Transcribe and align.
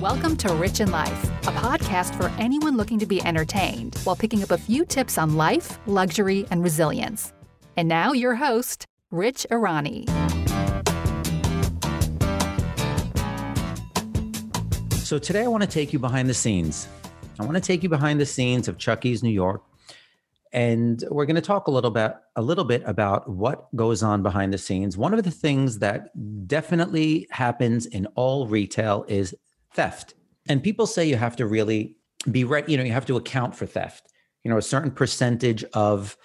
Welcome 0.00 0.38
to 0.38 0.54
Rich 0.54 0.80
in 0.80 0.90
Life, 0.90 1.24
a 1.42 1.52
podcast 1.52 2.16
for 2.16 2.32
anyone 2.40 2.74
looking 2.74 2.98
to 3.00 3.04
be 3.04 3.22
entertained 3.22 3.98
while 4.04 4.16
picking 4.16 4.42
up 4.42 4.50
a 4.50 4.56
few 4.56 4.86
tips 4.86 5.18
on 5.18 5.36
life, 5.36 5.78
luxury, 5.84 6.46
and 6.50 6.62
resilience. 6.62 7.34
And 7.76 7.86
now, 7.86 8.12
your 8.12 8.34
host, 8.34 8.86
Rich 9.10 9.46
Irani. 9.50 10.08
So, 15.04 15.18
today 15.18 15.44
I 15.44 15.48
want 15.48 15.64
to 15.64 15.68
take 15.68 15.92
you 15.92 15.98
behind 15.98 16.30
the 16.30 16.34
scenes. 16.34 16.88
I 17.38 17.44
want 17.44 17.56
to 17.56 17.60
take 17.60 17.82
you 17.82 17.90
behind 17.90 18.18
the 18.18 18.26
scenes 18.26 18.68
of 18.68 18.78
Chucky's 18.78 19.22
New 19.22 19.28
York. 19.28 19.62
And 20.54 21.04
we're 21.10 21.26
going 21.26 21.36
to 21.36 21.42
talk 21.42 21.66
a 21.66 21.70
little 21.70 21.90
bit 21.90 22.14
a 22.36 22.42
little 22.42 22.64
bit 22.64 22.82
about 22.86 23.28
what 23.28 23.68
goes 23.76 24.02
on 24.02 24.22
behind 24.22 24.54
the 24.54 24.58
scenes. 24.58 24.96
One 24.96 25.12
of 25.12 25.22
the 25.22 25.30
things 25.30 25.80
that 25.80 26.08
definitely 26.48 27.28
happens 27.30 27.84
in 27.84 28.06
all 28.14 28.46
retail 28.46 29.04
is 29.06 29.34
theft. 29.72 30.14
And 30.48 30.62
people 30.62 30.86
say 30.86 31.08
you 31.08 31.16
have 31.16 31.36
to 31.36 31.46
really 31.46 31.96
be 32.30 32.44
right, 32.44 32.68
you 32.68 32.76
know, 32.76 32.82
you 32.82 32.92
have 32.92 33.06
to 33.06 33.16
account 33.16 33.54
for 33.54 33.66
theft. 33.66 34.08
You 34.44 34.50
know, 34.50 34.56
a 34.56 34.62
certain 34.62 34.90
percentage 34.90 35.64
of, 35.74 36.16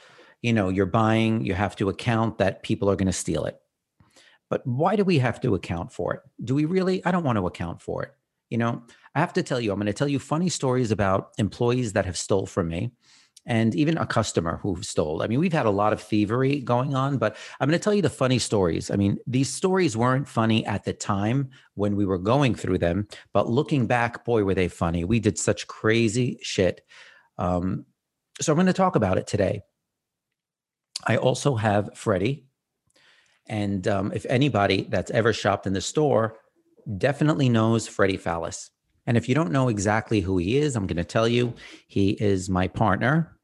you 0.41 0.53
know, 0.53 0.69
you're 0.69 0.85
buying, 0.85 1.45
you 1.45 1.53
have 1.53 1.75
to 1.77 1.89
account 1.89 2.37
that 2.37 2.63
people 2.63 2.89
are 2.89 2.95
going 2.95 3.07
to 3.07 3.13
steal 3.13 3.45
it. 3.45 3.59
But 4.49 4.65
why 4.65 4.95
do 4.95 5.03
we 5.03 5.19
have 5.19 5.41
to 5.41 5.55
account 5.55 5.91
for 5.91 6.13
it? 6.13 6.21
Do 6.43 6.55
we 6.55 6.65
really? 6.65 7.03
I 7.05 7.11
don't 7.11 7.23
want 7.23 7.37
to 7.37 7.47
account 7.47 7.81
for 7.81 8.03
it. 8.03 8.13
You 8.49 8.59
know, 8.59 8.83
I 9.15 9.19
have 9.19 9.33
to 9.33 9.43
tell 9.43 9.59
you, 9.59 9.71
I'm 9.71 9.79
going 9.79 9.87
to 9.87 9.93
tell 9.93 10.07
you 10.07 10.19
funny 10.19 10.49
stories 10.49 10.91
about 10.91 11.31
employees 11.37 11.93
that 11.93 12.05
have 12.05 12.17
stole 12.17 12.45
from 12.45 12.67
me 12.67 12.91
and 13.45 13.75
even 13.75 13.97
a 13.97 14.05
customer 14.05 14.57
who 14.63 14.81
stole. 14.81 15.21
I 15.21 15.27
mean, 15.27 15.39
we've 15.39 15.53
had 15.53 15.67
a 15.67 15.71
lot 15.71 15.93
of 15.93 16.01
thievery 16.01 16.59
going 16.59 16.95
on, 16.95 17.17
but 17.17 17.37
I'm 17.59 17.69
going 17.69 17.79
to 17.79 17.83
tell 17.83 17.93
you 17.93 18.01
the 18.01 18.09
funny 18.09 18.39
stories. 18.39 18.89
I 18.89 18.95
mean, 18.95 19.17
these 19.27 19.53
stories 19.53 19.95
weren't 19.95 20.27
funny 20.27 20.65
at 20.65 20.83
the 20.83 20.93
time 20.93 21.51
when 21.75 21.95
we 21.95 22.05
were 22.05 22.17
going 22.17 22.55
through 22.55 22.79
them, 22.79 23.07
but 23.33 23.49
looking 23.49 23.85
back, 23.85 24.25
boy, 24.25 24.43
were 24.43 24.55
they 24.55 24.67
funny. 24.67 25.03
We 25.03 25.19
did 25.19 25.37
such 25.37 25.67
crazy 25.67 26.39
shit. 26.41 26.81
Um, 27.37 27.85
so 28.41 28.51
I'm 28.51 28.57
going 28.57 28.65
to 28.67 28.73
talk 28.73 28.95
about 28.95 29.17
it 29.17 29.27
today. 29.27 29.61
I 31.05 31.17
also 31.17 31.55
have 31.55 31.95
Freddie. 31.95 32.45
And 33.47 33.87
um, 33.87 34.11
if 34.11 34.25
anybody 34.27 34.87
that's 34.89 35.11
ever 35.11 35.31
shopped 35.31 35.67
in 35.67 35.73
the 35.73 35.81
store 35.81 36.39
definitely 36.97 37.49
knows 37.49 37.87
Freddie 37.87 38.17
Fallis. 38.17 38.71
And 39.05 39.17
if 39.17 39.29
you 39.29 39.35
don't 39.35 39.51
know 39.51 39.69
exactly 39.69 40.19
who 40.19 40.37
he 40.37 40.57
is, 40.57 40.75
I'm 40.75 40.87
going 40.87 40.97
to 40.97 41.03
tell 41.03 41.27
you 41.27 41.53
he 41.87 42.11
is 42.11 42.49
my 42.49 42.67
partner 42.67 43.34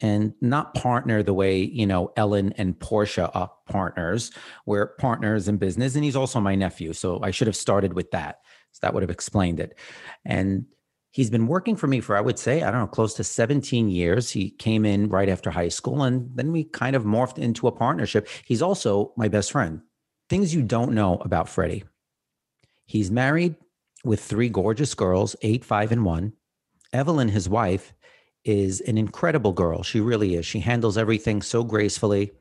and 0.00 0.34
not 0.40 0.74
partner 0.74 1.22
the 1.22 1.34
way 1.34 1.58
you 1.62 1.86
know 1.86 2.12
Ellen 2.16 2.52
and 2.56 2.78
Portia 2.78 3.30
are 3.32 3.50
partners. 3.68 4.30
We're 4.66 4.88
partners 4.96 5.48
in 5.48 5.56
business, 5.56 5.94
and 5.94 6.04
he's 6.04 6.16
also 6.16 6.40
my 6.40 6.54
nephew. 6.54 6.92
So 6.92 7.20
I 7.22 7.30
should 7.30 7.46
have 7.46 7.56
started 7.56 7.94
with 7.94 8.10
that. 8.10 8.40
So 8.72 8.80
that 8.82 8.94
would 8.94 9.02
have 9.02 9.10
explained 9.10 9.60
it. 9.60 9.78
And 10.24 10.66
he's 11.12 11.30
been 11.30 11.46
working 11.46 11.76
for 11.76 11.86
me 11.86 12.00
for 12.00 12.16
I 12.16 12.20
would 12.20 12.38
say 12.38 12.62
I 12.62 12.70
don't 12.70 12.80
know 12.80 12.86
close 12.88 13.14
to 13.14 13.24
17 13.24 13.88
years. 13.88 14.30
He 14.30 14.50
came 14.50 14.84
in 14.84 15.08
right 15.08 15.28
after 15.28 15.50
high 15.50 15.68
school, 15.68 16.02
and 16.02 16.28
then 16.34 16.50
we 16.50 16.64
kind 16.64 16.96
of 16.96 17.04
morphed 17.04 17.38
into 17.38 17.68
a 17.68 17.72
partnership. 17.72 18.28
He's 18.44 18.62
also 18.62 19.12
my 19.16 19.28
best 19.28 19.52
friend. 19.52 19.80
Things 20.28 20.54
you 20.54 20.62
don't 20.62 20.92
know 20.92 21.18
about 21.18 21.48
Freddie. 21.48 21.84
He's 22.86 23.10
married 23.10 23.54
with 24.04 24.20
three 24.20 24.48
gorgeous 24.48 24.94
girls, 24.94 25.36
eight, 25.42 25.64
five, 25.64 25.92
and 25.92 26.04
one. 26.04 26.32
Evelyn, 26.92 27.28
his 27.28 27.48
wife, 27.48 27.92
is 28.44 28.80
an 28.82 28.98
incredible 28.98 29.52
girl. 29.52 29.82
She 29.82 30.00
really 30.00 30.34
is. 30.34 30.46
She 30.46 30.60
handles 30.60 30.98
everything 30.98 31.42
so 31.42 31.64
gracefully. 31.64 32.32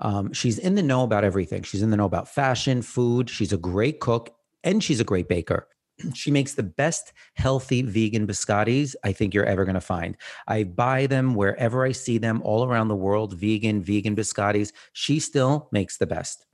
Um, 0.00 0.32
she's 0.32 0.58
in 0.58 0.74
the 0.74 0.82
know 0.82 1.02
about 1.02 1.24
everything. 1.24 1.62
She's 1.62 1.82
in 1.82 1.90
the 1.90 1.96
know 1.96 2.04
about 2.04 2.28
fashion, 2.28 2.82
food. 2.82 3.28
She's 3.28 3.52
a 3.52 3.56
great 3.56 4.00
cook 4.00 4.34
and 4.62 4.82
she's 4.82 5.00
a 5.00 5.04
great 5.04 5.28
baker. 5.28 5.68
She 6.14 6.30
makes 6.30 6.54
the 6.54 6.62
best 6.62 7.12
healthy 7.34 7.82
vegan 7.82 8.24
biscottis 8.24 8.94
I 9.02 9.12
think 9.12 9.34
you're 9.34 9.44
ever 9.44 9.64
going 9.64 9.74
to 9.74 9.80
find. 9.80 10.16
I 10.46 10.62
buy 10.62 11.06
them 11.06 11.34
wherever 11.34 11.84
I 11.84 11.90
see 11.90 12.18
them 12.18 12.40
all 12.44 12.64
around 12.64 12.86
the 12.86 12.94
world, 12.94 13.34
vegan, 13.34 13.82
vegan 13.82 14.14
biscottis. 14.14 14.72
She 14.92 15.18
still 15.18 15.68
makes 15.72 15.96
the 15.96 16.06
best. 16.06 16.46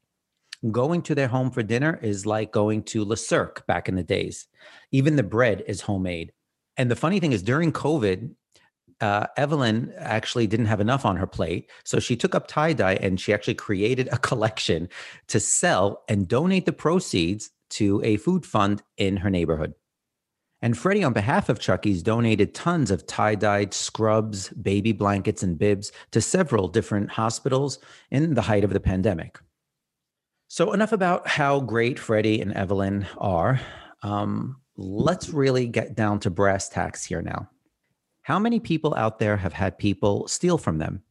Going 0.71 1.03
to 1.03 1.15
their 1.15 1.29
home 1.29 1.51
for 1.51 1.63
dinner 1.63 1.99
is 2.03 2.25
like 2.25 2.53
going 2.53 2.85
to 2.85 3.05
Le 3.05 3.19
Cirque 3.19 3.67
back 3.67 3.87
in 3.87 3.97
the 3.97 4.03
days. 4.03 4.47
Even 4.93 5.17
the 5.17 5.23
bread 5.23 5.63
is 5.67 5.83
homemade. 5.83 6.33
And 6.79 6.91
the 6.91 6.97
funny 6.97 7.21
thing 7.21 7.33
is, 7.33 7.43
during 7.43 7.71
COVID, 7.71 8.31
uh, 9.01 9.27
Evelyn 9.37 9.93
actually 9.99 10.47
didn't 10.47 10.67
have 10.67 10.81
enough 10.81 11.05
on 11.05 11.17
her 11.17 11.27
plate. 11.27 11.71
So 11.85 11.99
she 11.99 12.17
took 12.17 12.35
up 12.35 12.47
tie 12.49 12.73
dye 12.73 12.95
and 12.95 13.21
she 13.21 13.33
actually 13.33 13.55
created 13.55 14.09
a 14.13 14.19
collection 14.29 14.89
to 15.29 15.41
sell 15.41 16.05
and 16.09 16.29
donate 16.29 16.67
the 16.67 16.73
proceeds 16.73 17.51
to 17.71 18.01
a 18.05 18.17
food 18.17 18.47
fund 18.47 18.83
in 18.97 19.19
her 19.19 19.31
neighborhood. 19.31 19.75
And 20.63 20.79
Freddie, 20.79 21.05
on 21.05 21.13
behalf 21.13 21.51
of 21.51 21.59
Chucky's, 21.59 22.03
donated 22.03 22.55
tons 22.55 22.91
of 22.91 23.07
tie 23.07 23.35
dyed 23.35 23.75
scrubs, 23.75 24.49
baby 24.51 24.93
blankets, 24.93 25.43
and 25.43 25.59
bibs 25.59 25.93
to 26.13 26.23
several 26.23 26.69
different 26.69 27.11
hospitals 27.11 27.79
in 28.11 28.33
the 28.33 28.41
height 28.41 28.65
of 28.65 28.73
the 28.73 28.81
pandemic. 28.81 29.39
So, 30.49 30.73
enough 30.73 30.93
about 30.93 31.29
how 31.29 31.61
great 31.61 31.99
Freddie 31.99 32.41
and 32.41 32.55
Evelyn 32.55 33.07
are. 33.19 33.61
Um, 34.03 34.61
let's 34.77 35.29
really 35.29 35.67
get 35.67 35.95
down 35.95 36.21
to 36.21 36.31
brass 36.31 36.69
tacks 36.69 37.05
here 37.05 37.21
now. 37.21 37.51
How 38.25 38.39
many 38.39 38.59
people 38.59 38.95
out 38.95 39.19
there 39.19 39.37
have 39.37 39.53
had 39.53 39.77
people 39.77 40.27
steal 40.29 40.57
from 40.57 40.79
them? 40.79 41.03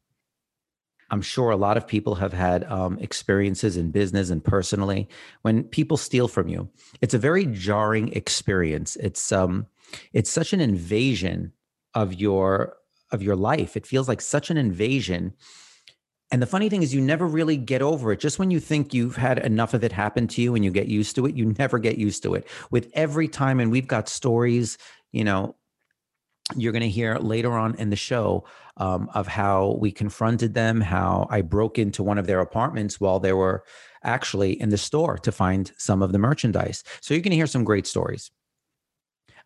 I'm 1.10 1.22
sure 1.22 1.50
a 1.50 1.56
lot 1.56 1.76
of 1.76 1.86
people 1.86 2.16
have 2.16 2.32
had 2.32 2.64
um, 2.64 2.98
experiences 2.98 3.76
in 3.76 3.92
business 3.92 4.30
and 4.30 4.42
personally 4.42 5.08
when 5.42 5.62
people 5.62 5.96
steal 5.96 6.26
from 6.26 6.48
you. 6.48 6.68
It's 7.00 7.14
a 7.14 7.18
very 7.18 7.46
jarring 7.46 8.12
experience. 8.14 8.96
It's 8.96 9.30
um, 9.30 9.66
it's 10.12 10.28
such 10.28 10.52
an 10.52 10.60
invasion 10.60 11.52
of 11.94 12.14
your 12.14 12.74
of 13.12 13.22
your 13.22 13.36
life. 13.36 13.76
It 13.76 13.86
feels 13.86 14.08
like 14.08 14.20
such 14.20 14.50
an 14.50 14.56
invasion. 14.56 15.34
And 16.32 16.42
the 16.42 16.46
funny 16.46 16.68
thing 16.68 16.82
is, 16.82 16.92
you 16.92 17.00
never 17.00 17.28
really 17.28 17.56
get 17.56 17.80
over 17.80 18.10
it. 18.10 18.18
Just 18.18 18.40
when 18.40 18.50
you 18.50 18.58
think 18.58 18.92
you've 18.92 19.14
had 19.14 19.38
enough 19.38 19.72
of 19.72 19.84
it 19.84 19.92
happen 19.92 20.26
to 20.28 20.42
you 20.42 20.56
and 20.56 20.64
you 20.64 20.72
get 20.72 20.88
used 20.88 21.14
to 21.14 21.26
it, 21.26 21.36
you 21.36 21.54
never 21.60 21.78
get 21.78 21.96
used 21.96 22.24
to 22.24 22.34
it. 22.34 22.48
With 22.72 22.90
every 22.94 23.28
time, 23.28 23.60
and 23.60 23.70
we've 23.70 23.86
got 23.86 24.08
stories, 24.08 24.78
you 25.12 25.22
know, 25.22 25.54
you're 26.56 26.72
going 26.72 26.82
to 26.82 26.88
hear 26.88 27.16
later 27.16 27.52
on 27.52 27.74
in 27.76 27.90
the 27.90 27.96
show 27.96 28.44
um, 28.76 29.08
of 29.14 29.26
how 29.26 29.76
we 29.80 29.90
confronted 29.90 30.54
them, 30.54 30.80
how 30.80 31.26
I 31.30 31.40
broke 31.40 31.78
into 31.78 32.02
one 32.02 32.18
of 32.18 32.26
their 32.26 32.40
apartments 32.40 33.00
while 33.00 33.18
they 33.18 33.32
were 33.32 33.64
actually 34.02 34.60
in 34.60 34.68
the 34.68 34.76
store 34.76 35.16
to 35.18 35.32
find 35.32 35.72
some 35.78 36.02
of 36.02 36.12
the 36.12 36.18
merchandise. 36.18 36.84
So 37.00 37.14
you're 37.14 37.22
going 37.22 37.30
to 37.30 37.36
hear 37.36 37.46
some 37.46 37.64
great 37.64 37.86
stories. 37.86 38.30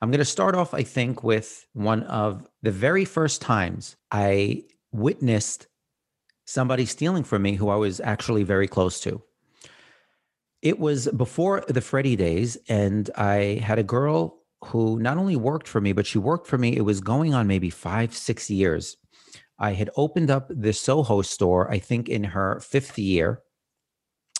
I'm 0.01 0.11
going 0.11 0.19
to 0.19 0.25
start 0.25 0.55
off, 0.55 0.75
I 0.75 0.83
think, 0.83 1.23
with 1.23 1.67
one 1.73 2.03
of 2.05 2.49
the 2.63 2.71
very 2.71 3.05
first 3.05 3.43
times 3.43 3.97
I 4.11 4.65
witnessed 4.93 5.67
somebody 6.47 6.87
stealing 6.87 7.25
from 7.25 7.43
me 7.43 7.55
who 7.55 7.69
I 7.69 7.77
was 7.77 8.01
actually 8.01 8.43
very 8.43 8.69
close 8.69 9.01
to. 9.01 9.23
It 10.63 10.79
was 10.79 11.09
before 11.09 11.65
the 11.69 11.81
Freddie 11.81 12.17
days, 12.17 12.57
and 12.69 13.09
I 13.17 13.61
had 13.63 13.79
a 13.79 13.85
girl 13.85 14.38
who 14.65 14.99
not 14.99 15.19
only 15.19 15.37
worked 15.37 15.69
for 15.69 15.81
me, 15.81 15.93
but 15.93 16.07
she 16.07 16.19
worked 16.19 16.47
for 16.47 16.59
me. 16.59 16.77
It 16.77 16.83
was 16.83 17.01
going 17.01 17.35
on 17.35 17.47
maybe 17.47 17.71
five, 17.71 18.15
six 18.15 18.51
years. 18.51 18.97
I 19.59 19.73
had 19.73 19.91
opened 19.97 20.31
up 20.31 20.51
the 20.51 20.73
Soho 20.73 21.23
store, 21.23 21.71
I 21.71 21.79
think 21.79 22.09
in 22.09 22.25
her 22.25 22.61
fifth 22.61 22.99
year 22.99 23.43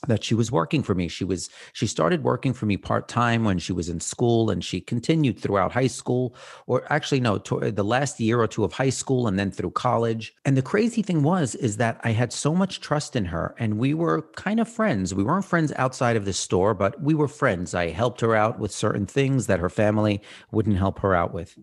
that 0.07 0.23
she 0.23 0.35
was 0.35 0.53
working 0.53 0.83
for 0.83 0.95
me. 0.95 1.09
She 1.09 1.25
was 1.25 1.51
she 1.73 1.87
started 1.87 2.23
working 2.23 2.53
for 2.53 2.67
me 2.67 2.77
part-time 2.77 3.45
when 3.45 3.59
she 3.59 3.73
was 3.73 3.89
in 3.89 3.99
school 3.99 4.49
and 4.49 4.65
she 4.65 4.81
continued 4.81 5.41
throughout 5.41 5.73
high 5.73 5.89
school 5.89 6.37
or 6.67 6.91
actually 6.93 7.21
no, 7.21 7.39
to, 7.39 7.73
the 7.73 7.83
last 7.85 8.21
year 8.21 8.41
or 8.41 8.47
two 8.47 8.65
of 8.65 8.73
high 8.73 8.91
school 8.91 9.27
and 9.27 9.39
then 9.39 9.51
through 9.51 9.73
college. 9.73 10.35
And 10.45 10.57
the 10.57 10.63
crazy 10.63 11.03
thing 11.03 11.23
was 11.23 11.57
is 11.57 11.79
that 11.79 12.01
I 12.05 12.13
had 12.13 12.33
so 12.33 12.55
much 12.55 12.81
trust 12.81 13.17
in 13.17 13.25
her 13.27 13.57
and 13.59 13.79
we 13.79 13.93
were 13.93 14.23
kind 14.37 14.61
of 14.61 14.69
friends. 14.69 15.15
We 15.15 15.25
weren't 15.25 15.45
friends 15.45 15.73
outside 15.77 16.17
of 16.17 16.25
the 16.25 16.33
store, 16.33 16.75
but 16.75 17.01
we 17.03 17.15
were 17.15 17.29
friends. 17.29 17.75
I 17.75 17.89
helped 17.89 18.21
her 18.21 18.37
out 18.37 18.61
with 18.61 18.71
certain 18.71 19.07
things 19.07 19.49
that 19.49 19.61
her 19.61 19.71
family 19.71 20.23
wouldn't 20.53 20.79
help 20.79 21.01
her 21.01 21.15
out 21.15 21.35
with. 21.35 21.59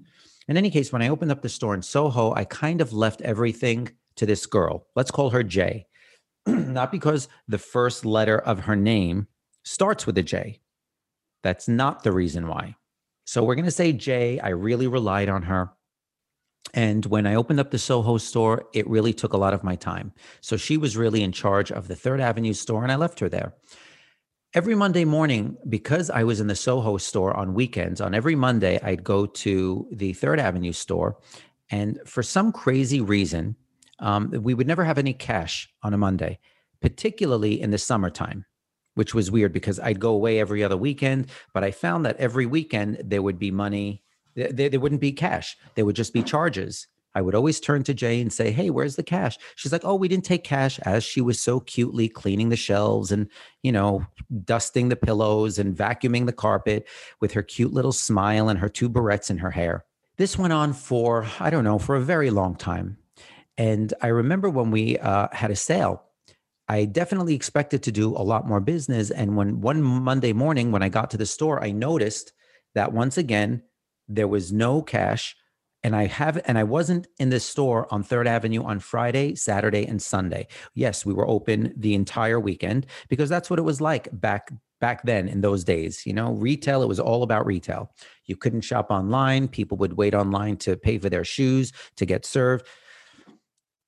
In 0.48 0.57
any 0.57 0.69
case, 0.69 0.92
when 0.92 1.01
I 1.01 1.10
opened 1.10 1.31
up 1.31 1.42
the 1.42 1.50
store 1.50 1.74
in 1.74 1.81
Soho, 1.81 2.33
I 2.33 2.44
kind 2.44 2.81
of 2.81 2.94
left 2.94 3.21
everything 3.21 3.89
to 4.18 4.25
this 4.25 4.45
girl. 4.45 4.88
Let's 4.95 5.12
call 5.12 5.30
her 5.31 5.42
Jay. 5.44 5.88
not 6.47 6.92
because 6.92 7.27
the 7.47 7.57
first 7.57 8.06
letter 8.06 8.38
of 8.38 8.62
her 8.62 8.75
name 8.75 9.27
starts 9.63 10.06
with 10.06 10.18
a 10.18 10.24
J. 10.24 10.59
That's 11.44 11.68
not 11.68 12.03
the 12.03 12.12
reason 12.12 12.47
why. 12.47 12.75
So 13.25 13.44
we're 13.44 13.56
going 13.56 13.65
to 13.65 13.71
say 13.71 13.92
J. 13.92 14.39
I 14.39 14.50
really 14.50 14.88
relied 14.88 15.30
on 15.30 15.44
her. 15.44 15.71
And 16.74 17.06
when 17.06 17.25
I 17.25 17.36
opened 17.36 17.59
up 17.59 17.71
the 17.71 17.80
Soho 17.80 18.18
store, 18.18 18.65
it 18.74 18.88
really 18.88 19.13
took 19.13 19.33
a 19.33 19.38
lot 19.38 19.53
of 19.53 19.63
my 19.63 19.75
time. 19.75 20.12
So 20.42 20.57
she 20.57 20.77
was 20.77 20.97
really 20.97 21.24
in 21.24 21.31
charge 21.31 21.71
of 21.71 21.88
the 21.88 21.95
Third 21.95 22.19
Avenue 22.19 22.53
store, 22.53 22.83
and 22.83 22.91
I 22.91 22.95
left 22.95 23.19
her 23.19 23.30
there. 23.30 23.53
Every 24.53 24.75
Monday 24.75 25.06
morning, 25.06 25.57
because 25.68 26.09
I 26.09 26.24
was 26.24 26.39
in 26.39 26.48
the 26.48 26.56
Soho 26.56 26.98
store 26.98 27.36
on 27.36 27.53
weekends, 27.53 28.01
on 28.01 28.13
every 28.13 28.36
Monday, 28.36 28.80
I'd 28.81 29.03
go 29.03 29.25
to 29.25 29.88
the 29.91 30.13
Third 30.13 30.39
Avenue 30.39 30.71
store. 30.71 31.18
And 31.69 32.00
for 32.06 32.24
some 32.24 32.51
crazy 32.51 33.01
reason, 33.01 33.56
um, 34.00 34.31
we 34.31 34.53
would 34.53 34.68
never 34.68 34.83
have 34.83 34.97
any 34.97 35.13
cash 35.13 35.69
on 35.83 35.94
a 35.94 35.97
Monday, 35.97 36.39
particularly 36.81 37.62
in 37.62 37.71
the 37.71 37.77
summertime. 37.77 38.45
which 38.95 39.13
was 39.13 39.30
weird 39.30 39.51
because 39.51 39.77
I'd 39.80 40.00
go 40.00 40.12
away 40.12 40.39
every 40.39 40.63
other 40.63 40.77
weekend, 40.77 41.27
but 41.53 41.63
I 41.65 41.71
found 41.71 42.06
that 42.06 42.15
every 42.18 42.45
weekend 42.45 43.01
there 43.03 43.21
would 43.21 43.38
be 43.38 43.51
money, 43.51 44.01
there, 44.36 44.69
there 44.69 44.80
wouldn't 44.80 45.01
be 45.01 45.12
cash, 45.12 45.57
there 45.75 45.86
would 45.86 45.97
just 45.97 46.13
be 46.13 46.24
charges. 46.24 46.88
I 47.13 47.21
would 47.21 47.36
always 47.36 47.59
turn 47.62 47.83
to 47.83 47.94
Jay 47.94 48.19
and 48.21 48.31
say, 48.31 48.51
Hey, 48.51 48.69
where's 48.69 48.95
the 48.97 49.03
cash? 49.03 49.38
She's 49.56 49.71
like, 49.71 49.86
Oh, 49.86 49.95
we 49.95 50.07
didn't 50.09 50.25
take 50.25 50.44
cash 50.44 50.80
as 50.80 51.03
she 51.03 51.21
was 51.21 51.39
so 51.41 51.59
cutely 51.62 52.07
cleaning 52.09 52.50
the 52.50 52.56
shelves 52.57 53.12
and, 53.12 53.30
you 53.63 53.71
know, 53.71 54.06
dusting 54.44 54.89
the 54.89 54.98
pillows 54.98 55.57
and 55.59 55.75
vacuuming 55.75 56.25
the 56.25 56.33
carpet 56.33 56.88
with 57.21 57.31
her 57.33 57.44
cute 57.44 57.74
little 57.74 57.94
smile 57.94 58.50
and 58.50 58.59
her 58.59 58.69
two 58.69 58.89
barrettes 58.89 59.30
in 59.30 59.38
her 59.38 59.51
hair. 59.51 59.86
This 60.18 60.38
went 60.38 60.53
on 60.53 60.71
for, 60.74 61.25
I 61.39 61.50
don't 61.50 61.63
know, 61.63 61.80
for 61.80 61.95
a 61.95 62.01
very 62.01 62.30
long 62.31 62.56
time. 62.56 62.98
And 63.57 63.94
I 64.02 64.07
remember 64.07 64.50
when 64.50 64.72
we 64.72 64.98
uh, 64.98 65.28
had 65.31 65.52
a 65.52 65.56
sale, 65.56 66.04
I 66.68 66.86
definitely 66.86 67.36
expected 67.36 67.84
to 67.84 67.92
do 67.92 68.10
a 68.10 68.24
lot 68.24 68.48
more 68.48 68.60
business. 68.60 69.12
And 69.12 69.36
when 69.36 69.62
one 69.62 69.81
Monday 69.81 70.34
morning, 70.34 70.72
when 70.72 70.84
I 70.84 70.90
got 70.90 71.12
to 71.12 71.18
the 71.18 71.25
store, 71.25 71.63
I 71.63 71.72
noticed 71.72 72.34
that 72.74 72.92
once 72.92 73.18
again, 73.18 73.63
there 74.07 74.28
was 74.28 74.52
no 74.52 74.81
cash. 74.81 75.36
And 75.84 75.96
I 75.96 76.07
have, 76.07 76.42
and 76.46 76.57
I 76.57 76.63
wasn't 76.63 77.07
in 77.19 77.30
the 77.30 77.40
store 77.40 77.88
on 77.94 78.02
Third 78.02 78.28
Avenue 78.28 78.63
on 78.63 78.80
Friday, 78.80 79.36
Saturday, 79.36 79.86
and 79.86 80.01
Sunday. 80.01 80.48
Yes, 80.74 81.06
we 81.06 81.13
were 81.13 81.28
open 81.28 81.74
the 81.78 81.94
entire 81.94 82.40
weekend 82.40 82.88
because 83.08 83.30
that's 83.30 83.51
what 83.51 83.60
it 83.60 83.63
was 83.63 83.81
like 83.81 84.10
back 84.12 84.51
back 84.81 85.04
then 85.04 85.28
in 85.28 85.42
those 85.42 85.63
days. 85.63 86.06
You 86.06 86.13
know, 86.13 86.31
retail, 86.34 86.81
it 86.81 86.88
was 86.88 87.00
all 87.00 87.24
about 87.24 87.46
retail. 87.46 87.92
You 88.25 88.36
couldn't 88.36 88.62
shop 88.62 88.88
online. 88.90 89.48
People 89.48 89.78
would 89.78 89.94
wait 89.94 90.16
online 90.16 90.58
to 90.58 90.75
pay 90.75 90.98
for 90.98 91.10
their 91.10 91.24
shoes 91.24 91.72
to 91.98 92.06
get 92.06 92.25
served. 92.25 92.66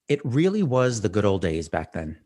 It 0.10 0.22
really 0.24 0.64
was 0.64 1.02
the 1.02 1.10
good 1.10 1.26
old 1.26 1.42
days 1.42 1.70
back 1.70 1.94
then 1.94 2.20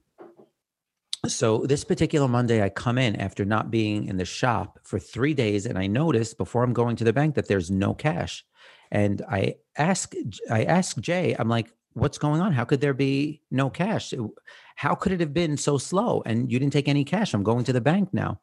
so 1.28 1.66
this 1.66 1.83
particular 1.83 2.28
Monday, 2.28 2.63
I 2.63 2.69
come 2.69 2.98
in 2.98 3.16
after 3.16 3.45
not 3.45 3.69
being 3.69 4.07
in 4.07 4.18
the 4.18 4.25
shop 4.25 4.80
for 4.83 4.98
three 4.98 5.33
days, 5.33 5.66
and 5.66 5.78
I 5.78 5.88
notice 5.88 6.33
before 6.33 6.63
I'm 6.63 6.74
going 6.74 6.95
to 6.95 7.04
the 7.04 7.13
bank 7.13 7.36
that 7.36 7.48
there's 7.48 7.69
no 7.69 7.94
cash. 7.94 8.44
And 8.92 9.22
I 9.30 9.56
ask, 9.78 10.13
I 10.50 10.63
ask 10.63 11.00
Jay, 11.00 11.36
I'm 11.38 11.48
like, 11.48 11.72
"What's 11.94 12.18
going 12.18 12.42
on? 12.42 12.54
How 12.54 12.66
could 12.66 12.81
there 12.81 12.94
be 12.94 13.42
no 13.51 13.69
cash? 13.69 14.13
How 14.75 14.95
could 14.95 15.12
it 15.12 15.19
have 15.19 15.34
been 15.34 15.57
so 15.57 15.77
slow? 15.77 16.24
And 16.25 16.51
you 16.51 16.57
didn't 16.57 16.74
take 16.74 16.88
any 16.88 17.04
cash. 17.04 17.34
I'm 17.34 17.44
going 17.44 17.66
to 17.66 17.74
the 17.74 17.81
bank 17.81 18.13
now." 18.13 18.42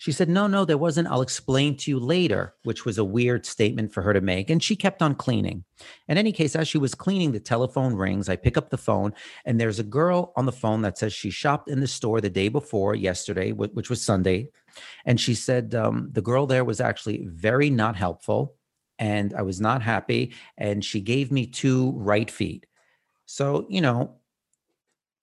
She 0.00 0.12
said, 0.12 0.30
No, 0.30 0.46
no, 0.46 0.64
there 0.64 0.78
wasn't. 0.78 1.08
I'll 1.08 1.20
explain 1.20 1.76
to 1.76 1.90
you 1.90 1.98
later, 2.00 2.54
which 2.62 2.86
was 2.86 2.96
a 2.96 3.04
weird 3.04 3.44
statement 3.44 3.92
for 3.92 4.00
her 4.00 4.14
to 4.14 4.22
make. 4.22 4.48
And 4.48 4.62
she 4.62 4.74
kept 4.74 5.02
on 5.02 5.14
cleaning. 5.14 5.62
In 6.08 6.16
any 6.16 6.32
case, 6.32 6.56
as 6.56 6.66
she 6.68 6.78
was 6.78 6.94
cleaning, 6.94 7.32
the 7.32 7.38
telephone 7.38 7.94
rings. 7.94 8.30
I 8.30 8.36
pick 8.36 8.56
up 8.56 8.70
the 8.70 8.78
phone, 8.78 9.12
and 9.44 9.60
there's 9.60 9.78
a 9.78 9.82
girl 9.84 10.32
on 10.36 10.46
the 10.46 10.52
phone 10.52 10.80
that 10.82 10.96
says 10.96 11.12
she 11.12 11.28
shopped 11.28 11.68
in 11.68 11.80
the 11.80 11.86
store 11.86 12.22
the 12.22 12.30
day 12.30 12.48
before, 12.48 12.94
yesterday, 12.94 13.52
which 13.52 13.90
was 13.90 14.00
Sunday. 14.00 14.48
And 15.04 15.20
she 15.20 15.34
said 15.34 15.74
um, 15.74 16.08
the 16.12 16.22
girl 16.22 16.46
there 16.46 16.64
was 16.64 16.80
actually 16.80 17.26
very 17.26 17.68
not 17.68 17.94
helpful. 17.94 18.54
And 18.98 19.34
I 19.34 19.42
was 19.42 19.60
not 19.60 19.82
happy. 19.82 20.32
And 20.56 20.82
she 20.82 21.02
gave 21.02 21.30
me 21.30 21.46
two 21.46 21.92
right 21.96 22.30
feet. 22.30 22.64
So, 23.26 23.66
you 23.68 23.82
know, 23.82 24.19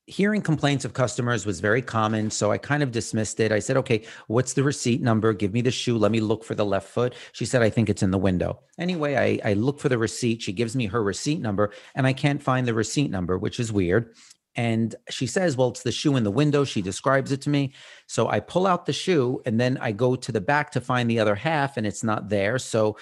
hearing 0.07 0.41
complaints 0.41 0.85
of 0.85 0.93
customers 0.93 1.45
was 1.45 1.59
very 1.59 1.81
common. 1.81 2.31
So 2.31 2.49
I 2.49 2.57
kind 2.57 2.81
of 2.81 2.91
dismissed 2.93 3.41
it. 3.41 3.51
I 3.51 3.59
said, 3.59 3.75
okay, 3.77 4.05
what's 4.27 4.53
the 4.53 4.63
receipt 4.63 5.01
number? 5.01 5.33
Give 5.33 5.53
me 5.53 5.59
the 5.59 5.69
shoe. 5.69 5.97
Let 5.97 6.11
me 6.13 6.21
look 6.21 6.45
for 6.45 6.55
the 6.55 6.65
left 6.65 6.87
foot. 6.87 7.13
She 7.33 7.45
said, 7.45 7.61
I 7.61 7.69
think 7.69 7.89
it's 7.89 8.01
in 8.01 8.11
the 8.11 8.17
window. 8.17 8.61
Anyway, 8.79 9.15
I, 9.15 9.49
I 9.49 9.53
look 9.53 9.81
for 9.81 9.89
the 9.89 9.97
receipt. 9.97 10.41
She 10.41 10.53
gives 10.53 10.77
me 10.77 10.85
her 10.85 11.03
receipt 11.03 11.41
number 11.41 11.71
and 11.93 12.07
I 12.07 12.13
can't 12.13 12.41
find 12.41 12.65
the 12.65 12.73
receipt 12.73 13.11
number, 13.11 13.37
which 13.37 13.59
is 13.59 13.71
weird. 13.71 14.15
And 14.55 14.95
she 15.09 15.27
says, 15.27 15.57
well, 15.57 15.69
it's 15.69 15.83
the 15.83 15.91
shoe 15.91 16.15
in 16.15 16.23
the 16.23 16.31
window. 16.31 16.63
She 16.63 16.81
describes 16.81 17.33
it 17.33 17.41
to 17.41 17.49
me. 17.49 17.73
So 18.07 18.29
I 18.29 18.39
pull 18.39 18.65
out 18.65 18.85
the 18.85 18.93
shoe 18.93 19.41
and 19.45 19.59
then 19.59 19.77
I 19.79 19.91
go 19.91 20.15
to 20.15 20.31
the 20.31 20.41
back 20.41 20.71
to 20.71 20.81
find 20.81 21.09
the 21.09 21.19
other 21.19 21.35
half 21.35 21.75
and 21.75 21.85
it's 21.85 22.03
not 22.03 22.29
there. 22.29 22.57
So 22.59 22.97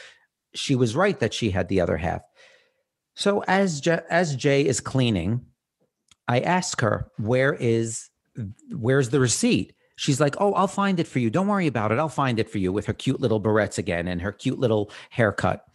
she 0.56 0.76
was 0.76 0.96
right 0.96 1.20
that 1.20 1.36
she 1.36 1.52
had 1.52 1.68
the 1.68 1.82
other 1.82 1.98
half. 1.98 2.24
So 3.14 3.44
as 3.48 3.88
as 3.88 4.36
Jay 4.36 4.66
is 4.66 4.82
cleaning, 4.82 5.46
I 6.28 6.40
ask 6.40 6.82
her, 6.82 7.12
where 7.18 7.54
is 7.54 8.10
where's 8.72 9.10
the 9.10 9.20
receipt? 9.20 9.74
She's 9.96 10.20
like, 10.20 10.36
Oh, 10.40 10.54
I'll 10.54 10.68
find 10.68 11.00
it 11.00 11.08
for 11.08 11.20
you. 11.20 11.30
Don't 11.30 11.48
worry 11.48 11.68
about 11.68 11.92
it. 11.92 12.00
I'll 12.00 12.10
find 12.10 12.40
it 12.40 12.50
for 12.50 12.58
you 12.58 12.74
with 12.74 12.86
her 12.88 12.94
cute 12.94 13.22
little 13.22 13.42
barrettes 13.42 13.78
again 13.78 14.08
and 14.08 14.22
her 14.22 14.32
cute 14.32 14.60
little 14.60 14.92
haircut. 15.10 15.66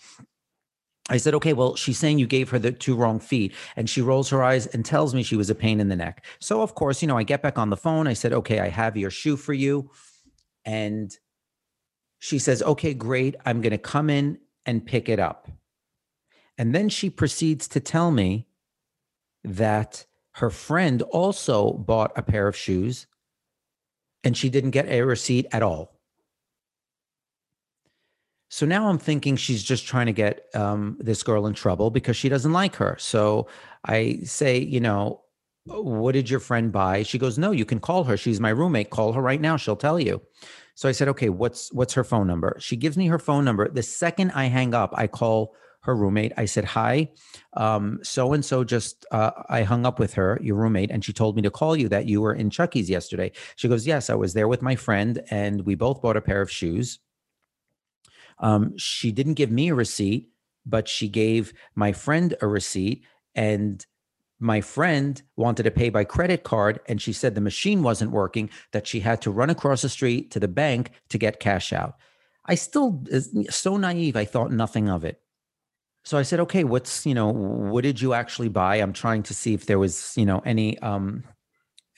I 1.11 1.17
said, 1.17 1.35
okay, 1.35 1.53
well, 1.53 1.75
she's 1.75 1.99
saying 1.99 2.21
you 2.21 2.27
gave 2.29 2.51
her 2.51 2.59
the 2.59 2.71
two 2.71 2.95
wrong 2.95 3.19
feet. 3.19 3.53
And 3.75 3.91
she 3.91 4.01
rolls 4.01 4.31
her 4.31 4.45
eyes 4.45 4.67
and 4.69 4.85
tells 4.85 5.13
me 5.13 5.25
she 5.25 5.35
was 5.37 5.51
a 5.51 5.55
pain 5.57 5.81
in 5.81 5.89
the 5.89 5.97
neck. 5.97 6.25
So, 6.39 6.63
of 6.63 6.77
course, 6.77 7.03
you 7.03 7.09
know, 7.09 7.19
I 7.19 7.25
get 7.25 7.43
back 7.43 7.59
on 7.59 7.69
the 7.69 7.77
phone. 7.77 8.07
I 8.07 8.13
said, 8.13 8.33
okay, 8.33 8.61
I 8.61 8.69
have 8.69 8.97
your 8.97 9.11
shoe 9.11 9.37
for 9.37 9.53
you. 9.53 9.91
And 10.65 11.11
she 12.21 12.39
says, 12.39 12.63
okay, 12.63 12.95
great. 12.95 13.35
I'm 13.45 13.61
going 13.61 13.73
to 13.73 13.79
come 13.79 14.09
in 14.09 14.39
and 14.65 14.87
pick 14.87 15.09
it 15.09 15.19
up. 15.19 15.51
And 16.57 16.75
then 16.75 16.89
she 16.89 17.11
proceeds 17.11 17.67
to 17.69 17.81
tell 17.81 18.13
me 18.13 18.47
that 19.43 20.07
her 20.33 20.51
friend 20.51 21.03
also 21.03 21.73
bought 21.73 22.13
a 22.17 22.23
pair 22.23 22.49
of 22.49 22.57
shoes 22.57 23.07
and 24.25 24.37
she 24.37 24.49
didn't 24.49 24.71
get 24.71 24.89
a 24.89 25.03
receipt 25.03 25.47
at 25.53 25.63
all. 25.63 26.01
So 28.49 28.67
now 28.67 28.89
I'm 28.89 28.99
thinking 28.99 29.37
she's 29.37 29.63
just 29.63 29.87
trying 29.87 30.07
to 30.07 30.13
get 30.13 30.47
um, 30.55 30.97
this 31.01 31.23
girl 31.23 31.47
in 31.47 31.55
trouble 31.55 31.91
because 31.91 32.17
she 32.17 32.29
doesn't 32.29 32.53
like 32.53 32.75
her. 32.77 32.97
So 32.99 33.47
I 33.85 34.19
say, 34.25 34.59
you 34.59 34.81
know, 34.81 35.23
what 35.67 36.13
did 36.13 36.29
your 36.29 36.41
friend 36.41 36.73
buy? 36.73 37.05
She 37.05 37.19
goes, 37.19 37.39
no, 37.39 37.53
you 37.53 37.65
can 37.65 37.79
call 37.79 38.05
her. 38.05 38.17
She's 38.17 38.41
my 38.41 38.51
roommate. 38.51 38.91
Call 38.91 39.13
her 39.13 39.23
right 39.23 39.41
now. 39.41 39.57
She'll 39.57 39.77
tell 39.77 40.01
you. 40.01 40.21
So 40.75 40.89
I 40.89 40.93
said, 40.93 41.09
okay, 41.09 41.29
what's 41.29 41.73
what's 41.73 41.95
her 41.95 42.03
phone 42.03 42.27
number? 42.27 42.57
She 42.59 42.77
gives 42.77 42.97
me 42.97 43.07
her 43.07 43.19
phone 43.19 43.45
number. 43.45 43.69
The 43.69 43.83
second 43.83 44.33
I 44.33 44.47
hang 44.47 44.75
up, 44.75 44.95
I 44.97 45.07
call 45.07 45.55
her 45.83 45.95
roommate. 45.95 46.33
I 46.37 46.45
said, 46.45 46.65
Hi, 46.65 47.11
so 48.03 48.33
and 48.33 48.45
so 48.45 48.65
just, 48.65 49.07
uh, 49.11 49.31
I 49.49 49.63
hung 49.63 49.87
up 49.87 49.99
with 49.99 50.15
her, 50.15 50.39
your 50.43 50.57
roommate, 50.57 50.91
and 50.91 51.05
she 51.05 51.13
told 51.13 51.37
me 51.37 51.43
to 51.43 51.51
call 51.51 51.77
you 51.77 51.89
that 51.89 52.07
you 52.07 52.21
were 52.21 52.35
in 52.35 52.51
Chucky's 52.51 52.91
yesterday. 52.91 53.33
She 53.57 53.69
goes, 53.69 53.87
Yes, 53.87 54.11
I 54.11 54.15
was 54.15 54.35
there 54.35 54.49
with 54.49 54.63
my 54.63 54.77
friend 54.77 55.23
and 55.31 55.65
we 55.67 55.75
both 55.75 56.03
bought 56.03 56.17
a 56.17 56.21
pair 56.21 56.41
of 56.41 56.51
shoes. 56.51 56.99
Um, 58.39 58.77
she 58.79 59.13
didn't 59.13 59.35
give 59.35 59.51
me 59.51 59.69
a 59.69 59.75
receipt, 59.75 60.31
but 60.65 60.89
she 60.89 61.09
gave 61.09 61.53
my 61.75 61.93
friend 61.93 62.35
a 62.41 62.47
receipt. 62.47 63.05
And 63.35 63.85
my 64.41 64.63
friend 64.63 65.23
wanted 65.37 65.65
to 65.65 65.71
pay 65.71 65.91
by 65.91 66.03
credit 66.03 66.43
card 66.43 66.81
and 66.87 67.01
she 67.01 67.13
said 67.13 67.35
the 67.35 67.41
machine 67.41 67.83
wasn't 67.83 68.11
working 68.11 68.49
that 68.73 68.87
she 68.87 69.01
had 69.01 69.21
to 69.21 69.31
run 69.31 69.51
across 69.51 69.83
the 69.83 69.89
street 69.89 70.31
to 70.31 70.41
the 70.41 70.49
bank 70.49 70.91
to 71.11 71.19
get 71.19 71.39
cash 71.39 71.73
out 71.73 71.97
i 72.47 72.55
still 72.55 73.05
so 73.51 73.77
naive 73.77 74.17
i 74.17 74.25
thought 74.25 74.51
nothing 74.51 74.89
of 74.89 75.05
it 75.05 75.21
so 76.03 76.19
I 76.19 76.23
said, 76.23 76.41
okay, 76.41 76.65
what's, 76.65 77.05
you 77.05 77.15
know, 77.15 77.29
what 77.29 77.83
did 77.83 78.01
you 78.01 78.15
actually 78.15 78.49
buy? 78.49 78.77
I'm 78.77 78.93
trying 78.93 79.23
to 79.25 79.35
see 79.35 79.55
if 79.55 79.67
there 79.67 79.79
was, 79.79 80.15
you 80.17 80.25
know, 80.25 80.41
any, 80.47 80.79
um, 80.79 81.25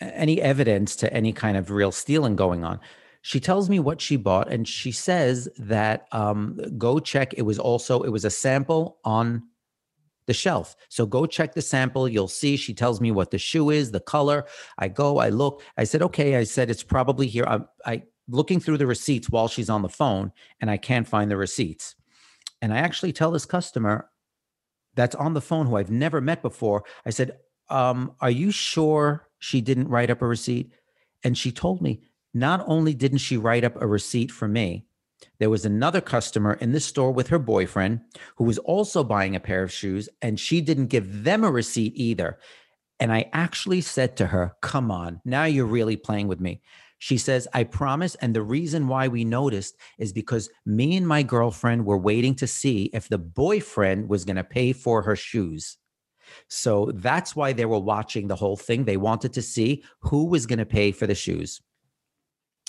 any 0.00 0.40
evidence 0.42 0.96
to 0.96 1.12
any 1.12 1.32
kind 1.32 1.56
of 1.56 1.70
real 1.70 1.92
stealing 1.92 2.36
going 2.36 2.64
on. 2.64 2.80
She 3.22 3.38
tells 3.38 3.70
me 3.70 3.78
what 3.78 4.00
she 4.00 4.16
bought 4.16 4.50
and 4.50 4.66
she 4.66 4.90
says 4.90 5.48
that, 5.58 6.08
um, 6.10 6.58
go 6.76 6.98
check. 6.98 7.32
It 7.34 7.42
was 7.42 7.58
also, 7.58 8.02
it 8.02 8.10
was 8.10 8.24
a 8.24 8.30
sample 8.30 8.98
on 9.04 9.44
the 10.26 10.34
shelf. 10.34 10.76
So 10.88 11.06
go 11.06 11.26
check 11.26 11.54
the 11.54 11.62
sample. 11.62 12.08
You'll 12.08 12.28
see. 12.28 12.56
She 12.56 12.74
tells 12.74 13.00
me 13.00 13.12
what 13.12 13.30
the 13.30 13.38
shoe 13.38 13.70
is, 13.70 13.90
the 13.90 14.00
color. 14.00 14.46
I 14.78 14.88
go, 14.88 15.18
I 15.18 15.28
look. 15.28 15.62
I 15.76 15.84
said, 15.84 16.02
okay. 16.02 16.36
I 16.36 16.44
said 16.44 16.70
it's 16.70 16.82
probably 16.82 17.26
here. 17.26 17.44
I'm 17.46 17.66
I 17.84 18.02
looking 18.28 18.60
through 18.60 18.78
the 18.78 18.86
receipts 18.86 19.30
while 19.30 19.48
she's 19.48 19.68
on 19.68 19.82
the 19.82 19.88
phone, 19.88 20.32
and 20.60 20.70
I 20.70 20.76
can't 20.76 21.08
find 21.08 21.30
the 21.30 21.36
receipts. 21.36 21.96
And 22.62 22.72
I 22.72 22.78
actually 22.78 23.12
tell 23.12 23.32
this 23.32 23.44
customer 23.44 24.08
that's 24.94 25.16
on 25.16 25.34
the 25.34 25.40
phone 25.40 25.66
who 25.66 25.76
I've 25.76 25.90
never 25.90 26.20
met 26.20 26.40
before, 26.42 26.84
I 27.04 27.10
said, 27.10 27.38
um, 27.68 28.14
Are 28.20 28.30
you 28.30 28.52
sure 28.52 29.28
she 29.38 29.60
didn't 29.60 29.88
write 29.88 30.10
up 30.10 30.22
a 30.22 30.26
receipt? 30.26 30.72
And 31.24 31.36
she 31.36 31.50
told 31.50 31.82
me, 31.82 32.02
Not 32.32 32.64
only 32.66 32.94
didn't 32.94 33.18
she 33.18 33.36
write 33.36 33.64
up 33.64 33.80
a 33.82 33.86
receipt 33.86 34.30
for 34.30 34.46
me, 34.46 34.86
there 35.38 35.50
was 35.50 35.64
another 35.64 36.00
customer 36.00 36.54
in 36.54 36.72
the 36.72 36.80
store 36.80 37.12
with 37.12 37.28
her 37.28 37.38
boyfriend 37.38 38.00
who 38.36 38.44
was 38.44 38.58
also 38.58 39.02
buying 39.02 39.34
a 39.34 39.40
pair 39.40 39.62
of 39.62 39.72
shoes, 39.72 40.08
and 40.20 40.38
she 40.38 40.60
didn't 40.60 40.86
give 40.86 41.24
them 41.24 41.44
a 41.44 41.50
receipt 41.50 41.92
either. 41.96 42.38
And 43.00 43.12
I 43.12 43.28
actually 43.32 43.80
said 43.80 44.16
to 44.18 44.26
her, 44.28 44.54
Come 44.60 44.90
on, 44.90 45.20
now 45.24 45.44
you're 45.44 45.66
really 45.66 45.96
playing 45.96 46.28
with 46.28 46.40
me. 46.40 46.62
She 47.02 47.18
says, 47.18 47.48
I 47.52 47.64
promise. 47.64 48.14
And 48.14 48.32
the 48.32 48.42
reason 48.42 48.86
why 48.86 49.08
we 49.08 49.24
noticed 49.24 49.74
is 49.98 50.12
because 50.12 50.48
me 50.64 50.96
and 50.96 51.04
my 51.04 51.24
girlfriend 51.24 51.84
were 51.84 51.98
waiting 51.98 52.36
to 52.36 52.46
see 52.46 52.90
if 52.94 53.08
the 53.08 53.18
boyfriend 53.18 54.08
was 54.08 54.24
going 54.24 54.36
to 54.36 54.44
pay 54.44 54.72
for 54.72 55.02
her 55.02 55.16
shoes. 55.16 55.78
So 56.46 56.92
that's 56.94 57.34
why 57.34 57.54
they 57.54 57.64
were 57.64 57.80
watching 57.80 58.28
the 58.28 58.36
whole 58.36 58.56
thing. 58.56 58.84
They 58.84 58.98
wanted 58.98 59.32
to 59.32 59.42
see 59.42 59.82
who 60.02 60.26
was 60.26 60.46
going 60.46 60.60
to 60.60 60.64
pay 60.64 60.92
for 60.92 61.08
the 61.08 61.16
shoes. 61.16 61.60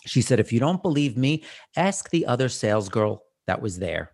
She 0.08 0.24
said, 0.24 0.40
If 0.40 0.52
you 0.52 0.60
don't 0.60 0.82
believe 0.82 1.16
me, 1.16 1.44
ask 1.76 2.10
the 2.10 2.26
other 2.26 2.50
sales 2.50 2.90
girl 2.90 3.26
that 3.46 3.62
was 3.62 3.78
there. 3.78 4.14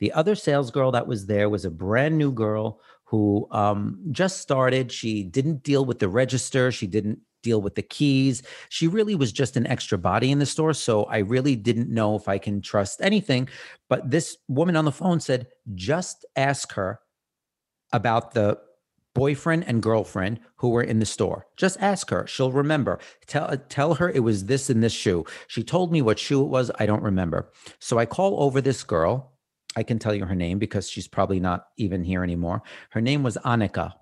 The 0.00 0.10
other 0.10 0.34
sales 0.34 0.72
girl 0.72 0.90
that 0.90 1.06
was 1.06 1.26
there 1.26 1.48
was 1.48 1.64
a 1.64 1.70
brand 1.70 2.18
new 2.18 2.32
girl 2.32 2.80
who 3.04 3.46
um, 3.52 4.00
just 4.10 4.40
started. 4.40 4.90
She 4.90 5.22
didn't 5.22 5.62
deal 5.62 5.84
with 5.84 6.00
the 6.00 6.08
register. 6.08 6.72
She 6.72 6.88
didn't 6.88 7.20
deal 7.42 7.60
with 7.60 7.74
the 7.74 7.82
keys. 7.82 8.42
She 8.68 8.86
really 8.88 9.14
was 9.14 9.32
just 9.32 9.56
an 9.56 9.66
extra 9.66 9.98
body 9.98 10.30
in 10.30 10.38
the 10.38 10.46
store. 10.46 10.74
So 10.74 11.04
I 11.04 11.18
really 11.18 11.56
didn't 11.56 11.90
know 11.90 12.16
if 12.16 12.28
I 12.28 12.38
can 12.38 12.60
trust 12.60 13.00
anything. 13.02 13.48
But 13.88 14.10
this 14.10 14.36
woman 14.48 14.76
on 14.76 14.84
the 14.84 14.92
phone 14.92 15.20
said, 15.20 15.48
just 15.74 16.24
ask 16.36 16.72
her 16.72 17.00
about 17.92 18.32
the 18.32 18.58
boyfriend 19.14 19.64
and 19.66 19.82
girlfriend 19.82 20.40
who 20.56 20.70
were 20.70 20.82
in 20.82 20.98
the 20.98 21.06
store. 21.06 21.46
Just 21.56 21.78
ask 21.80 22.10
her. 22.10 22.26
She'll 22.26 22.52
remember. 22.52 22.98
Tell 23.26 23.56
tell 23.68 23.94
her 23.94 24.10
it 24.10 24.20
was 24.20 24.46
this 24.46 24.70
and 24.70 24.82
this 24.82 24.92
shoe. 24.92 25.24
She 25.48 25.62
told 25.62 25.92
me 25.92 26.02
what 26.02 26.18
shoe 26.18 26.42
it 26.42 26.48
was. 26.48 26.70
I 26.78 26.86
don't 26.86 27.02
remember. 27.02 27.50
So 27.78 27.98
I 27.98 28.06
call 28.06 28.42
over 28.42 28.60
this 28.60 28.82
girl. 28.82 29.32
I 29.76 29.82
can 29.82 29.98
tell 29.98 30.14
you 30.14 30.26
her 30.26 30.34
name 30.34 30.58
because 30.58 30.88
she's 30.88 31.08
probably 31.08 31.40
not 31.40 31.68
even 31.76 32.04
here 32.04 32.22
anymore. 32.22 32.62
Her 32.90 33.00
name 33.00 33.22
was 33.22 33.38
Annika. 33.38 33.92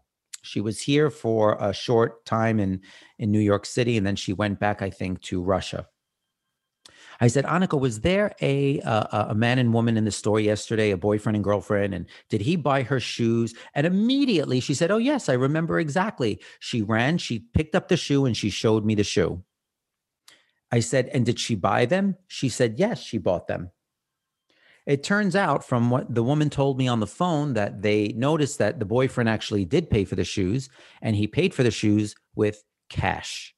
She 0.42 0.60
was 0.60 0.80
here 0.80 1.10
for 1.10 1.56
a 1.60 1.72
short 1.72 2.24
time 2.24 2.60
in 2.60 2.80
in 3.18 3.30
New 3.30 3.40
York 3.40 3.66
City 3.66 3.96
and 3.96 4.06
then 4.06 4.16
she 4.16 4.32
went 4.32 4.60
back 4.60 4.82
I 4.82 4.90
think 4.90 5.20
to 5.22 5.42
Russia. 5.42 5.86
I 7.20 7.28
said, 7.28 7.44
Annika, 7.44 7.78
was 7.78 8.00
there 8.00 8.34
a, 8.40 8.78
a, 8.80 9.26
a 9.30 9.34
man 9.34 9.58
and 9.58 9.74
woman 9.74 9.98
in 9.98 10.06
the 10.06 10.10
store 10.10 10.40
yesterday, 10.40 10.90
a 10.90 10.96
boyfriend 10.96 11.36
and 11.36 11.44
girlfriend, 11.44 11.92
and 11.92 12.06
did 12.30 12.40
he 12.40 12.56
buy 12.56 12.82
her 12.82 12.98
shoes? 12.98 13.54
And 13.74 13.86
immediately 13.86 14.58
she 14.60 14.72
said, 14.72 14.90
Oh 14.90 14.96
yes, 14.96 15.28
I 15.28 15.34
remember 15.34 15.78
exactly. 15.78 16.40
She 16.60 16.80
ran, 16.80 17.18
she 17.18 17.40
picked 17.52 17.74
up 17.74 17.88
the 17.88 17.98
shoe, 17.98 18.24
and 18.24 18.36
she 18.36 18.48
showed 18.48 18.86
me 18.86 18.94
the 18.94 19.04
shoe. 19.04 19.42
I 20.72 20.80
said, 20.80 21.08
And 21.08 21.26
did 21.26 21.38
she 21.38 21.54
buy 21.54 21.84
them? 21.84 22.16
She 22.26 22.48
said, 22.48 22.78
Yes, 22.78 23.00
she 23.00 23.18
bought 23.18 23.48
them. 23.48 23.70
It 24.86 25.02
turns 25.04 25.36
out 25.36 25.64
from 25.64 25.90
what 25.90 26.14
the 26.14 26.22
woman 26.22 26.50
told 26.50 26.78
me 26.78 26.88
on 26.88 27.00
the 27.00 27.06
phone 27.06 27.54
that 27.54 27.82
they 27.82 28.08
noticed 28.16 28.58
that 28.58 28.78
the 28.78 28.84
boyfriend 28.84 29.28
actually 29.28 29.64
did 29.64 29.90
pay 29.90 30.04
for 30.04 30.16
the 30.16 30.24
shoes 30.24 30.68
and 31.02 31.14
he 31.16 31.26
paid 31.26 31.54
for 31.54 31.62
the 31.62 31.70
shoes 31.70 32.14
with 32.34 32.64
cash. 32.88 33.54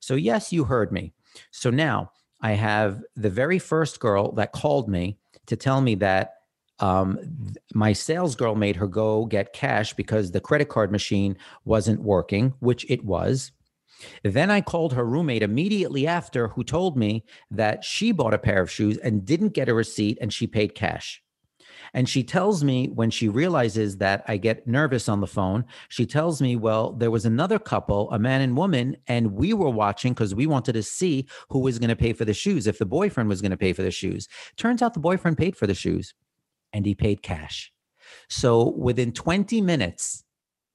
So, 0.00 0.14
yes, 0.14 0.52
you 0.52 0.64
heard 0.64 0.92
me. 0.92 1.12
So 1.50 1.70
now 1.70 2.12
I 2.40 2.52
have 2.52 3.02
the 3.16 3.30
very 3.30 3.58
first 3.58 4.00
girl 4.00 4.32
that 4.32 4.52
called 4.52 4.88
me 4.88 5.18
to 5.46 5.56
tell 5.56 5.80
me 5.80 5.94
that 5.96 6.34
um, 6.78 7.18
my 7.74 7.92
sales 7.92 8.36
girl 8.36 8.54
made 8.54 8.76
her 8.76 8.86
go 8.86 9.24
get 9.24 9.52
cash 9.52 9.94
because 9.94 10.30
the 10.30 10.40
credit 10.40 10.68
card 10.68 10.92
machine 10.92 11.36
wasn't 11.64 12.02
working, 12.02 12.52
which 12.60 12.84
it 12.90 13.04
was. 13.04 13.52
Then 14.22 14.50
I 14.50 14.60
called 14.60 14.92
her 14.92 15.04
roommate 15.04 15.42
immediately 15.42 16.06
after, 16.06 16.48
who 16.48 16.64
told 16.64 16.96
me 16.96 17.24
that 17.50 17.84
she 17.84 18.12
bought 18.12 18.34
a 18.34 18.38
pair 18.38 18.60
of 18.60 18.70
shoes 18.70 18.98
and 18.98 19.24
didn't 19.24 19.54
get 19.54 19.68
a 19.68 19.74
receipt 19.74 20.18
and 20.20 20.32
she 20.32 20.46
paid 20.46 20.74
cash. 20.74 21.22
And 21.94 22.08
she 22.08 22.22
tells 22.22 22.64
me 22.64 22.88
when 22.88 23.10
she 23.10 23.28
realizes 23.28 23.98
that 23.98 24.24
I 24.26 24.36
get 24.36 24.66
nervous 24.66 25.08
on 25.08 25.20
the 25.20 25.26
phone, 25.26 25.64
she 25.88 26.04
tells 26.04 26.42
me, 26.42 26.56
well, 26.56 26.92
there 26.92 27.10
was 27.10 27.24
another 27.24 27.58
couple, 27.58 28.10
a 28.10 28.18
man 28.18 28.40
and 28.40 28.56
woman, 28.56 28.96
and 29.06 29.32
we 29.32 29.52
were 29.52 29.70
watching 29.70 30.12
because 30.12 30.34
we 30.34 30.46
wanted 30.46 30.74
to 30.74 30.82
see 30.82 31.26
who 31.48 31.60
was 31.60 31.78
going 31.78 31.88
to 31.88 31.96
pay 31.96 32.12
for 32.12 32.24
the 32.24 32.34
shoes, 32.34 32.66
if 32.66 32.78
the 32.78 32.86
boyfriend 32.86 33.28
was 33.28 33.40
going 33.40 33.50
to 33.50 33.56
pay 33.56 33.72
for 33.72 33.82
the 33.82 33.90
shoes. 33.90 34.28
Turns 34.56 34.82
out 34.82 34.94
the 34.94 35.00
boyfriend 35.00 35.38
paid 35.38 35.56
for 35.56 35.66
the 35.66 35.74
shoes 35.74 36.14
and 36.72 36.84
he 36.84 36.94
paid 36.94 37.22
cash. 37.22 37.72
So 38.28 38.70
within 38.76 39.12
20 39.12 39.60
minutes, 39.60 40.24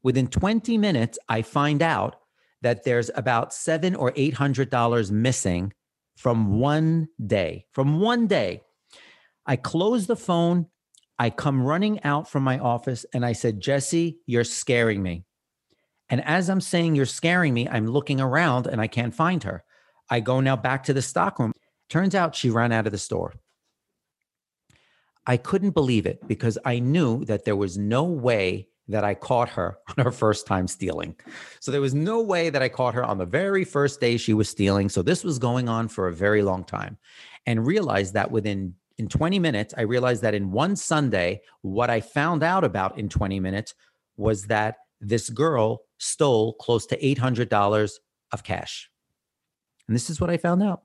within 0.03 0.27
20 0.27 0.77
minutes, 0.77 1.19
I 1.29 1.41
find 1.41 1.81
out 1.81 2.15
that 2.61 2.83
there's 2.83 3.09
about 3.15 3.53
seven 3.53 3.95
or 3.95 4.13
eight 4.15 4.33
hundred 4.33 4.69
dollars 4.69 5.11
missing 5.11 5.73
from 6.17 6.59
one 6.59 7.07
day. 7.25 7.65
From 7.71 7.99
one 7.99 8.27
day. 8.27 8.61
I 9.45 9.55
close 9.55 10.07
the 10.07 10.15
phone 10.15 10.67
I 11.21 11.29
come 11.29 11.61
running 11.61 12.01
out 12.03 12.27
from 12.27 12.41
my 12.41 12.57
office 12.57 13.05
and 13.13 13.23
I 13.23 13.33
said, 13.33 13.59
Jesse, 13.59 14.17
you're 14.25 14.43
scaring 14.43 15.03
me. 15.03 15.23
And 16.09 16.19
as 16.25 16.49
I'm 16.49 16.61
saying, 16.61 16.95
you're 16.95 17.05
scaring 17.05 17.53
me, 17.53 17.69
I'm 17.69 17.85
looking 17.85 18.19
around 18.19 18.65
and 18.65 18.81
I 18.81 18.87
can't 18.87 19.13
find 19.13 19.43
her. 19.43 19.63
I 20.09 20.19
go 20.19 20.39
now 20.39 20.55
back 20.55 20.81
to 20.85 20.93
the 20.95 21.01
stockroom. 21.03 21.53
Turns 21.89 22.15
out 22.15 22.33
she 22.33 22.49
ran 22.49 22.71
out 22.71 22.87
of 22.87 22.91
the 22.91 22.97
store. 22.97 23.35
I 25.27 25.37
couldn't 25.37 25.75
believe 25.75 26.07
it 26.07 26.27
because 26.27 26.57
I 26.65 26.79
knew 26.79 27.23
that 27.25 27.45
there 27.45 27.55
was 27.55 27.77
no 27.77 28.03
way 28.05 28.69
that 28.91 29.03
I 29.03 29.13
caught 29.13 29.49
her 29.49 29.77
on 29.97 30.03
her 30.03 30.11
first 30.11 30.45
time 30.47 30.67
stealing. 30.67 31.15
So 31.59 31.71
there 31.71 31.81
was 31.81 31.93
no 31.93 32.21
way 32.21 32.49
that 32.49 32.61
I 32.61 32.69
caught 32.69 32.93
her 32.93 33.03
on 33.03 33.17
the 33.17 33.25
very 33.25 33.63
first 33.63 33.99
day 33.99 34.17
she 34.17 34.33
was 34.33 34.49
stealing. 34.49 34.89
So 34.89 35.01
this 35.01 35.23
was 35.23 35.39
going 35.39 35.67
on 35.67 35.87
for 35.87 36.07
a 36.07 36.13
very 36.13 36.41
long 36.41 36.63
time 36.63 36.97
and 37.45 37.65
realized 37.65 38.13
that 38.13 38.31
within 38.31 38.75
in 38.97 39.07
20 39.07 39.39
minutes, 39.39 39.73
I 39.75 39.81
realized 39.81 40.21
that 40.21 40.35
in 40.35 40.51
one 40.51 40.75
Sunday, 40.75 41.41
what 41.61 41.89
I 41.89 42.01
found 42.01 42.43
out 42.43 42.63
about 42.63 42.99
in 42.99 43.09
20 43.09 43.39
minutes 43.39 43.73
was 44.15 44.43
that 44.43 44.75
this 44.99 45.29
girl 45.29 45.81
stole 45.97 46.53
close 46.53 46.85
to 46.87 46.97
$800 46.99 47.91
of 48.31 48.43
cash. 48.43 48.91
And 49.87 49.95
this 49.95 50.09
is 50.09 50.21
what 50.21 50.29
I 50.29 50.37
found 50.37 50.61
out. 50.61 50.83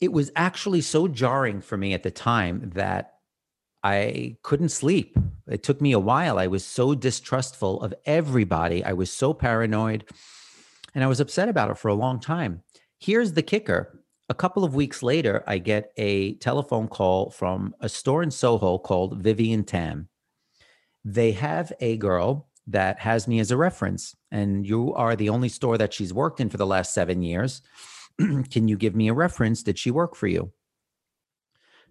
It 0.00 0.12
was 0.12 0.30
actually 0.36 0.80
so 0.82 1.08
jarring 1.08 1.60
for 1.60 1.76
me 1.76 1.94
at 1.94 2.02
the 2.02 2.10
time 2.10 2.70
that 2.74 3.14
I 3.82 4.36
couldn't 4.42 4.68
sleep. 4.70 5.16
It 5.48 5.62
took 5.62 5.80
me 5.80 5.92
a 5.92 5.98
while. 5.98 6.38
I 6.38 6.46
was 6.46 6.64
so 6.64 6.94
distrustful 6.94 7.82
of 7.82 7.94
everybody. 8.04 8.84
I 8.84 8.92
was 8.92 9.10
so 9.10 9.32
paranoid 9.32 10.04
and 10.94 11.02
I 11.02 11.06
was 11.06 11.20
upset 11.20 11.48
about 11.48 11.70
it 11.70 11.78
for 11.78 11.88
a 11.88 11.94
long 11.94 12.20
time. 12.20 12.62
Here's 12.98 13.32
the 13.32 13.42
kicker 13.42 14.00
a 14.30 14.34
couple 14.34 14.62
of 14.62 14.76
weeks 14.76 15.02
later, 15.02 15.42
I 15.48 15.58
get 15.58 15.92
a 15.96 16.34
telephone 16.34 16.86
call 16.86 17.30
from 17.30 17.74
a 17.80 17.88
store 17.88 18.22
in 18.22 18.30
Soho 18.30 18.78
called 18.78 19.20
Vivienne 19.20 19.64
Tam. 19.64 20.08
They 21.04 21.32
have 21.32 21.72
a 21.80 21.96
girl 21.96 22.48
that 22.68 23.00
has 23.00 23.26
me 23.26 23.40
as 23.40 23.50
a 23.50 23.56
reference, 23.56 24.14
and 24.30 24.64
you 24.64 24.94
are 24.94 25.16
the 25.16 25.30
only 25.30 25.48
store 25.48 25.76
that 25.78 25.92
she's 25.92 26.14
worked 26.14 26.38
in 26.38 26.48
for 26.48 26.58
the 26.58 26.66
last 26.66 26.94
seven 26.94 27.22
years. 27.22 27.60
Can 28.18 28.68
you 28.68 28.76
give 28.76 28.94
me 28.94 29.08
a 29.08 29.14
reference? 29.14 29.64
Did 29.64 29.80
she 29.80 29.90
work 29.90 30.14
for 30.14 30.28
you? 30.28 30.52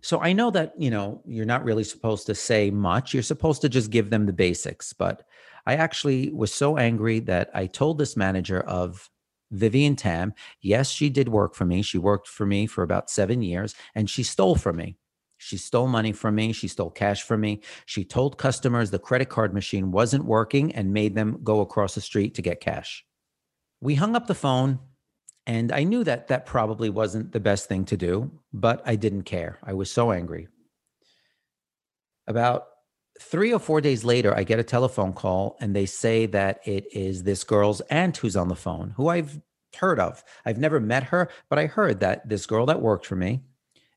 So 0.01 0.20
I 0.20 0.34
know 0.34 0.51
that, 0.51 0.74
you 0.77 0.89
know, 0.89 1.22
you're 1.25 1.46
not 1.46 1.63
really 1.63 1.84
supposed 1.84 2.25
to 2.27 2.36
say 2.36 2.72
much. 2.72 3.13
You're 3.13 3.24
supposed 3.24 3.62
to 3.62 3.70
just 3.70 3.91
give 3.91 4.10
them 4.10 4.25
the 4.25 4.34
basics. 4.34 4.94
But 4.94 5.24
I 5.65 5.75
actually 5.75 6.32
was 6.32 6.53
so 6.53 6.77
angry 6.77 7.20
that 7.22 7.50
I 7.53 7.65
told 7.65 7.98
this 7.98 8.15
manager 8.15 8.62
of 8.62 9.10
Vivienne 9.51 9.96
Tam. 9.96 10.34
Yes, 10.62 10.89
she 10.89 11.10
did 11.10 11.29
work 11.29 11.56
for 11.56 11.65
me. 11.65 11.82
She 11.82 11.98
worked 11.98 12.27
for 12.27 12.46
me 12.46 12.68
for 12.68 12.84
about 12.84 13.10
seven 13.10 13.41
years 13.41 13.75
and 13.96 14.10
she 14.10 14.24
stole 14.24 14.56
from 14.56 14.77
me. 14.77 14.98
She 15.38 15.58
stole 15.58 15.88
money 15.88 16.12
from 16.12 16.36
me. 16.36 16.51
She 16.51 16.68
stole 16.68 16.91
cash 16.91 17.24
from 17.24 17.41
me. 17.41 17.62
She 17.86 18.03
told 18.03 18.38
customers 18.38 18.91
the 18.91 19.00
credit 19.00 19.29
card 19.29 19.53
machine 19.53 19.91
wasn't 19.91 20.25
working 20.25 20.74
and 20.75 20.94
made 20.94 21.15
them 21.15 21.39
go 21.44 21.62
across 21.62 21.96
the 21.96 22.01
street 22.01 22.36
to 22.36 22.41
get 22.41 22.60
cash. 22.60 23.06
We 23.79 23.96
hung 23.96 24.15
up 24.15 24.27
the 24.27 24.36
phone 24.36 24.79
and 25.50 25.72
I 25.72 25.84
knew 25.84 26.03
that 26.03 26.27
that 26.27 26.46
probably 26.46 26.91
wasn't 26.91 27.32
the 27.32 27.39
best 27.39 27.68
thing 27.68 27.84
to 27.86 27.98
do, 27.98 28.29
but 28.53 28.84
I 28.86 28.96
didn't 28.96 29.24
care. 29.24 29.58
I 29.63 29.74
was 29.74 29.89
so 29.89 30.12
angry. 30.12 30.48
About 32.27 32.68
three 33.20 33.51
or 33.51 33.58
four 33.58 33.82
days 33.82 34.03
later, 34.03 34.32
I 34.38 34.44
get 34.44 34.60
a 34.60 34.63
telephone 34.63 35.12
call 35.12 35.58
and 35.60 35.75
they 35.75 35.88
say 35.88 36.27
that 36.27 36.60
it 36.65 36.86
is 36.94 37.24
this 37.24 37.44
girl's 37.44 37.82
aunt 37.89 38.18
who's 38.18 38.36
on 38.36 38.48
the 38.48 38.56
phone, 38.56 38.94
who 38.96 39.08
I've 39.08 39.41
heard 39.75 40.00
of. 40.00 40.24
I've 40.46 40.60
never 40.60 40.79
met 40.79 41.06
her, 41.06 41.32
but 41.50 41.58
I 41.58 41.65
heard 41.65 42.00
that 42.01 42.29
this 42.29 42.46
girl 42.46 42.68
that 42.68 42.84
worked 42.84 43.08
for 43.08 43.15
me, 43.15 43.41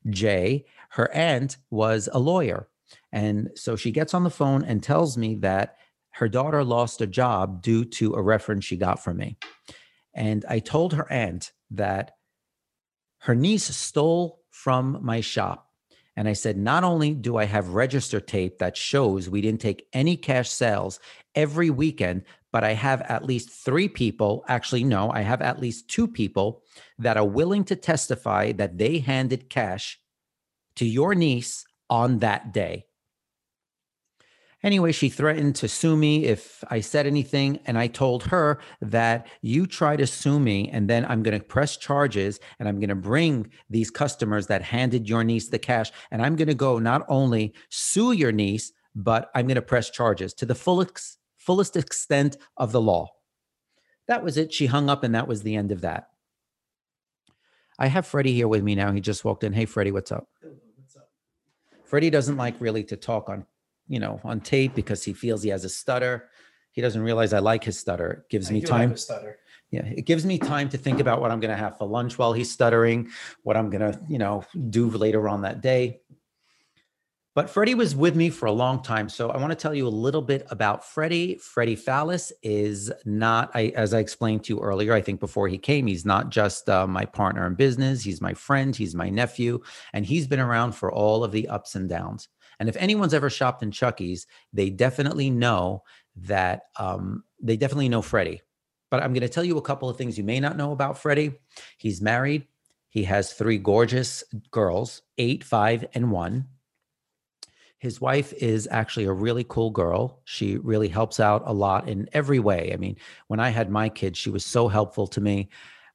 Jay, 0.09 0.65
her 0.89 1.13
aunt 1.13 1.57
was 1.69 2.09
a 2.11 2.17
lawyer. 2.17 2.67
And 3.11 3.51
so 3.53 3.75
she 3.75 3.91
gets 3.91 4.15
on 4.15 4.23
the 4.23 4.31
phone 4.31 4.63
and 4.63 4.81
tells 4.81 5.19
me 5.19 5.35
that 5.35 5.77
her 6.13 6.27
daughter 6.27 6.63
lost 6.63 6.99
a 7.01 7.05
job 7.05 7.61
due 7.61 7.85
to 7.85 8.15
a 8.15 8.21
reference 8.23 8.65
she 8.65 8.75
got 8.75 9.03
from 9.03 9.17
me. 9.17 9.37
And 10.13 10.45
I 10.47 10.59
told 10.59 10.93
her 10.93 11.11
aunt 11.11 11.51
that 11.71 12.11
her 13.19 13.35
niece 13.35 13.75
stole 13.75 14.41
from 14.49 14.99
my 15.01 15.21
shop 15.21 15.73
and 16.15 16.27
I 16.27 16.33
said, 16.33 16.57
not 16.57 16.83
only 16.83 17.13
do 17.13 17.37
I 17.37 17.45
have 17.45 17.69
register 17.69 18.19
tape 18.19 18.59
that 18.59 18.77
shows 18.77 19.29
we 19.29 19.41
didn't 19.41 19.61
take 19.61 19.87
any 19.93 20.15
cash 20.15 20.49
sales 20.49 20.99
every 21.33 21.69
weekend, 21.69 22.23
but 22.51 22.63
I 22.63 22.73
have 22.73 23.01
at 23.01 23.25
least 23.25 23.49
three 23.49 23.87
people, 23.87 24.45
actually, 24.47 24.83
no, 24.83 25.09
I 25.11 25.21
have 25.21 25.41
at 25.41 25.59
least 25.59 25.89
two 25.89 26.07
people 26.07 26.61
that 26.99 27.17
are 27.17 27.25
willing 27.25 27.63
to 27.65 27.75
testify 27.75 28.51
that 28.53 28.77
they 28.77 28.99
handed 28.99 29.49
cash 29.49 29.99
to 30.75 30.85
your 30.85 31.15
niece 31.15 31.65
on 31.89 32.19
that 32.19 32.53
day. 32.53 32.85
Anyway, 34.63 34.93
she 34.93 35.09
threatened 35.09 35.55
to 35.55 35.67
sue 35.67 35.97
me 35.97 36.23
if 36.23 36.63
I 36.69 36.79
said 36.79 37.05
anything. 37.05 37.59
And 37.65 37.77
I 37.77 37.87
told 37.87 38.23
her 38.23 38.59
that 38.81 39.27
you 39.41 39.67
try 39.67 39.97
to 39.97 40.07
sue 40.07 40.39
me, 40.39 40.69
and 40.69 40.89
then 40.89 41.05
I'm 41.05 41.21
going 41.21 41.37
to 41.37 41.45
press 41.45 41.75
charges 41.75 42.39
and 42.59 42.69
I'm 42.69 42.79
going 42.79 42.89
to 42.89 42.95
bring 42.95 43.51
these 43.69 43.91
customers 43.91 44.47
that 44.47 44.61
handed 44.61 45.09
your 45.09 45.23
niece 45.23 45.49
the 45.49 45.59
cash. 45.59 45.91
And 46.11 46.21
I'm 46.21 46.37
going 46.37 46.47
to 46.47 46.53
go 46.53 46.79
not 46.79 47.05
only 47.09 47.53
sue 47.69 48.13
your 48.13 48.31
niece, 48.31 48.71
but 48.95 49.29
I'm 49.35 49.47
going 49.47 49.55
to 49.55 49.61
press 49.61 49.89
charges 49.89 50.33
to 50.35 50.45
the 50.45 50.55
fullest, 50.55 51.17
fullest 51.37 51.75
extent 51.75 52.37
of 52.55 52.71
the 52.71 52.81
law. 52.81 53.09
That 54.07 54.23
was 54.23 54.37
it. 54.37 54.53
She 54.53 54.67
hung 54.67 54.89
up, 54.89 55.03
and 55.03 55.13
that 55.15 55.27
was 55.27 55.43
the 55.43 55.55
end 55.55 55.71
of 55.71 55.81
that. 55.81 56.07
I 57.79 57.87
have 57.87 58.05
Freddie 58.05 58.33
here 58.33 58.47
with 58.47 58.63
me 58.63 58.75
now. 58.75 58.91
He 58.91 59.01
just 59.01 59.25
walked 59.25 59.43
in. 59.43 59.51
Hey, 59.51 59.65
Freddie, 59.65 59.91
what's 59.91 60.11
up? 60.11 60.27
What's 60.41 60.95
up? 60.95 61.09
Freddie 61.85 62.09
doesn't 62.09 62.37
like 62.37 62.55
really 62.59 62.83
to 62.85 62.95
talk 62.95 63.29
on 63.29 63.45
you 63.93 63.99
know, 63.99 64.19
on 64.23 64.41
tape 64.41 64.73
because 64.73 65.03
he 65.03 65.13
feels 65.13 65.43
he 65.43 65.49
has 65.49 65.63
a 65.63 65.69
stutter. 65.69 66.29
He 66.71 66.81
doesn't 66.81 67.03
realize 67.03 67.31
I 67.31 67.39
like 67.39 67.63
his 67.63 67.77
stutter. 67.77 68.11
It 68.11 68.29
gives 68.29 68.49
I 68.49 68.53
me 68.53 68.61
time. 68.61 68.97
Stutter. 68.97 69.37
yeah, 69.69 69.85
it 69.85 70.05
gives 70.05 70.25
me 70.25 70.39
time 70.39 70.67
to 70.69 70.77
think 70.79 70.99
about 70.99 71.21
what 71.21 71.29
I'm 71.29 71.39
going 71.39 71.51
to 71.51 71.63
have 71.63 71.77
for 71.77 71.87
lunch 71.87 72.17
while 72.17 72.33
he's 72.33 72.51
stuttering, 72.51 73.09
what 73.43 73.55
I'm 73.55 73.69
going 73.69 73.91
to, 73.91 74.01
you 74.09 74.17
know, 74.17 74.45
do 74.71 74.89
later 74.89 75.29
on 75.29 75.43
that 75.43 75.61
day. 75.61 75.99
But 77.35 77.49
Freddie 77.49 77.73
was 77.75 77.95
with 77.95 78.15
me 78.15 78.29
for 78.31 78.45
a 78.47 78.51
long 78.51 78.81
time. 78.83 79.09
So 79.09 79.29
I 79.29 79.37
want 79.37 79.51
to 79.51 79.55
tell 79.55 79.73
you 79.73 79.87
a 79.87 79.89
little 79.89 80.21
bit 80.21 80.45
about 80.49 80.85
Freddie. 80.85 81.39
Freddie 81.41 81.75
Fallis 81.75 82.31
is 82.43 82.91
not, 83.05 83.49
I, 83.55 83.73
as 83.75 83.93
I 83.93 83.99
explained 83.99 84.43
to 84.43 84.53
you 84.53 84.59
earlier, 84.59 84.93
I 84.93 85.01
think 85.01 85.19
before 85.19 85.47
he 85.47 85.57
came, 85.57 85.87
he's 85.87 86.05
not 86.05 86.29
just 86.29 86.69
uh, 86.69 86.85
my 86.85 87.05
partner 87.05 87.47
in 87.47 87.55
business. 87.55 88.03
He's 88.03 88.21
my 88.21 88.35
friend, 88.35 88.75
he's 88.75 88.93
my 88.93 89.09
nephew, 89.09 89.61
and 89.93 90.05
he's 90.05 90.27
been 90.27 90.39
around 90.39 90.73
for 90.73 90.91
all 90.91 91.23
of 91.23 91.31
the 91.31 91.47
ups 91.47 91.73
and 91.73 91.89
downs. 91.89 92.29
And 92.63 92.69
if 92.69 92.77
anyone's 92.77 93.13
ever 93.13 93.29
shopped 93.29 93.61
in 93.61 93.71
Chucky's, 93.71 94.25
they 94.53 94.69
definitely 94.69 95.29
know 95.29 95.83
that 96.15 96.61
um, 96.79 97.25
they 97.41 97.57
definitely 97.57 97.89
know 97.89 98.01
Freddie. 98.01 98.41
But 98.89 99.03
I'm 99.03 99.11
going 99.11 99.19
to 99.19 99.27
tell 99.27 99.43
you 99.43 99.57
a 99.57 99.61
couple 99.61 99.89
of 99.89 99.97
things 99.97 100.17
you 100.17 100.23
may 100.23 100.39
not 100.39 100.55
know 100.55 100.71
about 100.71 100.97
Freddie. 100.97 101.33
He's 101.77 102.01
married. 102.01 102.47
He 102.87 103.03
has 103.03 103.33
three 103.33 103.57
gorgeous 103.57 104.23
girls, 104.49 105.01
eight, 105.17 105.43
five, 105.43 105.83
and 105.93 106.09
one. 106.09 106.47
His 107.79 107.99
wife 107.99 108.31
is 108.31 108.65
actually 108.71 109.07
a 109.07 109.11
really 109.11 109.43
cool 109.43 109.69
girl. 109.69 110.21
She 110.23 110.55
really 110.55 110.87
helps 110.87 111.19
out 111.19 111.43
a 111.45 111.51
lot 111.51 111.89
in 111.89 112.07
every 112.13 112.39
way. 112.39 112.71
I 112.73 112.77
mean, 112.77 112.95
when 113.27 113.41
I 113.41 113.49
had 113.49 113.69
my 113.69 113.89
kids, 113.89 114.17
she 114.17 114.29
was 114.29 114.45
so 114.45 114.69
helpful 114.69 115.07
to 115.07 115.19
me 115.19 115.49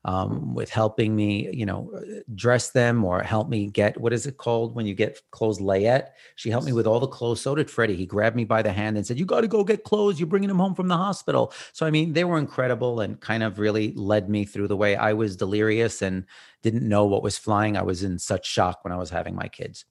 um, 0.05 0.55
with 0.55 0.71
helping 0.71 1.15
me, 1.17 1.51
you 1.53 1.67
know, 1.67 1.93
uh, 1.97 2.21
dress 2.35 2.71
them 2.71 3.05
or 3.05 3.23
help 3.23 3.49
me 3.49 3.67
get 3.67 4.01
what 4.01 4.13
is 4.13 4.27
it 4.27 4.37
called 4.37 4.75
when 4.75 4.87
you 4.87 4.95
get 4.95 5.21
clothes 5.33 5.61
layette. 5.61 6.11
She 6.37 6.51
helped 6.51 6.67
me 6.67 6.73
with 6.73 6.87
all 6.87 7.01
the 7.01 7.09
clothes. 7.09 7.41
So 7.41 7.55
did 7.55 7.71
Freddie. 7.71 7.97
He 7.97 8.07
grabbed 8.07 8.37
me 8.37 8.45
by 8.45 8.63
the 8.63 8.73
hand 8.73 8.97
and 8.97 9.07
said, 9.07 9.19
"You 9.19 9.27
got 9.27 9.41
to 9.41 9.49
go 9.49 9.65
get 9.65 9.85
clothes. 9.85 10.21
You're 10.21 10.29
bringing 10.29 10.49
them 10.49 10.59
home 10.59 10.75
from 10.75 10.89
the 10.89 10.97
hospital." 10.97 11.53
So 11.73 11.85
I 11.85 11.91
mean, 11.91 12.13
they 12.13 12.25
were 12.25 12.39
incredible 12.39 13.01
and 13.01 13.21
kind 13.21 13.43
of 13.43 13.59
really 13.59 13.93
led 13.95 14.31
me 14.31 14.45
through 14.45 14.69
the 14.69 14.77
way 14.77 14.97
I 14.97 15.13
was 15.13 15.37
delirious 15.37 16.01
and 16.01 16.25
didn't 16.63 16.89
know 16.89 17.05
what 17.05 17.23
was 17.23 17.37
flying. 17.37 17.77
I 17.77 17.83
was 17.83 18.03
in 18.03 18.19
such 18.19 18.47
shock 18.47 18.85
when 18.85 18.93
I 18.93 18.97
was 18.97 19.11
having 19.11 19.35
my 19.35 19.49
kids. 19.49 19.85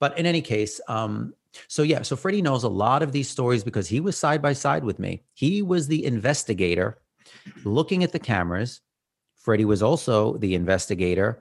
But 0.00 0.18
in 0.18 0.26
any 0.26 0.40
case, 0.40 0.80
um, 0.88 1.34
so 1.68 1.82
yeah, 1.82 2.02
so 2.02 2.16
Freddie 2.16 2.42
knows 2.42 2.64
a 2.64 2.68
lot 2.68 3.02
of 3.02 3.12
these 3.12 3.28
stories 3.28 3.64
because 3.64 3.88
he 3.88 4.00
was 4.00 4.16
side 4.16 4.40
by 4.42 4.52
side 4.52 4.84
with 4.84 4.98
me. 4.98 5.22
He 5.34 5.62
was 5.62 5.86
the 5.86 6.04
investigator 6.04 6.98
looking 7.64 8.04
at 8.04 8.12
the 8.12 8.18
cameras. 8.18 8.80
Freddie 9.40 9.64
was 9.64 9.82
also 9.82 10.36
the 10.36 10.54
investigator 10.54 11.38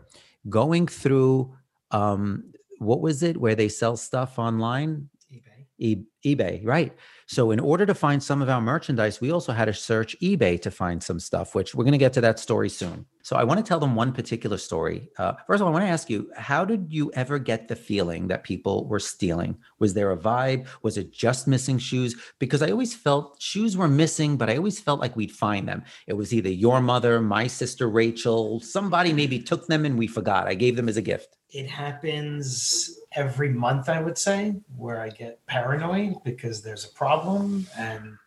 going 0.48 0.88
through 0.88 1.54
um, 1.92 2.54
what 2.80 3.02
was 3.02 3.24
it 3.24 3.38
where 3.38 3.56
they 3.56 3.68
sell 3.68 3.98
stuff 3.98 4.40
online? 4.40 5.10
eBay. 5.32 5.66
E- 5.78 6.06
eBay, 6.26 6.66
right? 6.66 6.96
So, 7.28 7.52
in 7.52 7.60
order 7.60 7.86
to 7.86 7.94
find 7.94 8.24
some 8.24 8.42
of 8.42 8.50
our 8.50 8.62
merchandise, 8.62 9.22
we 9.22 9.32
also 9.32 9.52
had 9.52 9.66
to 9.66 9.74
search 9.74 10.16
eBay 10.22 10.62
to 10.62 10.72
find 10.72 11.04
some 11.04 11.20
stuff, 11.20 11.56
which 11.56 11.76
we're 11.76 11.84
going 11.84 11.92
to 11.92 11.98
get 11.98 12.14
to 12.14 12.22
that 12.22 12.40
story 12.40 12.70
soon. 12.70 13.06
So, 13.30 13.36
I 13.36 13.44
want 13.44 13.60
to 13.60 13.64
tell 13.64 13.80
them 13.80 13.94
one 13.94 14.12
particular 14.12 14.58
story. 14.58 15.08
Uh, 15.20 15.34
first 15.46 15.62
of 15.62 15.68
all, 15.68 15.68
I 15.68 15.74
want 15.74 15.86
to 15.86 15.92
ask 15.92 16.10
you 16.10 16.32
how 16.36 16.66
did 16.66 16.88
you 16.90 17.12
ever 17.14 17.38
get 17.38 17.68
the 17.68 17.76
feeling 17.76 18.28
that 18.30 18.44
people 18.44 18.88
were 18.88 19.00
stealing? 19.00 19.56
Was 19.78 19.94
there 19.94 20.10
a 20.10 20.18
vibe? 20.18 20.66
Was 20.82 20.98
it 20.98 21.12
just 21.12 21.48
missing 21.48 21.78
shoes? 21.78 22.16
Because 22.40 22.64
I 22.64 22.72
always 22.72 22.96
felt 22.96 23.40
shoes 23.40 23.78
were 23.78 23.88
missing, 23.88 24.36
but 24.36 24.50
I 24.50 24.58
always 24.58 24.80
felt 24.80 25.00
like 25.00 25.16
we'd 25.16 25.32
find 25.32 25.68
them. 25.68 25.84
It 26.08 26.14
was 26.14 26.34
either 26.34 26.50
your 26.50 26.82
mother, 26.82 27.22
my 27.22 27.46
sister 27.46 27.88
Rachel, 27.88 28.62
somebody 28.62 29.14
maybe 29.14 29.38
took 29.38 29.68
them 29.68 29.86
and 29.86 29.96
we 29.96 30.08
forgot. 30.08 30.48
I 30.48 30.56
gave 30.56 30.76
them 30.76 30.90
as 30.90 30.98
a 30.98 31.02
gift. 31.04 31.38
It 31.52 31.68
happens 31.68 32.98
every 33.12 33.50
month, 33.50 33.90
I 33.90 34.02
would 34.02 34.18
say, 34.18 34.56
where 34.76 35.02
I 35.02 35.10
get 35.10 35.46
paranoid 35.46 36.24
because 36.24 36.64
there's 36.64 36.86
a 36.86 36.94
problem 36.94 37.68
and 37.78 38.18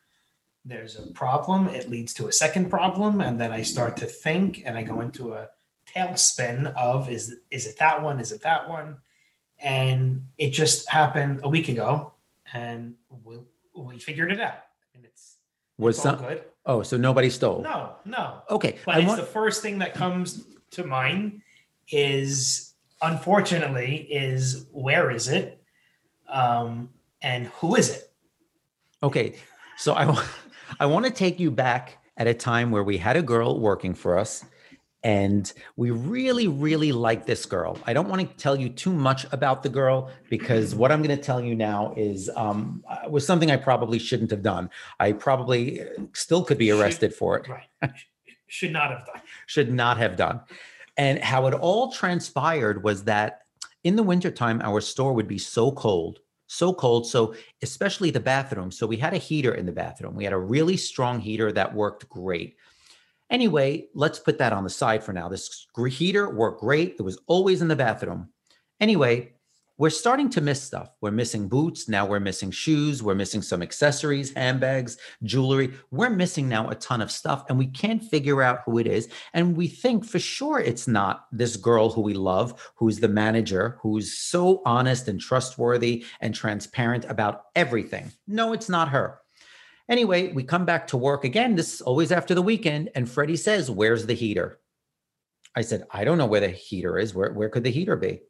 there's 0.64 0.98
a 0.98 1.06
problem. 1.12 1.68
It 1.68 1.90
leads 1.90 2.14
to 2.14 2.28
a 2.28 2.32
second 2.32 2.70
problem. 2.70 3.20
And 3.20 3.40
then 3.40 3.52
I 3.52 3.62
start 3.62 3.96
to 3.98 4.06
think 4.06 4.62
and 4.64 4.76
I 4.76 4.82
go 4.82 5.00
into 5.00 5.34
a 5.34 5.48
tailspin 5.94 6.74
of 6.76 7.10
is 7.10 7.36
is 7.50 7.66
it 7.66 7.78
that 7.78 8.02
one? 8.02 8.20
Is 8.20 8.32
it 8.32 8.42
that 8.42 8.68
one? 8.68 8.98
And 9.58 10.26
it 10.38 10.50
just 10.50 10.88
happened 10.88 11.40
a 11.42 11.48
week 11.48 11.68
ago 11.68 12.12
and 12.52 12.94
we, 13.24 13.38
we 13.76 13.98
figured 13.98 14.32
it 14.32 14.40
out. 14.40 14.64
And 14.94 15.04
it's, 15.04 15.36
Was 15.78 15.98
it's 15.98 16.06
all 16.06 16.16
some, 16.16 16.24
good. 16.24 16.44
oh, 16.66 16.82
so 16.82 16.96
nobody 16.96 17.30
stole? 17.30 17.62
No, 17.62 17.96
no. 18.04 18.42
Okay. 18.50 18.78
But 18.84 18.96
I 18.96 18.98
it's 18.98 19.08
want, 19.08 19.20
the 19.20 19.26
first 19.26 19.62
thing 19.62 19.78
that 19.78 19.94
comes 19.94 20.44
to 20.72 20.84
mind 20.84 21.42
is 21.90 22.74
unfortunately 23.00 23.96
is 24.10 24.66
where 24.72 25.10
is 25.10 25.28
it? 25.28 25.62
Um, 26.28 26.90
and 27.20 27.46
who 27.46 27.76
is 27.76 27.90
it? 27.90 28.10
Okay, 29.02 29.34
so 29.76 29.94
I 29.94 30.04
I 30.80 30.86
want 30.86 31.06
to 31.06 31.12
take 31.12 31.38
you 31.40 31.50
back 31.50 31.98
at 32.16 32.26
a 32.26 32.34
time 32.34 32.70
where 32.70 32.84
we 32.84 32.98
had 32.98 33.16
a 33.16 33.22
girl 33.22 33.58
working 33.58 33.94
for 33.94 34.18
us, 34.18 34.44
and 35.02 35.52
we 35.76 35.90
really, 35.90 36.46
really 36.46 36.92
liked 36.92 37.26
this 37.26 37.44
girl. 37.46 37.78
I 37.86 37.92
don't 37.92 38.08
want 38.08 38.20
to 38.22 38.36
tell 38.36 38.54
you 38.54 38.68
too 38.68 38.92
much 38.92 39.26
about 39.32 39.62
the 39.62 39.68
girl 39.68 40.10
because 40.30 40.74
what 40.74 40.92
I'm 40.92 41.02
going 41.02 41.16
to 41.16 41.22
tell 41.22 41.40
you 41.40 41.54
now 41.56 41.92
is 41.96 42.30
um, 42.36 42.84
uh, 42.88 43.08
was 43.08 43.26
something 43.26 43.50
I 43.50 43.56
probably 43.56 43.98
shouldn't 43.98 44.30
have 44.30 44.42
done. 44.42 44.70
I 45.00 45.12
probably 45.12 45.80
uh, 45.80 45.86
still 46.12 46.44
could 46.44 46.58
be 46.58 46.68
Should- 46.68 46.80
arrested 46.80 47.14
for 47.14 47.38
it. 47.38 47.48
Right. 47.48 47.90
Should 48.46 48.72
not 48.72 48.90
have 48.90 49.06
done. 49.06 49.22
Should 49.46 49.72
not 49.72 49.96
have 49.96 50.16
done. 50.16 50.40
And 50.96 51.18
how 51.18 51.46
it 51.46 51.54
all 51.54 51.90
transpired 51.90 52.84
was 52.84 53.04
that 53.04 53.40
in 53.82 53.96
the 53.96 54.02
wintertime, 54.02 54.60
our 54.62 54.80
store 54.80 55.14
would 55.14 55.26
be 55.26 55.38
so 55.38 55.72
cold, 55.72 56.20
so 56.52 56.72
cold. 56.72 57.06
So, 57.06 57.34
especially 57.62 58.10
the 58.10 58.20
bathroom. 58.20 58.70
So, 58.70 58.86
we 58.86 58.96
had 58.96 59.14
a 59.14 59.18
heater 59.18 59.54
in 59.54 59.66
the 59.66 59.72
bathroom. 59.72 60.14
We 60.14 60.24
had 60.24 60.32
a 60.32 60.38
really 60.38 60.76
strong 60.76 61.20
heater 61.20 61.52
that 61.52 61.74
worked 61.74 62.08
great. 62.08 62.56
Anyway, 63.30 63.86
let's 63.94 64.18
put 64.18 64.38
that 64.38 64.52
on 64.52 64.62
the 64.62 64.70
side 64.70 65.02
for 65.02 65.12
now. 65.12 65.28
This 65.28 65.66
heater 65.88 66.28
worked 66.28 66.60
great. 66.60 66.96
It 66.98 67.02
was 67.02 67.18
always 67.26 67.62
in 67.62 67.68
the 67.68 67.76
bathroom. 67.76 68.28
Anyway, 68.78 69.32
we're 69.78 69.90
starting 69.90 70.28
to 70.30 70.40
miss 70.40 70.62
stuff. 70.62 70.90
We're 71.00 71.10
missing 71.10 71.48
boots. 71.48 71.88
Now 71.88 72.04
we're 72.06 72.20
missing 72.20 72.50
shoes. 72.50 73.02
We're 73.02 73.14
missing 73.14 73.40
some 73.42 73.62
accessories, 73.62 74.32
handbags, 74.34 74.98
jewelry. 75.22 75.72
We're 75.90 76.10
missing 76.10 76.48
now 76.48 76.68
a 76.68 76.74
ton 76.74 77.00
of 77.00 77.10
stuff 77.10 77.44
and 77.48 77.58
we 77.58 77.66
can't 77.66 78.02
figure 78.02 78.42
out 78.42 78.60
who 78.66 78.78
it 78.78 78.86
is. 78.86 79.08
And 79.32 79.56
we 79.56 79.68
think 79.68 80.04
for 80.04 80.18
sure 80.18 80.60
it's 80.60 80.86
not 80.86 81.26
this 81.32 81.56
girl 81.56 81.90
who 81.90 82.02
we 82.02 82.14
love, 82.14 82.72
who's 82.76 83.00
the 83.00 83.08
manager, 83.08 83.78
who's 83.80 84.12
so 84.16 84.62
honest 84.66 85.08
and 85.08 85.20
trustworthy 85.20 86.04
and 86.20 86.34
transparent 86.34 87.06
about 87.06 87.44
everything. 87.56 88.12
No, 88.26 88.52
it's 88.52 88.68
not 88.68 88.90
her. 88.90 89.20
Anyway, 89.88 90.32
we 90.32 90.44
come 90.44 90.64
back 90.64 90.86
to 90.88 90.96
work 90.96 91.24
again. 91.24 91.56
This 91.56 91.74
is 91.74 91.80
always 91.80 92.12
after 92.12 92.34
the 92.34 92.42
weekend. 92.42 92.90
And 92.94 93.08
Freddie 93.08 93.36
says, 93.36 93.70
Where's 93.70 94.06
the 94.06 94.14
heater? 94.14 94.58
I 95.56 95.62
said, 95.62 95.84
I 95.90 96.04
don't 96.04 96.18
know 96.18 96.26
where 96.26 96.40
the 96.40 96.48
heater 96.48 96.98
is. 96.98 97.14
Where, 97.14 97.32
where 97.32 97.48
could 97.48 97.64
the 97.64 97.70
heater 97.70 97.96
be? 97.96 98.22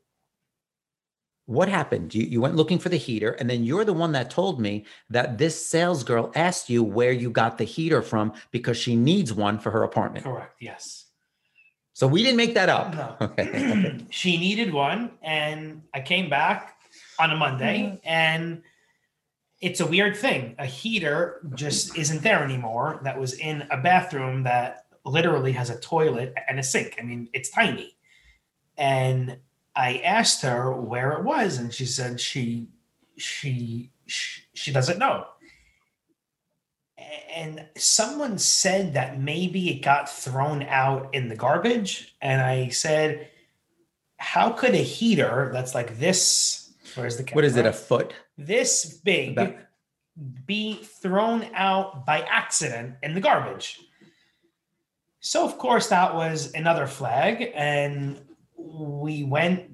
What 1.46 1.68
happened? 1.68 2.14
You, 2.14 2.24
you 2.24 2.40
went 2.40 2.54
looking 2.54 2.78
for 2.78 2.88
the 2.88 2.96
heater, 2.96 3.32
and 3.32 3.50
then 3.50 3.64
you're 3.64 3.84
the 3.84 3.92
one 3.92 4.12
that 4.12 4.30
told 4.30 4.60
me 4.60 4.84
that 5.10 5.38
this 5.38 5.66
sales 5.66 6.04
girl 6.04 6.30
asked 6.34 6.70
you 6.70 6.84
where 6.84 7.12
you 7.12 7.30
got 7.30 7.58
the 7.58 7.64
heater 7.64 8.00
from 8.00 8.32
because 8.52 8.76
she 8.76 8.94
needs 8.94 9.32
one 9.32 9.58
for 9.58 9.70
her 9.70 9.82
apartment. 9.82 10.24
Correct. 10.24 10.54
Yes. 10.60 11.06
So 11.94 12.06
we 12.06 12.22
didn't 12.22 12.36
make 12.36 12.54
that 12.54 12.68
up. 12.68 12.94
No. 12.94 13.16
Okay. 13.32 13.48
okay. 13.48 13.98
she 14.10 14.38
needed 14.38 14.72
one, 14.72 15.10
and 15.22 15.82
I 15.92 16.00
came 16.00 16.30
back 16.30 16.76
on 17.18 17.30
a 17.30 17.36
Monday, 17.36 17.80
mm-hmm. 17.80 17.96
and 18.04 18.62
it's 19.60 19.80
a 19.80 19.86
weird 19.86 20.16
thing. 20.16 20.54
A 20.58 20.66
heater 20.66 21.40
just 21.54 21.96
isn't 21.96 22.22
there 22.22 22.42
anymore. 22.42 23.00
That 23.04 23.18
was 23.18 23.34
in 23.34 23.62
a 23.70 23.76
bathroom 23.76 24.42
that 24.44 24.86
literally 25.04 25.52
has 25.52 25.70
a 25.70 25.78
toilet 25.80 26.34
and 26.48 26.58
a 26.58 26.62
sink. 26.62 26.96
I 26.98 27.02
mean, 27.02 27.28
it's 27.32 27.50
tiny. 27.50 27.96
And 28.76 29.38
I 29.74 29.98
asked 29.98 30.42
her 30.42 30.72
where 30.72 31.12
it 31.12 31.24
was, 31.24 31.58
and 31.58 31.72
she 31.72 31.86
said 31.86 32.20
she 32.20 32.68
she 33.16 33.90
she, 34.06 34.42
she 34.54 34.72
doesn't 34.72 34.98
know. 34.98 35.26
And 37.34 37.66
someone 37.76 38.38
said 38.38 38.94
that 38.94 39.18
maybe 39.20 39.70
it 39.70 39.82
got 39.82 40.08
thrown 40.10 40.62
out 40.64 41.14
in 41.14 41.28
the 41.28 41.36
garbage, 41.36 42.14
and 42.20 42.40
I 42.40 42.68
said, 42.68 43.28
"How 44.18 44.50
could 44.50 44.74
a 44.74 44.78
heater 44.82 45.50
that's 45.52 45.74
like 45.74 45.98
this? 45.98 46.70
Where's 46.94 47.16
the 47.16 47.24
What 47.32 47.44
is 47.44 47.56
it? 47.56 47.66
A 47.66 47.72
foot? 47.72 48.12
this 48.36 48.84
big 49.04 49.32
About- 49.32 49.56
be 50.46 50.74
thrown 50.82 51.48
out 51.54 52.04
by 52.04 52.20
accident 52.22 52.96
in 53.02 53.14
the 53.14 53.20
garbage. 53.20 53.80
So 55.20 55.44
of 55.44 55.56
course 55.56 55.88
that 55.88 56.14
was 56.14 56.52
another 56.54 56.86
flag 56.86 57.50
and 57.54 58.20
we 58.62 59.24
went 59.24 59.70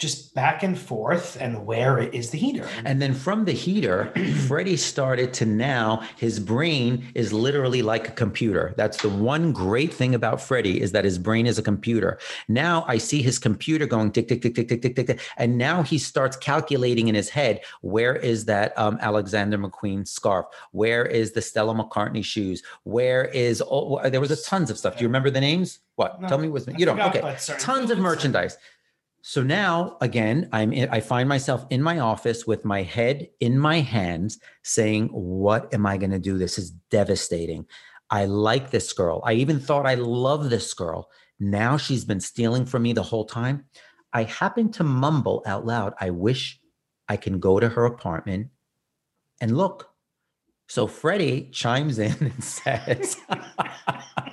just 0.00 0.34
back 0.34 0.62
and 0.62 0.78
forth 0.78 1.36
and 1.40 1.66
where 1.66 1.98
is 1.98 2.30
the 2.30 2.38
heater 2.38 2.66
And 2.84 3.00
then 3.02 3.12
from 3.12 3.44
the 3.44 3.52
heater, 3.52 4.12
Freddie 4.48 4.78
started 4.78 5.34
to 5.34 5.46
now 5.46 6.02
his 6.16 6.40
brain 6.40 7.06
is 7.14 7.32
literally 7.32 7.82
like 7.82 8.08
a 8.08 8.12
computer. 8.12 8.74
That's 8.76 9.00
the 9.02 9.10
one 9.10 9.52
great 9.52 9.92
thing 9.92 10.14
about 10.14 10.40
Freddie 10.40 10.80
is 10.80 10.92
that 10.92 11.04
his 11.04 11.18
brain 11.18 11.46
is 11.46 11.58
a 11.58 11.62
computer. 11.62 12.18
Now 12.48 12.84
I 12.88 12.98
see 12.98 13.22
his 13.22 13.38
computer 13.38 13.86
going 13.86 14.10
tick 14.10 14.28
tick 14.28 14.42
tick 14.42 14.54
tick 14.54 14.68
tick 14.68 14.82
tick 14.82 14.96
tick, 14.96 15.06
tick 15.06 15.20
and 15.36 15.58
now 15.58 15.82
he 15.82 15.98
starts 15.98 16.36
calculating 16.36 17.08
in 17.08 17.14
his 17.14 17.28
head 17.28 17.60
where 17.82 18.16
is 18.16 18.46
that 18.46 18.76
um, 18.78 18.98
Alexander 19.00 19.58
McQueen 19.58 20.08
scarf? 20.08 20.46
Where 20.72 21.04
is 21.04 21.32
the 21.32 21.42
Stella 21.42 21.74
McCartney 21.74 22.24
shoes? 22.24 22.62
Where 22.84 23.26
is 23.26 23.60
all, 23.60 24.00
there 24.04 24.20
was 24.20 24.30
a 24.30 24.42
tons 24.42 24.70
of 24.70 24.78
stuff. 24.78 24.96
Do 24.96 25.02
you 25.02 25.08
remember 25.08 25.30
the 25.30 25.40
names? 25.40 25.80
What? 25.96 26.20
No, 26.20 26.28
Tell 26.28 26.38
me 26.38 26.48
what's 26.48 26.66
you 26.66 26.86
don't. 26.86 26.98
Okay, 26.98 27.36
tons 27.58 27.90
of 27.90 27.98
merchandise. 27.98 28.56
So 29.22 29.42
now 29.42 29.96
again, 30.00 30.48
I'm 30.52 30.72
in, 30.72 30.88
I 30.90 31.00
find 31.00 31.28
myself 31.28 31.66
in 31.70 31.82
my 31.82 31.98
office 31.98 32.46
with 32.46 32.64
my 32.64 32.82
head 32.82 33.28
in 33.40 33.58
my 33.58 33.80
hands 33.80 34.38
saying, 34.62 35.08
what 35.08 35.72
am 35.74 35.86
I 35.86 35.98
going 35.98 36.10
to 36.10 36.18
do? 36.18 36.38
This 36.38 36.58
is 36.58 36.70
devastating. 36.90 37.66
I 38.10 38.24
like 38.24 38.70
this 38.70 38.92
girl. 38.92 39.22
I 39.24 39.34
even 39.34 39.60
thought 39.60 39.86
I 39.86 39.94
love 39.94 40.50
this 40.50 40.72
girl. 40.74 41.10
Now 41.38 41.76
she's 41.76 42.04
been 42.04 42.20
stealing 42.20 42.66
from 42.66 42.82
me 42.82 42.92
the 42.92 43.02
whole 43.02 43.24
time. 43.24 43.66
I 44.12 44.24
happen 44.24 44.72
to 44.72 44.84
mumble 44.84 45.42
out 45.46 45.64
loud, 45.64 45.94
I 46.00 46.10
wish 46.10 46.60
I 47.08 47.16
can 47.16 47.38
go 47.38 47.60
to 47.60 47.68
her 47.68 47.84
apartment 47.84 48.48
and 49.40 49.56
look. 49.56 49.90
So 50.68 50.86
Freddie 50.86 51.50
chimes 51.52 51.98
in 51.98 52.14
and 52.20 52.44
says, 52.44 53.16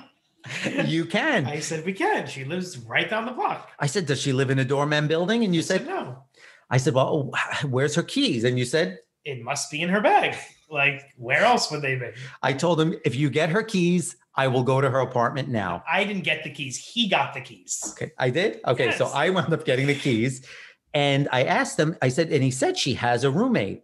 You 0.86 1.04
can. 1.04 1.46
I 1.46 1.60
said 1.60 1.84
we 1.84 1.92
can. 1.92 2.26
She 2.26 2.44
lives 2.44 2.78
right 2.78 3.08
down 3.08 3.26
the 3.26 3.32
block. 3.32 3.70
I 3.78 3.86
said, 3.86 4.06
Does 4.06 4.20
she 4.20 4.32
live 4.32 4.50
in 4.50 4.58
a 4.58 4.64
doorman 4.64 5.06
building? 5.06 5.44
And 5.44 5.54
you 5.54 5.62
said 5.62 5.80
said, 5.80 5.88
no. 5.88 6.24
I 6.70 6.76
said, 6.76 6.94
Well, 6.94 7.32
where's 7.64 7.94
her 7.94 8.02
keys? 8.02 8.44
And 8.44 8.58
you 8.58 8.64
said, 8.64 8.98
It 9.24 9.42
must 9.42 9.70
be 9.70 9.82
in 9.82 9.88
her 9.88 10.00
bag. 10.00 10.36
Like 10.70 11.02
where 11.16 11.44
else 11.44 11.70
would 11.70 11.82
they 11.82 11.96
be? 11.96 12.10
I 12.42 12.52
told 12.52 12.80
him, 12.80 12.94
If 13.04 13.14
you 13.14 13.30
get 13.30 13.50
her 13.50 13.62
keys, 13.62 14.16
I 14.34 14.48
will 14.48 14.62
go 14.62 14.80
to 14.80 14.88
her 14.88 15.00
apartment 15.00 15.48
now. 15.48 15.82
I 15.90 16.04
didn't 16.04 16.22
get 16.22 16.44
the 16.44 16.50
keys. 16.50 16.76
He 16.76 17.08
got 17.08 17.34
the 17.34 17.40
keys. 17.40 17.92
Okay. 17.92 18.12
I 18.18 18.30
did. 18.30 18.60
Okay. 18.66 18.92
So 18.92 19.06
I 19.06 19.30
wound 19.30 19.52
up 19.52 19.64
getting 19.64 19.86
the 19.86 19.94
keys 19.94 20.46
and 20.94 21.28
I 21.32 21.44
asked 21.44 21.78
him, 21.78 21.96
I 22.00 22.08
said, 22.08 22.30
and 22.32 22.42
he 22.42 22.50
said 22.50 22.76
she 22.76 22.94
has 22.94 23.24
a 23.24 23.30
roommate. 23.30 23.82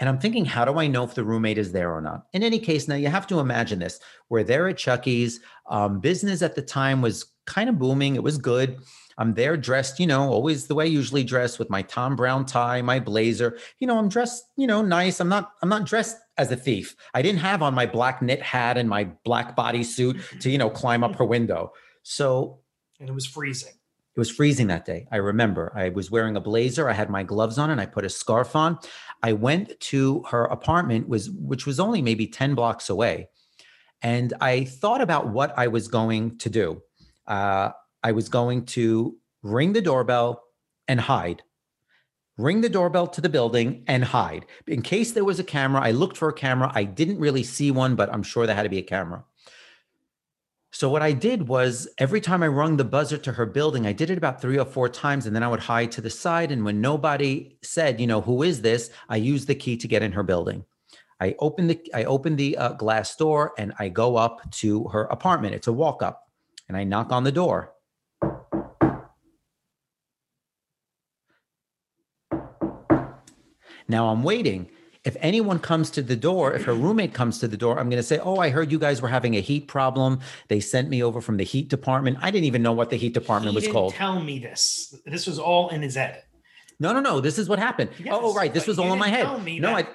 And 0.00 0.08
I'm 0.08 0.18
thinking, 0.18 0.46
how 0.46 0.64
do 0.64 0.78
I 0.78 0.86
know 0.86 1.04
if 1.04 1.14
the 1.14 1.24
roommate 1.24 1.58
is 1.58 1.72
there 1.72 1.94
or 1.94 2.00
not? 2.00 2.26
In 2.32 2.42
any 2.42 2.58
case, 2.58 2.88
now 2.88 2.94
you 2.94 3.08
have 3.08 3.26
to 3.28 3.38
imagine 3.38 3.78
this. 3.78 4.00
We're 4.30 4.42
there 4.42 4.66
at 4.66 4.78
Chucky's. 4.78 5.40
Um, 5.68 6.00
business 6.00 6.40
at 6.40 6.54
the 6.54 6.62
time 6.62 7.02
was 7.02 7.26
kind 7.46 7.68
of 7.68 7.78
booming. 7.78 8.16
It 8.16 8.22
was 8.22 8.38
good. 8.38 8.78
I'm 9.18 9.34
there 9.34 9.58
dressed, 9.58 10.00
you 10.00 10.06
know, 10.06 10.30
always 10.30 10.66
the 10.66 10.74
way 10.74 10.84
I 10.84 10.88
usually 10.88 11.22
dress 11.22 11.58
with 11.58 11.68
my 11.68 11.82
Thom 11.82 12.16
Browne 12.16 12.46
tie, 12.46 12.80
my 12.80 12.98
blazer. 12.98 13.58
You 13.78 13.86
know, 13.86 13.98
I'm 13.98 14.08
dressed, 14.08 14.44
you 14.56 14.66
know, 14.66 14.80
nice. 14.80 15.20
I'm 15.20 15.28
not, 15.28 15.52
I'm 15.62 15.68
not 15.68 15.84
dressed 15.84 16.16
as 16.38 16.50
a 16.50 16.56
thief. 16.56 16.96
I 17.12 17.20
didn't 17.20 17.40
have 17.40 17.60
on 17.60 17.74
my 17.74 17.84
black 17.84 18.22
knit 18.22 18.40
hat 18.40 18.78
and 18.78 18.88
my 18.88 19.04
black 19.24 19.54
bodysuit 19.54 20.40
to, 20.40 20.50
you 20.50 20.56
know, 20.56 20.70
climb 20.70 21.04
up 21.04 21.16
her 21.16 21.26
window. 21.26 21.74
So 22.02 22.60
And 22.98 23.10
it 23.10 23.12
was 23.12 23.26
freezing. 23.26 23.74
Was 24.20 24.30
freezing 24.30 24.66
that 24.66 24.84
day. 24.84 25.06
I 25.10 25.16
remember 25.16 25.72
I 25.74 25.88
was 25.88 26.10
wearing 26.10 26.36
a 26.36 26.42
blazer. 26.42 26.90
I 26.90 26.92
had 26.92 27.08
my 27.08 27.22
gloves 27.22 27.56
on 27.56 27.70
and 27.70 27.80
I 27.80 27.86
put 27.86 28.04
a 28.04 28.10
scarf 28.10 28.54
on. 28.54 28.78
I 29.22 29.32
went 29.32 29.80
to 29.80 30.22
her 30.28 30.44
apartment 30.44 31.08
was 31.08 31.30
which 31.30 31.64
was 31.64 31.80
only 31.80 32.02
maybe 32.02 32.26
10 32.26 32.54
blocks 32.54 32.90
away. 32.90 33.30
And 34.02 34.34
I 34.38 34.64
thought 34.64 35.00
about 35.00 35.30
what 35.30 35.54
I 35.58 35.68
was 35.68 35.88
going 35.88 36.36
to 36.36 36.50
do. 36.50 36.82
Uh, 37.26 37.70
I 38.02 38.12
was 38.12 38.28
going 38.28 38.66
to 38.76 39.16
ring 39.42 39.72
the 39.72 39.80
doorbell 39.80 40.42
and 40.86 41.00
hide. 41.00 41.42
Ring 42.36 42.60
the 42.60 42.68
doorbell 42.68 43.06
to 43.06 43.22
the 43.22 43.28
building 43.30 43.84
and 43.86 44.04
hide. 44.04 44.44
In 44.66 44.82
case 44.82 45.12
there 45.12 45.24
was 45.24 45.38
a 45.38 45.44
camera, 45.44 45.80
I 45.80 45.92
looked 45.92 46.18
for 46.18 46.28
a 46.28 46.34
camera. 46.34 46.70
I 46.74 46.84
didn't 46.84 47.20
really 47.20 47.42
see 47.42 47.70
one, 47.70 47.96
but 47.96 48.12
I'm 48.12 48.22
sure 48.22 48.46
there 48.46 48.56
had 48.56 48.64
to 48.64 48.68
be 48.68 48.78
a 48.78 48.82
camera. 48.82 49.24
So 50.72 50.88
what 50.88 51.02
I 51.02 51.12
did 51.12 51.48
was 51.48 51.88
every 51.98 52.20
time 52.20 52.42
I 52.42 52.48
rung 52.48 52.76
the 52.76 52.84
buzzer 52.84 53.18
to 53.18 53.32
her 53.32 53.44
building, 53.44 53.86
I 53.86 53.92
did 53.92 54.08
it 54.08 54.18
about 54.18 54.40
three 54.40 54.58
or 54.58 54.64
four 54.64 54.88
times, 54.88 55.26
and 55.26 55.34
then 55.34 55.42
I 55.42 55.48
would 55.48 55.60
hide 55.60 55.90
to 55.92 56.00
the 56.00 56.10
side. 56.10 56.52
And 56.52 56.64
when 56.64 56.80
nobody 56.80 57.56
said, 57.62 58.00
you 58.00 58.06
know, 58.06 58.20
who 58.20 58.42
is 58.44 58.62
this, 58.62 58.90
I 59.08 59.16
used 59.16 59.48
the 59.48 59.54
key 59.54 59.76
to 59.76 59.88
get 59.88 60.02
in 60.02 60.12
her 60.12 60.22
building. 60.22 60.64
I 61.20 61.34
open 61.38 61.66
the 61.66 61.78
I 61.92 62.04
open 62.04 62.36
the 62.36 62.56
uh, 62.56 62.72
glass 62.74 63.14
door 63.16 63.52
and 63.58 63.74
I 63.78 63.88
go 63.88 64.16
up 64.16 64.50
to 64.52 64.84
her 64.88 65.04
apartment. 65.04 65.54
It's 65.54 65.66
a 65.66 65.72
walk 65.72 66.02
up, 66.02 66.30
and 66.68 66.76
I 66.76 66.84
knock 66.84 67.12
on 67.12 67.24
the 67.24 67.32
door. 67.32 67.72
Now 73.88 74.08
I'm 74.08 74.22
waiting. 74.22 74.70
If 75.02 75.16
anyone 75.20 75.58
comes 75.58 75.90
to 75.92 76.02
the 76.02 76.16
door, 76.16 76.52
if 76.52 76.64
her 76.64 76.74
roommate 76.74 77.14
comes 77.14 77.38
to 77.38 77.48
the 77.48 77.56
door, 77.56 77.78
I'm 77.78 77.88
going 77.88 77.96
to 78.02 78.06
say, 78.06 78.18
"Oh, 78.18 78.36
I 78.36 78.50
heard 78.50 78.70
you 78.70 78.78
guys 78.78 79.00
were 79.00 79.08
having 79.08 79.34
a 79.34 79.40
heat 79.40 79.66
problem. 79.66 80.20
They 80.48 80.60
sent 80.60 80.90
me 80.90 81.02
over 81.02 81.22
from 81.22 81.38
the 81.38 81.44
heat 81.44 81.68
department. 81.70 82.18
I 82.20 82.30
didn't 82.30 82.44
even 82.44 82.62
know 82.62 82.72
what 82.72 82.90
the 82.90 82.96
heat 82.96 83.14
department 83.14 83.52
he 83.52 83.54
was 83.54 83.64
didn't 83.64 83.72
called." 83.74 83.94
tell 83.94 84.20
me 84.20 84.38
this. 84.38 84.94
This 85.06 85.26
was 85.26 85.38
all 85.38 85.70
in 85.70 85.80
his 85.80 85.94
head. 85.94 86.22
No, 86.78 86.92
no, 86.92 87.00
no. 87.00 87.20
This 87.20 87.38
is 87.38 87.48
what 87.48 87.58
happened. 87.58 87.90
Yes, 87.98 88.08
oh, 88.14 88.30
oh 88.30 88.34
right. 88.34 88.52
This 88.52 88.66
was 88.66 88.78
all 88.78 88.92
in 88.92 88.98
my 88.98 89.08
head. 89.08 89.24
tell 89.24 89.38
me 89.40 89.58
No, 89.58 89.68
that. 89.74 89.86
I 89.86 89.88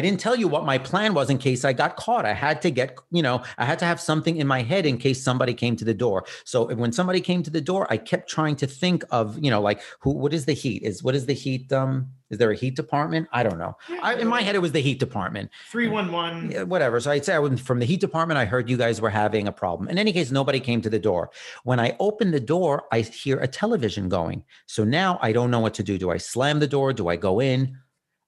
didn't 0.00 0.20
tell 0.20 0.36
you 0.36 0.46
what 0.46 0.64
my 0.64 0.78
plan 0.78 1.14
was 1.14 1.30
in 1.30 1.38
case 1.38 1.64
I 1.64 1.72
got 1.72 1.96
caught. 1.96 2.24
I 2.24 2.32
had 2.32 2.62
to 2.62 2.70
get, 2.70 2.98
you 3.10 3.22
know, 3.22 3.42
I 3.58 3.64
had 3.64 3.78
to 3.80 3.84
have 3.84 4.00
something 4.00 4.36
in 4.36 4.46
my 4.46 4.62
head 4.62 4.86
in 4.86 4.98
case 4.98 5.20
somebody 5.22 5.54
came 5.54 5.74
to 5.76 5.84
the 5.84 5.94
door. 5.94 6.24
So 6.44 6.72
when 6.74 6.92
somebody 6.92 7.20
came 7.20 7.42
to 7.42 7.50
the 7.50 7.60
door, 7.60 7.88
I 7.90 7.96
kept 7.96 8.30
trying 8.30 8.54
to 8.56 8.66
think 8.66 9.02
of, 9.10 9.36
you 9.42 9.50
know, 9.50 9.60
like 9.60 9.80
who, 9.98 10.12
what 10.12 10.32
is 10.32 10.44
the 10.44 10.52
heat? 10.52 10.82
Is 10.84 11.02
what 11.02 11.16
is 11.16 11.26
the 11.26 11.32
heat? 11.32 11.72
Um, 11.72 12.10
is 12.30 12.38
there 12.38 12.52
a 12.52 12.56
heat 12.56 12.76
department? 12.76 13.26
I 13.32 13.42
don't 13.42 13.58
know. 13.58 13.76
I, 14.02 14.14
in 14.14 14.28
my 14.28 14.42
head, 14.42 14.54
it 14.54 14.60
was 14.60 14.70
the 14.70 14.80
heat 14.80 15.00
department. 15.00 15.50
Three 15.72 15.88
one 15.88 16.12
one. 16.12 16.52
Yeah, 16.52 16.62
whatever. 16.62 17.00
So 17.00 17.10
I'd 17.10 17.24
say 17.24 17.34
I 17.34 17.40
was 17.40 17.60
from 17.60 17.80
the 17.80 17.86
heat 17.86 18.00
department. 18.00 18.38
I 18.38 18.44
heard 18.44 18.70
you 18.70 18.76
guys 18.76 19.00
were 19.00 19.10
having 19.10 19.48
a 19.48 19.52
problem. 19.52 19.88
In 19.88 19.98
any 19.98 20.12
case, 20.12 20.30
nobody 20.30 20.60
came 20.60 20.80
to 20.82 20.90
the 20.90 21.00
door. 21.00 21.30
When 21.64 21.80
I 21.80 21.96
open 21.98 22.30
the 22.30 22.38
door, 22.38 22.84
I 22.92 23.00
hear 23.00 23.40
a 23.40 23.48
television 23.48 24.08
going. 24.08 24.44
So 24.66 24.84
now 24.84 25.18
I 25.20 25.32
don't 25.32 25.50
know 25.50 25.58
what 25.58 25.74
to 25.74 25.82
do. 25.82 25.98
Do 25.98 26.10
I 26.10 26.18
slam 26.18 26.60
the 26.60 26.68
door? 26.68 26.92
Do 26.92 27.08
I 27.08 27.16
go 27.16 27.40
in? 27.40 27.76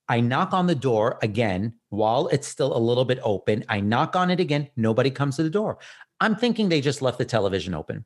I 0.09 0.21
knock 0.21 0.53
on 0.53 0.67
the 0.67 0.75
door 0.75 1.19
again 1.23 1.75
while 1.89 2.29
it's 2.29 2.49
still 2.49 2.77
a 2.77 2.79
little 2.79 3.05
bit 3.05 3.21
open. 3.23 3.65
I 3.69 3.81
knock 3.81 4.17
on 4.17 4.31
it 4.31 4.41
again. 4.41 4.69
Nobody 4.77 5.11
comes 5.11 5.37
to 5.37 5.43
the 5.43 5.51
door. 5.51 5.79
I'm 6.21 6.37
thinking 6.37 6.69
they 6.69 6.81
just 6.81 7.03
left 7.03 7.19
the 7.19 7.25
television 7.25 7.75
open. 7.75 8.05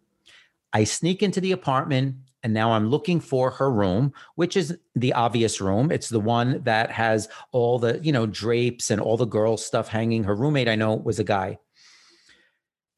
I 0.72 0.84
sneak 0.84 1.22
into 1.22 1.40
the 1.40 1.52
apartment 1.52 2.16
and 2.42 2.52
now 2.52 2.72
I'm 2.72 2.90
looking 2.90 3.18
for 3.18 3.50
her 3.50 3.70
room, 3.70 4.12
which 4.36 4.56
is 4.56 4.76
the 4.94 5.12
obvious 5.14 5.60
room. 5.60 5.90
It's 5.90 6.08
the 6.08 6.20
one 6.20 6.62
that 6.64 6.90
has 6.90 7.28
all 7.50 7.78
the, 7.78 7.98
you 8.02 8.12
know, 8.12 8.26
drapes 8.26 8.90
and 8.90 9.00
all 9.00 9.16
the 9.16 9.24
girl 9.24 9.56
stuff 9.56 9.88
hanging. 9.88 10.24
Her 10.24 10.34
roommate, 10.34 10.68
I 10.68 10.76
know, 10.76 10.94
was 10.94 11.18
a 11.18 11.24
guy. 11.24 11.58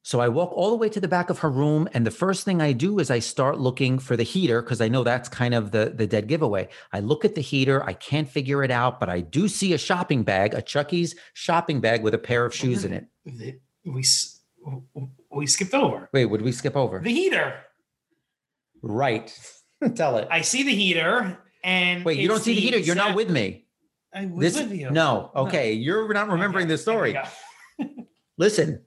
So 0.09 0.21
I 0.21 0.29
walk 0.29 0.53
all 0.55 0.71
the 0.71 0.77
way 0.77 0.89
to 0.89 1.01
the 1.01 1.07
back 1.07 1.29
of 1.29 1.41
her 1.41 1.51
room, 1.51 1.87
and 1.93 2.07
the 2.07 2.11
first 2.11 2.47
thing 2.47 2.63
I 2.63 2.73
do 2.73 2.99
is 2.99 3.11
I 3.11 3.19
start 3.19 3.59
looking 3.61 3.99
for 3.99 4.17
the 4.17 4.23
heater 4.23 4.63
because 4.63 4.81
I 4.81 4.89
know 4.89 5.05
that's 5.05 5.29
kind 5.29 5.53
of 5.53 5.71
the 5.71 5.93
the 5.95 6.07
dead 6.07 6.29
giveaway. 6.29 6.69
I 6.95 7.01
look 7.01 7.27
at 7.27 7.35
the 7.35 7.43
heater, 7.43 7.85
I 7.85 7.93
can't 7.93 8.27
figure 8.27 8.65
it 8.65 8.71
out, 8.71 9.01
but 9.01 9.11
I 9.11 9.21
do 9.21 9.49
see 9.49 9.75
a 9.75 9.77
shopping 9.77 10.23
bag, 10.23 10.55
a 10.55 10.63
Chucky's 10.63 11.15
shopping 11.35 11.83
bag 11.83 12.03
with 12.03 12.15
a 12.15 12.19
pair 12.19 12.47
of 12.47 12.55
shoes 12.55 12.87
in 12.87 12.95
it. 12.95 13.05
We 13.85 14.03
we 15.31 15.47
skipped 15.47 15.75
over 15.75 16.09
Wait, 16.15 16.25
would 16.25 16.41
we 16.41 16.53
skip 16.53 16.75
over? 16.75 17.01
the 17.01 17.13
heater. 17.13 17.57
Right. 18.81 19.29
Tell 19.95 20.17
it. 20.17 20.27
I 20.31 20.41
see 20.41 20.63
the 20.63 20.75
heater, 20.75 21.37
and 21.63 22.03
Wait, 22.03 22.19
you 22.19 22.29
don't 22.29 22.41
see 22.41 22.55
the 22.55 22.63
heater. 22.63 22.79
You're 22.79 22.97
not 22.97 23.15
with 23.15 23.29
me. 23.29 23.67
I 24.15 24.25
was 24.25 24.55
This 24.55 24.63
with 24.63 24.73
you. 24.73 24.91
no. 24.91 25.31
Okay, 25.37 25.75
you're 25.75 26.11
not 26.15 26.31
remembering 26.31 26.65
Okay, 26.65 26.73
the 26.73 26.79
story. 26.79 27.13
there 27.13 27.29
we 27.79 27.85
go. 27.85 28.05
Listen, 28.39 28.87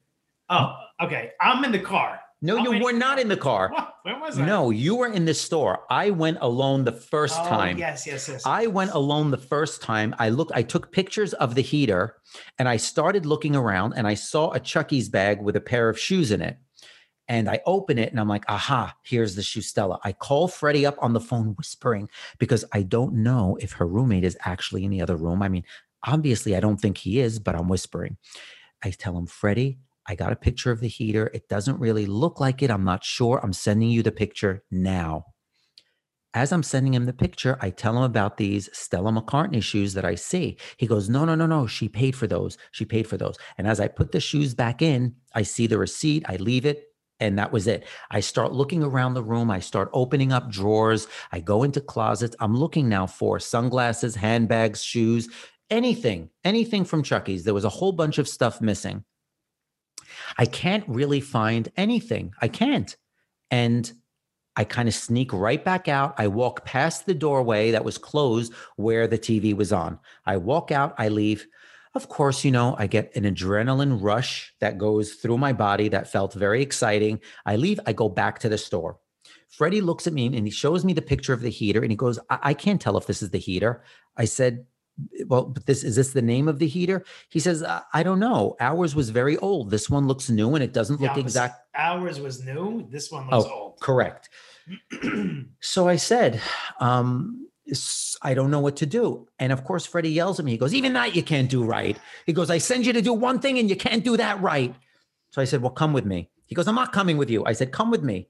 Oh, 0.53 0.75
okay. 1.01 1.31
I'm 1.39 1.63
in 1.63 1.71
the 1.71 1.79
car. 1.79 2.19
no, 2.41 2.57
you 2.71 2.83
were 2.83 2.91
not 2.93 3.19
in 3.19 3.27
the 3.27 3.37
car. 3.37 3.69
What? 3.71 3.93
Where 4.03 4.19
was 4.19 4.39
I? 4.39 4.45
No, 4.45 4.71
you 4.71 4.95
were 4.95 5.11
in 5.11 5.25
the 5.25 5.33
store. 5.33 5.81
I 5.91 6.09
went 6.09 6.39
alone 6.41 6.83
the 6.85 6.91
first 6.91 7.37
Oh, 7.39 7.47
time. 7.47 7.77
Yes, 7.77 8.07
yes, 8.07 8.27
yes. 8.27 8.41
I 8.45 8.65
went 8.67 8.91
alone 8.91 9.29
the 9.29 9.37
first 9.37 9.81
time. 9.81 10.15
I 10.17 10.29
looked, 10.29 10.51
I 10.55 10.63
took 10.63 10.91
pictures 10.91 11.33
of 11.35 11.53
the 11.53 11.61
heater 11.61 12.15
and 12.57 12.67
I 12.67 12.77
started 12.77 13.25
looking 13.27 13.55
around 13.55 13.93
and 13.93 14.07
I 14.07 14.15
saw 14.15 14.51
a 14.53 14.59
Chucky's 14.59 15.07
bag 15.07 15.39
with 15.41 15.55
a 15.55 15.61
pair 15.61 15.87
of 15.87 15.99
shoes 15.99 16.31
in 16.31 16.41
it. 16.41 16.57
And 17.27 17.47
I 17.47 17.61
open 17.67 17.99
it 17.99 18.09
and 18.09 18.19
I'm 18.19 18.27
like, 18.27 18.43
aha, 18.49 18.95
here's 19.03 19.35
the 19.35 19.43
shoe 19.43 19.61
Stella. 19.61 19.99
I 20.03 20.11
call 20.11 20.47
Freddie 20.47 20.85
up 20.87 20.97
on 20.99 21.13
the 21.13 21.19
phone 21.21 21.49
whispering 21.57 22.09
because 22.39 22.65
I 22.73 22.81
don't 22.81 23.13
know 23.13 23.57
if 23.61 23.73
her 23.73 23.87
roommate 23.87 24.23
is 24.25 24.37
actually 24.43 24.83
in 24.83 24.89
the 24.91 25.01
other 25.03 25.15
room. 25.15 25.43
I 25.43 25.47
mean, 25.47 25.63
obviously, 26.05 26.55
I 26.55 26.59
don't 26.59 26.81
think 26.81 26.97
he 26.97 27.19
is, 27.19 27.37
but 27.37 27.55
I'm 27.55 27.69
whispering. 27.69 28.17
I 28.83 28.89
tell 28.89 29.15
him, 29.15 29.27
Freddie, 29.27 29.77
I 30.07 30.15
got 30.15 30.31
a 30.33 30.35
picture 30.35 30.71
of 30.71 30.79
the 30.79 30.87
heater. 30.87 31.29
It 31.33 31.47
doesn't 31.49 31.79
really 31.79 32.05
look 32.05 32.39
like 32.39 32.61
it. 32.63 32.71
I'm 32.71 32.83
not 32.83 33.03
sure. 33.03 33.39
I'm 33.43 33.53
sending 33.53 33.89
you 33.89 34.03
the 34.03 34.11
picture 34.11 34.63
now. 34.71 35.25
As 36.33 36.53
I'm 36.53 36.63
sending 36.63 36.93
him 36.93 37.05
the 37.05 37.13
picture, 37.13 37.57
I 37.61 37.71
tell 37.71 37.97
him 37.97 38.03
about 38.03 38.37
these 38.37 38.69
Stella 38.71 39.11
McCartney 39.11 39.61
shoes 39.61 39.93
that 39.95 40.05
I 40.05 40.15
see. 40.15 40.57
He 40.77 40.87
goes, 40.87 41.09
No, 41.09 41.25
no, 41.25 41.35
no, 41.35 41.45
no. 41.45 41.67
She 41.67 41.89
paid 41.89 42.15
for 42.15 42.25
those. 42.25 42.57
She 42.71 42.85
paid 42.85 43.05
for 43.07 43.17
those. 43.17 43.35
And 43.57 43.67
as 43.67 43.81
I 43.81 43.89
put 43.89 44.11
the 44.13 44.21
shoes 44.21 44.53
back 44.53 44.81
in, 44.81 45.15
I 45.35 45.41
see 45.43 45.67
the 45.67 45.77
receipt. 45.77 46.25
I 46.29 46.37
leave 46.37 46.65
it 46.65 46.85
And 47.19 47.37
that 47.37 47.51
was 47.51 47.67
it. 47.67 47.85
I 48.09 48.21
start 48.21 48.53
looking 48.53 48.81
around 48.83 49.13
the 49.13 49.23
room. 49.23 49.51
I 49.51 49.59
start 49.59 49.89
opening 49.93 50.31
up 50.33 50.49
drawers. 50.49 51.07
I 51.31 51.39
go 51.41 51.63
into 51.63 51.81
closets. 51.81 52.35
I'm 52.39 52.55
looking 52.55 52.89
now 52.89 53.07
for 53.07 53.39
sunglasses, 53.39 54.15
handbags, 54.15 54.83
shoes, 54.83 55.29
anything, 55.69 56.29
anything 56.43 56.85
from 56.85 57.03
Chucky's. 57.03 57.43
There 57.43 57.53
was 57.53 57.65
a 57.65 57.69
whole 57.69 57.91
bunch 57.91 58.17
of 58.17 58.27
stuff 58.27 58.61
missing. 58.61 59.03
I 60.37 60.45
can't 60.45 60.83
really 60.87 61.21
find 61.21 61.71
anything. 61.77 62.33
I 62.41 62.47
can't. 62.47 62.95
And 63.49 63.91
I 64.55 64.63
kind 64.63 64.87
of 64.87 64.93
sneak 64.93 65.31
right 65.31 65.63
back 65.63 65.87
out. 65.87 66.15
I 66.17 66.27
walk 66.27 66.65
past 66.65 67.05
the 67.05 67.13
doorway 67.13 67.71
that 67.71 67.85
was 67.85 67.97
closed 67.97 68.53
where 68.75 69.07
the 69.07 69.17
TV 69.17 69.55
was 69.55 69.71
on. 69.71 69.99
I 70.25 70.37
walk 70.37 70.71
out, 70.71 70.93
I 70.97 71.07
leave. 71.07 71.47
Of 71.93 72.09
course, 72.09 72.43
you 72.45 72.51
know, 72.51 72.75
I 72.77 72.87
get 72.87 73.15
an 73.15 73.23
adrenaline 73.23 74.01
rush 74.01 74.53
that 74.59 74.77
goes 74.77 75.13
through 75.13 75.37
my 75.37 75.53
body 75.53 75.89
that 75.89 76.11
felt 76.11 76.33
very 76.33 76.61
exciting. 76.61 77.19
I 77.45 77.55
leave, 77.57 77.79
I 77.85 77.93
go 77.93 78.09
back 78.09 78.39
to 78.39 78.49
the 78.49 78.57
store. 78.57 78.97
Freddie 79.49 79.81
looks 79.81 80.07
at 80.07 80.13
me 80.13 80.27
and 80.27 80.47
he 80.47 80.51
shows 80.51 80.85
me 80.85 80.93
the 80.93 81.01
picture 81.01 81.33
of 81.33 81.41
the 81.41 81.49
heater 81.49 81.81
and 81.81 81.91
he 81.91 81.97
goes, 81.97 82.17
I, 82.29 82.39
I 82.41 82.53
can't 82.53 82.79
tell 82.79 82.97
if 82.97 83.07
this 83.07 83.21
is 83.21 83.31
the 83.31 83.37
heater. 83.37 83.83
I 84.15 84.25
said, 84.25 84.65
well, 85.27 85.45
but 85.45 85.65
this 85.65 85.83
is 85.83 85.95
this 85.95 86.11
the 86.13 86.21
name 86.21 86.47
of 86.47 86.59
the 86.59 86.67
heater? 86.67 87.03
He 87.29 87.39
says, 87.39 87.63
I, 87.63 87.81
I 87.93 88.03
don't 88.03 88.19
know. 88.19 88.55
Ours 88.59 88.95
was 88.95 89.09
very 89.09 89.37
old. 89.37 89.69
This 89.71 89.89
one 89.89 90.07
looks 90.07 90.29
new 90.29 90.55
and 90.55 90.63
it 90.63 90.73
doesn't 90.73 90.99
look 91.01 91.11
it 91.11 91.23
was- 91.23 91.33
exact. 91.35 91.55
Ours 91.75 92.19
was 92.19 92.43
new. 92.43 92.87
This 92.89 93.11
one 93.11 93.27
was 93.27 93.45
Oh, 93.45 93.49
old. 93.51 93.79
correct. 93.79 94.29
So 95.59 95.87
I 95.87 95.95
said, 95.95 96.41
um, 96.79 97.47
I 98.21 98.33
don't 98.33 98.51
know 98.51 98.59
what 98.59 98.75
to 98.77 98.85
do. 98.85 99.27
And 99.39 99.51
of 99.51 99.63
course, 99.63 99.85
Freddie 99.85 100.09
yells 100.11 100.39
at 100.39 100.45
me. 100.45 100.51
He 100.51 100.57
goes, 100.57 100.73
Even 100.73 100.93
that 100.93 101.15
you 101.15 101.23
can't 101.23 101.49
do 101.49 101.63
right. 101.63 101.97
He 102.25 102.33
goes, 102.33 102.49
I 102.49 102.57
send 102.57 102.85
you 102.85 102.93
to 102.93 103.01
do 103.01 103.13
one 103.13 103.39
thing 103.39 103.57
and 103.59 103.69
you 103.69 103.75
can't 103.75 104.03
do 104.03 104.17
that 104.17 104.41
right. 104.41 104.75
So 105.31 105.41
I 105.41 105.45
said, 105.45 105.61
Well, 105.61 105.71
come 105.71 105.93
with 105.93 106.05
me. 106.05 106.29
He 106.45 106.55
goes, 106.55 106.67
I'm 106.67 106.75
not 106.75 106.91
coming 106.91 107.17
with 107.17 107.29
you. 107.29 107.45
I 107.45 107.53
said, 107.53 107.71
Come 107.71 107.91
with 107.91 108.03
me. 108.03 108.27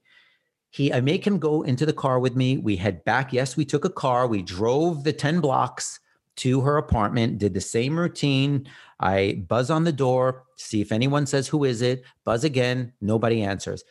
He, 0.70 0.92
I 0.92 1.00
make 1.00 1.26
him 1.26 1.38
go 1.38 1.62
into 1.62 1.84
the 1.84 1.92
car 1.92 2.18
with 2.18 2.34
me. 2.36 2.56
We 2.56 2.76
head 2.76 3.04
back. 3.04 3.32
Yes, 3.32 3.56
we 3.56 3.64
took 3.64 3.84
a 3.84 3.90
car. 3.90 4.26
We 4.26 4.40
drove 4.42 5.04
the 5.04 5.12
10 5.12 5.40
blocks 5.40 6.00
to 6.36 6.60
her 6.62 6.76
apartment, 6.76 7.38
did 7.38 7.54
the 7.54 7.60
same 7.60 7.98
routine. 7.98 8.68
I 9.00 9.44
buzz 9.48 9.70
on 9.70 9.84
the 9.84 9.92
door, 9.92 10.44
see 10.56 10.80
if 10.80 10.92
anyone 10.92 11.26
says, 11.26 11.48
Who 11.48 11.64
is 11.64 11.82
it? 11.82 12.04
Buzz 12.24 12.44
again. 12.44 12.92
Nobody 13.00 13.42
answers. 13.42 13.84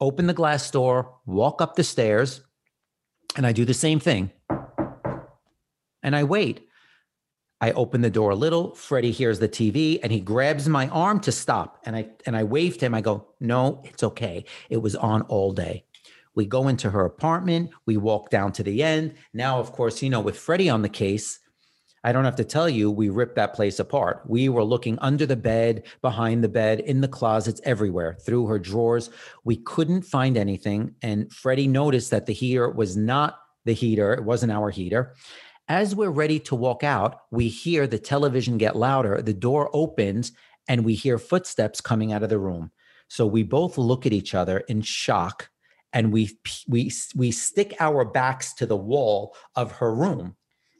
Open 0.00 0.26
the 0.26 0.34
glass 0.34 0.70
door, 0.70 1.16
walk 1.26 1.62
up 1.62 1.76
the 1.76 1.84
stairs, 1.84 2.42
and 3.36 3.46
I 3.46 3.52
do 3.52 3.64
the 3.64 3.74
same 3.74 4.00
thing. 4.00 4.30
And 6.02 6.16
I 6.16 6.24
wait. 6.24 6.66
I 7.60 7.70
open 7.72 8.00
the 8.00 8.10
door 8.10 8.30
a 8.30 8.36
little. 8.36 8.74
Freddie 8.74 9.12
hears 9.12 9.38
the 9.38 9.48
TV 9.48 10.00
and 10.02 10.10
he 10.10 10.18
grabs 10.18 10.68
my 10.68 10.88
arm 10.88 11.20
to 11.20 11.30
stop. 11.30 11.80
And 11.84 11.94
I 11.94 12.08
and 12.26 12.36
I 12.36 12.42
waved 12.42 12.80
him. 12.80 12.92
I 12.92 13.00
go, 13.00 13.28
no, 13.38 13.80
it's 13.84 14.02
okay. 14.02 14.44
It 14.68 14.78
was 14.78 14.96
on 14.96 15.22
all 15.22 15.52
day. 15.52 15.84
We 16.34 16.44
go 16.46 16.66
into 16.66 16.90
her 16.90 17.04
apartment. 17.04 17.70
We 17.86 17.96
walk 17.96 18.30
down 18.30 18.52
to 18.54 18.64
the 18.64 18.82
end. 18.82 19.14
Now, 19.32 19.60
of 19.60 19.70
course, 19.70 20.02
you 20.02 20.10
know, 20.10 20.20
with 20.20 20.36
Freddie 20.36 20.70
on 20.70 20.82
the 20.82 20.88
case, 20.88 21.38
I 22.04 22.12
don't 22.12 22.24
have 22.24 22.36
to 22.36 22.44
tell 22.44 22.68
you, 22.68 22.90
we 22.90 23.08
ripped 23.08 23.36
that 23.36 23.54
place 23.54 23.78
apart. 23.78 24.22
We 24.26 24.48
were 24.48 24.64
looking 24.64 24.98
under 24.98 25.24
the 25.24 25.36
bed, 25.36 25.84
behind 26.00 26.42
the 26.42 26.48
bed, 26.48 26.80
in 26.80 27.00
the 27.00 27.08
closets, 27.08 27.60
everywhere, 27.64 28.16
through 28.20 28.46
her 28.46 28.58
drawers. 28.58 29.10
We 29.44 29.56
couldn't 29.56 30.02
find 30.02 30.36
anything. 30.36 30.94
And 31.02 31.32
Freddie 31.32 31.68
noticed 31.68 32.10
that 32.10 32.26
the 32.26 32.32
heater 32.32 32.68
was 32.70 32.96
not 32.96 33.38
the 33.64 33.72
heater, 33.72 34.12
it 34.12 34.24
wasn't 34.24 34.52
our 34.52 34.70
heater. 34.70 35.14
As 35.68 35.94
we're 35.94 36.10
ready 36.10 36.40
to 36.40 36.56
walk 36.56 36.82
out, 36.82 37.20
we 37.30 37.48
hear 37.48 37.86
the 37.86 37.98
television 37.98 38.58
get 38.58 38.74
louder. 38.74 39.22
The 39.22 39.32
door 39.32 39.70
opens 39.72 40.32
and 40.68 40.84
we 40.84 40.94
hear 40.94 41.18
footsteps 41.18 41.80
coming 41.80 42.12
out 42.12 42.24
of 42.24 42.28
the 42.28 42.38
room. 42.38 42.72
So 43.08 43.26
we 43.26 43.42
both 43.42 43.78
look 43.78 44.06
at 44.06 44.12
each 44.12 44.34
other 44.34 44.58
in 44.58 44.82
shock 44.82 45.50
and 45.92 46.12
we 46.12 46.38
we 46.66 46.90
we 47.14 47.30
stick 47.30 47.74
our 47.78 48.04
backs 48.04 48.54
to 48.54 48.66
the 48.66 48.76
wall 48.76 49.36
of 49.54 49.72
her 49.72 49.94
room. 49.94 50.36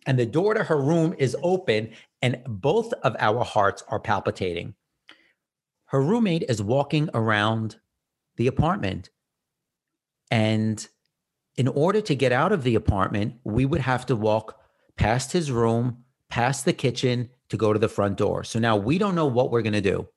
And 0.07 0.19
the 0.19 0.27
door 0.27 0.55
to 0.55 0.65
her 0.65 0.81
room 0.81 1.15
is 1.19 1.37
open 1.43 1.91
and 2.21 2.43
both 2.47 2.93
of 3.03 3.17
our 3.19 3.45
hearts 3.45 3.85
are 3.89 4.01
palpitating. 4.01 4.75
Her 5.87 6.01
roommate 6.01 6.45
is 6.49 6.63
walking 6.63 7.11
around 7.15 7.77
the 8.37 8.47
apartment. 8.47 9.11
And 10.31 10.87
in 11.57 11.69
order 11.69 12.01
to 12.01 12.15
get 12.15 12.33
out 12.33 12.53
of 12.53 12.63
the 12.63 12.75
apartment, 12.75 13.35
we 13.45 13.67
would 13.67 13.83
have 13.83 14.07
to 14.07 14.17
walk 14.17 14.59
past 14.97 15.33
his 15.33 15.51
room, 15.51 16.05
past 16.31 16.65
the 16.65 16.73
kitchen 16.73 17.29
to 17.51 17.57
go 17.57 17.73
to 17.73 17.79
the 17.79 17.89
front 17.89 18.17
door. 18.17 18.43
So 18.43 18.59
now 18.59 18.77
we 18.77 18.97
don't 18.99 19.15
know 19.15 19.27
what 19.27 19.51
we're 19.51 19.63
going 19.63 19.75
to 19.75 19.81
do. 19.81 20.09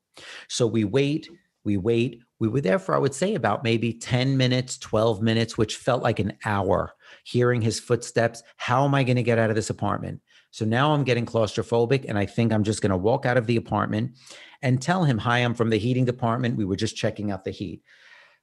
So 0.48 0.66
we 0.66 0.86
wait, 0.86 1.28
we 1.66 1.76
wait. 1.76 2.22
We 2.40 2.48
were 2.48 2.62
there 2.62 2.80
for, 2.80 2.96
I 2.96 3.00
would 3.00 3.14
say, 3.14 3.34
about 3.36 3.64
maybe 3.64 3.94
10 3.94 4.36
minutes, 4.36 4.78
12 4.78 5.22
minutes, 5.22 5.58
which 5.58 5.78
felt 5.78 6.04
like 6.04 6.20
an 6.20 6.34
hour, 6.44 6.94
hearing 7.24 7.62
his 7.62 7.80
footsteps. 7.80 8.44
How 8.58 8.84
am 8.84 8.94
I 8.94 9.04
going 9.04 9.16
to 9.16 9.24
get 9.24 9.40
out 9.40 9.50
of 9.50 9.56
this 9.56 9.70
apartment? 9.70 10.22
So 10.52 10.66
now 10.66 10.94
I'm 10.94 11.04
getting 11.04 11.26
claustrophobic, 11.26 12.06
and 12.08 12.18
I 12.18 12.26
think 12.26 12.52
I'm 12.52 12.64
just 12.64 12.82
going 12.82 12.92
to 12.92 12.98
walk 12.98 13.26
out 13.26 13.38
of 13.38 13.48
the 13.48 13.56
apartment 13.56 14.18
and 14.62 14.82
tell 14.82 15.04
him, 15.04 15.18
Hi, 15.20 15.40
I'm 15.40 15.54
from 15.54 15.70
the 15.70 15.78
heating 15.78 16.06
department. 16.06 16.58
We 16.58 16.66
were 16.66 16.76
just 16.76 16.96
checking 16.96 17.32
out 17.32 17.44
the 17.44 17.52
heat. 17.52 17.82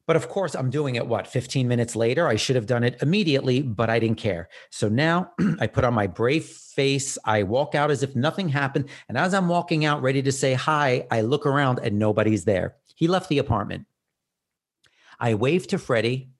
But 0.07 0.17
of 0.17 0.29
course, 0.29 0.55
I'm 0.55 0.71
doing 0.71 0.97
it 0.97 1.07
what, 1.07 1.29
15 1.29 1.69
minutes 1.69 1.95
later? 1.95 2.27
I 2.27 2.37
should 2.37 2.57
have 2.57 2.67
done 2.67 2.83
it 2.83 3.01
immediately, 3.03 3.63
but 3.63 3.89
I 3.89 3.99
didn't 3.99 4.19
care. 4.19 4.49
So 4.71 4.89
now 4.89 5.31
I 5.61 5.69
put 5.69 5.85
on 5.85 5.95
my 5.95 6.07
brave 6.07 6.45
face. 6.45 7.19
I 7.25 7.45
walk 7.45 7.75
out 7.75 7.91
as 7.91 8.03
if 8.03 8.17
nothing 8.17 8.49
happened. 8.49 8.89
And 9.09 9.17
as 9.17 9.33
I'm 9.33 9.49
walking 9.49 9.85
out, 9.85 10.03
ready 10.03 10.23
to 10.23 10.33
say 10.33 10.55
hi, 10.55 11.07
I 11.11 11.21
look 11.21 11.47
around 11.47 11.81
and 11.83 11.99
nobody's 11.99 12.45
there. 12.45 12.77
He 13.03 13.09
left 13.09 13.29
the 13.29 13.39
apartment. 13.39 13.87
I 15.19 15.35
wave 15.35 15.67
to 15.67 15.79
Freddie 15.79 16.31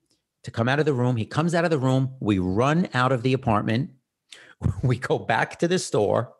to 0.43 0.49
come 0.49 0.69
out 0.69 0.79
of 0.79 0.85
the 0.85 0.93
room. 0.93 1.17
He 1.17 1.25
comes 1.25 1.53
out 1.53 1.65
of 1.65 1.71
the 1.71 1.77
room. 1.77 2.15
We 2.21 2.39
run 2.39 2.87
out 2.93 3.11
of 3.11 3.21
the 3.21 3.33
apartment. 3.33 3.89
We 4.81 4.95
go 4.97 5.19
back 5.19 5.59
to 5.59 5.67
the 5.67 5.77
store. 5.77 6.31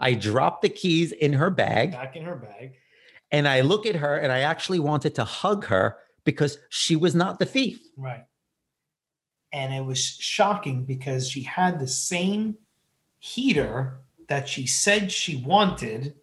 I 0.00 0.14
drop 0.14 0.62
the 0.62 0.68
keys 0.68 1.12
in 1.12 1.34
her 1.34 1.48
bag 1.48 1.92
Back 1.92 2.16
in 2.16 2.24
her 2.24 2.34
bag. 2.34 2.72
and 3.30 3.46
I 3.46 3.60
look 3.60 3.86
at 3.86 3.94
her 3.94 4.16
and 4.16 4.32
I 4.32 4.40
actually 4.40 4.80
wanted 4.80 5.14
to 5.14 5.22
hug 5.24 5.66
her 5.66 5.96
because 6.24 6.58
she 6.68 6.96
was 6.96 7.14
not 7.14 7.38
the 7.38 7.46
thief. 7.46 7.78
Right. 7.96 8.24
And 9.52 9.72
it 9.72 9.84
was 9.84 10.04
shocking 10.04 10.84
because 10.84 11.30
she 11.30 11.42
had 11.44 11.78
the 11.78 11.86
same 11.86 12.56
heater 13.20 14.00
that 14.26 14.48
she 14.48 14.66
said 14.66 15.12
she 15.12 15.36
wanted 15.36 16.16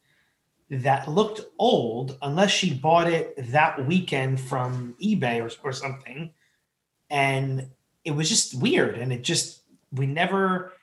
that 0.70 1.10
looked 1.10 1.42
old 1.58 2.18
unless 2.22 2.52
she 2.52 2.74
bought 2.74 3.08
it 3.08 3.34
that 3.52 3.86
weekend 3.88 4.40
from 4.40 4.96
eBay 5.02 5.42
or, 5.42 5.52
or 5.68 5.72
something. 5.74 6.32
And 7.10 7.70
it 8.06 8.12
was 8.12 8.30
just 8.30 8.54
weird. 8.62 8.96
And 8.98 9.12
it 9.12 9.24
just, 9.24 9.62
we 9.92 10.06
never, 10.06 10.74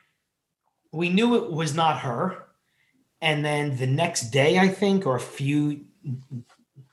we 0.92 1.08
knew 1.08 1.36
it 1.36 1.52
was 1.52 1.74
not 1.74 2.00
her. 2.00 2.44
And 3.20 3.44
then 3.44 3.76
the 3.76 3.86
next 3.86 4.30
day, 4.30 4.58
I 4.58 4.68
think, 4.68 5.06
or 5.06 5.16
a 5.16 5.20
few, 5.20 5.84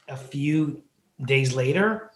a 0.07 0.15
few 0.17 0.83
days 1.25 1.55
later, 1.55 2.11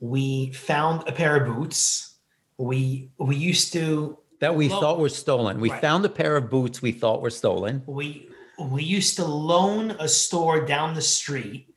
we 0.00 0.50
found 0.52 1.06
a 1.08 1.12
pair 1.12 1.36
of 1.36 1.54
boots. 1.54 2.14
We 2.56 3.10
we 3.18 3.36
used 3.36 3.72
to 3.74 4.18
That 4.40 4.54
we 4.54 4.68
Lo- 4.68 4.80
thought 4.80 4.98
were 4.98 5.08
stolen. 5.10 5.60
We 5.60 5.70
Right. 5.70 5.80
found 5.80 6.04
a 6.04 6.08
pair 6.08 6.36
of 6.36 6.48
boots 6.50 6.80
we 6.82 6.92
thought 6.92 7.20
were 7.22 7.30
stolen. 7.30 7.82
we 7.86 8.29
we 8.68 8.82
used 8.82 9.16
to 9.16 9.24
loan 9.24 9.92
a 9.92 10.08
store 10.08 10.64
down 10.64 10.94
the 10.94 11.00
street 11.00 11.74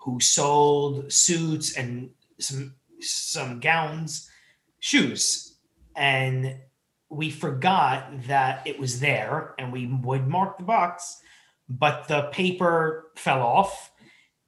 who 0.00 0.20
sold 0.20 1.10
suits 1.12 1.76
and 1.76 2.10
some 2.38 2.74
some 3.00 3.60
gowns, 3.60 4.30
shoes, 4.78 5.56
and 5.94 6.56
we 7.08 7.30
forgot 7.30 8.26
that 8.26 8.66
it 8.66 8.78
was 8.78 9.00
there, 9.00 9.54
and 9.58 9.72
we 9.72 9.86
would 9.86 10.26
mark 10.26 10.58
the 10.58 10.64
box, 10.64 11.20
but 11.68 12.08
the 12.08 12.22
paper 12.32 13.12
fell 13.16 13.42
off, 13.42 13.92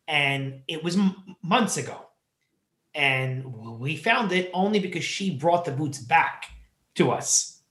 and 0.07 0.63
it 0.67 0.83
was 0.83 0.97
m- 0.97 1.37
months 1.43 1.77
ago, 1.77 2.07
and 2.95 3.45
we 3.79 3.97
found 3.97 4.33
it 4.33 4.51
only 4.55 4.79
because 4.79 5.05
she 5.05 5.37
brought 5.37 5.65
the 5.65 5.73
boots 5.73 5.99
back 5.99 6.47
to 6.95 7.11
us 7.11 7.63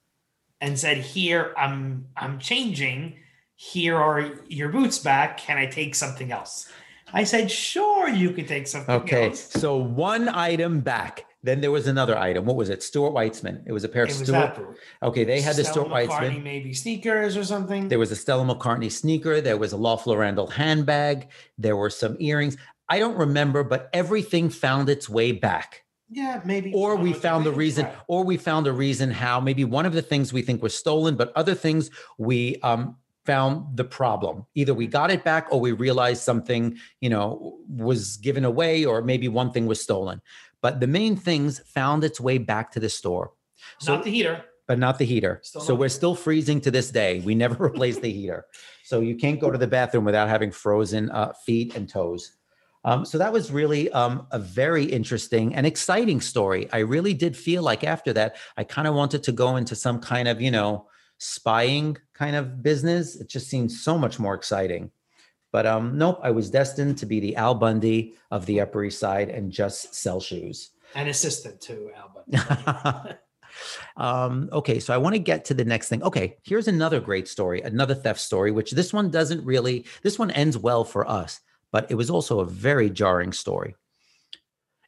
and 0.60 0.78
said, 0.78 0.98
"Here, 0.98 1.54
I'm 1.56 2.08
I'm 2.16 2.38
changing." 2.38 3.18
Here 3.60 3.96
are 3.96 4.30
your 4.48 4.68
boots 4.68 5.00
back. 5.00 5.36
Can 5.36 5.58
I 5.58 5.66
take 5.66 5.96
something 5.96 6.30
else? 6.30 6.68
I 7.12 7.24
said, 7.24 7.50
sure, 7.50 8.08
you 8.08 8.30
can 8.30 8.46
take 8.46 8.68
something 8.68 8.94
Okay. 8.94 9.26
else. 9.30 9.50
So 9.50 9.76
one 9.76 10.28
item 10.28 10.78
back. 10.78 11.24
Then 11.42 11.60
there 11.60 11.72
was 11.72 11.88
another 11.88 12.16
item. 12.16 12.44
What 12.44 12.54
was 12.54 12.70
it? 12.70 12.84
Stuart 12.84 13.10
Weitzman. 13.10 13.62
It 13.66 13.72
was 13.72 13.82
a 13.82 13.88
pair 13.88 14.04
of 14.04 14.12
Stuart. 14.12 14.76
Okay, 15.02 15.24
they 15.24 15.40
had 15.40 15.56
the 15.56 15.64
Stuart 15.64 15.88
McCartney, 15.88 16.08
Weitzman. 16.08 16.42
maybe 16.44 16.72
sneakers 16.72 17.36
or 17.36 17.42
something. 17.44 17.88
There 17.88 17.98
was 17.98 18.12
a 18.12 18.16
Stella 18.16 18.44
McCartney 18.44 18.92
sneaker. 18.92 19.40
There 19.40 19.56
was 19.56 19.72
a 19.72 19.76
Loeffler 19.76 20.18
Randall 20.18 20.46
handbag. 20.46 21.28
There 21.56 21.76
were 21.76 21.90
some 21.90 22.16
earrings. 22.20 22.56
I 22.88 23.00
don't 23.00 23.16
remember, 23.16 23.64
but 23.64 23.90
everything 23.92 24.50
found 24.50 24.88
its 24.88 25.08
way 25.08 25.32
back. 25.32 25.82
yeah, 26.10 26.40
maybe. 26.44 26.72
Or 26.74 26.94
we 26.94 27.12
found 27.12 27.44
the 27.44 27.50
right. 27.50 27.58
reason, 27.58 27.88
or 28.06 28.24
we 28.24 28.36
found 28.36 28.66
a 28.68 28.72
reason 28.72 29.10
how 29.10 29.40
maybe 29.40 29.64
one 29.64 29.84
of 29.86 29.94
the 29.94 30.02
things 30.02 30.32
we 30.32 30.42
think 30.42 30.62
was 30.62 30.74
stolen, 30.76 31.16
but 31.16 31.32
other 31.36 31.54
things 31.54 31.90
we 32.18 32.56
um, 32.62 32.96
found 33.28 33.76
the 33.76 33.84
problem. 33.84 34.46
Either 34.54 34.72
we 34.72 34.86
got 34.86 35.10
it 35.10 35.22
back 35.22 35.44
or 35.52 35.60
we 35.60 35.72
realized 35.72 36.22
something, 36.22 36.62
you 37.04 37.10
know, 37.10 37.58
was 37.68 38.16
given 38.16 38.44
away 38.52 38.86
or 38.86 39.02
maybe 39.02 39.28
one 39.28 39.50
thing 39.52 39.66
was 39.66 39.80
stolen. 39.88 40.22
But 40.62 40.80
the 40.80 40.86
main 40.86 41.14
things 41.14 41.60
found 41.78 42.04
its 42.04 42.18
way 42.18 42.38
back 42.38 42.72
to 42.72 42.80
the 42.80 42.88
store. 42.88 43.32
So, 43.80 43.94
Not 43.94 44.04
the 44.04 44.10
heater. 44.10 44.44
but 44.66 44.78
not 44.78 44.98
the 44.98 45.04
heater. 45.04 45.40
Still 45.42 45.60
so 45.60 45.72
not 45.74 45.80
we're 45.80 45.88
still 46.00 46.14
freezing 46.14 46.60
to 46.62 46.70
this 46.70 46.90
day. 46.90 47.20
We 47.20 47.34
never 47.34 47.56
replaced 47.70 48.00
the 48.00 48.10
heater. 48.18 48.46
So 48.84 49.00
you 49.00 49.14
can't 49.16 49.38
go 49.44 49.50
to 49.50 49.58
the 49.58 49.66
bathroom 49.66 50.06
without 50.06 50.28
having 50.28 50.50
frozen 50.50 51.10
uh, 51.10 51.32
feet 51.44 51.76
and 51.76 51.86
toes. 51.86 52.32
Um, 52.84 53.04
so 53.04 53.18
that 53.18 53.32
was 53.32 53.50
really 53.50 53.90
um, 53.92 54.26
a 54.30 54.38
very 54.38 54.84
interesting 54.84 55.54
and 55.54 55.66
exciting 55.66 56.20
story. 56.22 56.62
I 56.72 56.78
really 56.94 57.12
did 57.24 57.36
feel 57.36 57.62
like 57.62 57.84
after 57.84 58.14
that, 58.14 58.36
I 58.56 58.64
kind 58.64 58.88
of 58.88 58.94
wanted 58.94 59.22
to 59.24 59.32
go 59.32 59.56
into 59.56 59.74
some 59.74 59.98
kind 60.00 60.26
of, 60.28 60.40
you 60.40 60.50
know, 60.50 60.86
spying 61.18 61.98
kind 62.18 62.34
of 62.34 62.62
business. 62.62 63.16
It 63.16 63.28
just 63.28 63.48
seemed 63.48 63.70
so 63.70 63.96
much 63.96 64.18
more 64.18 64.34
exciting. 64.34 64.90
But 65.52 65.66
um, 65.66 65.96
nope, 65.96 66.20
I 66.22 66.30
was 66.30 66.50
destined 66.50 66.98
to 66.98 67.06
be 67.06 67.20
the 67.20 67.36
Al 67.36 67.54
Bundy 67.54 68.14
of 68.30 68.44
the 68.44 68.60
Upper 68.60 68.84
East 68.84 69.00
Side 69.00 69.30
and 69.30 69.50
just 69.50 69.94
sell 69.94 70.20
shoes. 70.20 70.70
And 70.94 71.08
assistant 71.08 71.60
to 71.62 71.90
Albert. 71.96 73.18
um, 73.96 74.48
okay, 74.52 74.78
so 74.80 74.92
I 74.92 74.98
want 74.98 75.14
to 75.14 75.18
get 75.18 75.44
to 75.46 75.54
the 75.54 75.64
next 75.64 75.88
thing. 75.88 76.02
Okay, 76.02 76.36
here's 76.42 76.68
another 76.68 77.00
great 77.00 77.28
story, 77.28 77.62
another 77.62 77.94
theft 77.94 78.20
story, 78.20 78.50
which 78.50 78.72
this 78.72 78.92
one 78.92 79.10
doesn't 79.10 79.44
really, 79.44 79.86
this 80.02 80.18
one 80.18 80.30
ends 80.32 80.58
well 80.58 80.84
for 80.84 81.08
us, 81.08 81.40
but 81.72 81.90
it 81.90 81.94
was 81.94 82.10
also 82.10 82.40
a 82.40 82.46
very 82.46 82.90
jarring 82.90 83.32
story. 83.32 83.74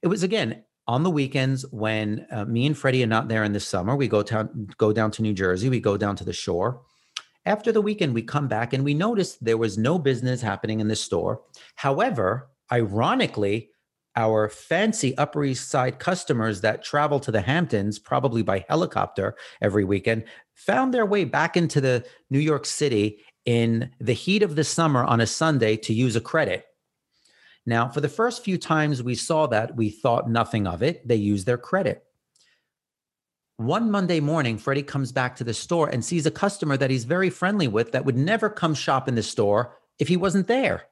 It 0.02 0.08
was 0.08 0.22
again 0.22 0.64
on 0.86 1.02
the 1.02 1.10
weekends 1.10 1.64
when 1.70 2.26
uh, 2.30 2.44
me 2.44 2.66
and 2.66 2.76
Freddie 2.76 3.04
are 3.04 3.06
not 3.06 3.28
there 3.28 3.44
in 3.44 3.52
the 3.52 3.60
summer. 3.60 3.94
We 3.94 4.08
go 4.08 4.22
down, 4.22 4.68
go 4.76 4.92
down 4.92 5.10
to 5.12 5.22
New 5.22 5.34
Jersey. 5.34 5.68
We 5.68 5.80
go 5.80 5.96
down 5.96 6.16
to 6.16 6.24
the 6.24 6.32
shore. 6.32 6.82
After 7.46 7.72
the 7.72 7.80
weekend, 7.80 8.14
we 8.14 8.22
come 8.22 8.48
back 8.48 8.72
and 8.72 8.84
we 8.84 8.94
noticed 8.94 9.42
there 9.42 9.56
was 9.56 9.78
no 9.78 9.98
business 9.98 10.42
happening 10.42 10.80
in 10.80 10.88
the 10.88 10.96
store. 10.96 11.42
However, 11.76 12.50
ironically, 12.70 13.70
our 14.16 14.48
fancy 14.48 15.16
Upper 15.16 15.44
East 15.44 15.70
Side 15.70 15.98
customers 15.98 16.60
that 16.60 16.84
travel 16.84 17.20
to 17.20 17.30
the 17.30 17.40
Hamptons, 17.40 17.98
probably 17.98 18.42
by 18.42 18.64
helicopter 18.68 19.36
every 19.62 19.84
weekend, 19.84 20.24
found 20.54 20.92
their 20.92 21.06
way 21.06 21.24
back 21.24 21.56
into 21.56 21.80
the 21.80 22.04
New 22.28 22.40
York 22.40 22.66
City 22.66 23.20
in 23.46 23.90
the 24.00 24.12
heat 24.12 24.42
of 24.42 24.56
the 24.56 24.64
summer 24.64 25.04
on 25.04 25.20
a 25.20 25.26
Sunday 25.26 25.76
to 25.76 25.94
use 25.94 26.16
a 26.16 26.20
credit. 26.20 26.66
Now, 27.64 27.88
for 27.88 28.00
the 28.00 28.08
first 28.08 28.44
few 28.44 28.58
times 28.58 29.02
we 29.02 29.14
saw 29.14 29.46
that, 29.46 29.76
we 29.76 29.90
thought 29.90 30.28
nothing 30.28 30.66
of 30.66 30.82
it. 30.82 31.06
They 31.06 31.16
used 31.16 31.46
their 31.46 31.58
credit. 31.58 32.04
One 33.60 33.90
Monday 33.90 34.20
morning, 34.20 34.56
Freddie 34.56 34.82
comes 34.82 35.12
back 35.12 35.36
to 35.36 35.44
the 35.44 35.52
store 35.52 35.90
and 35.90 36.02
sees 36.02 36.24
a 36.24 36.30
customer 36.30 36.78
that 36.78 36.88
he's 36.88 37.04
very 37.04 37.28
friendly 37.28 37.68
with 37.68 37.92
that 37.92 38.06
would 38.06 38.16
never 38.16 38.48
come 38.48 38.72
shop 38.72 39.06
in 39.06 39.16
the 39.16 39.22
store 39.22 39.76
if 39.98 40.08
he 40.08 40.16
wasn't 40.16 40.46
there. 40.46 40.84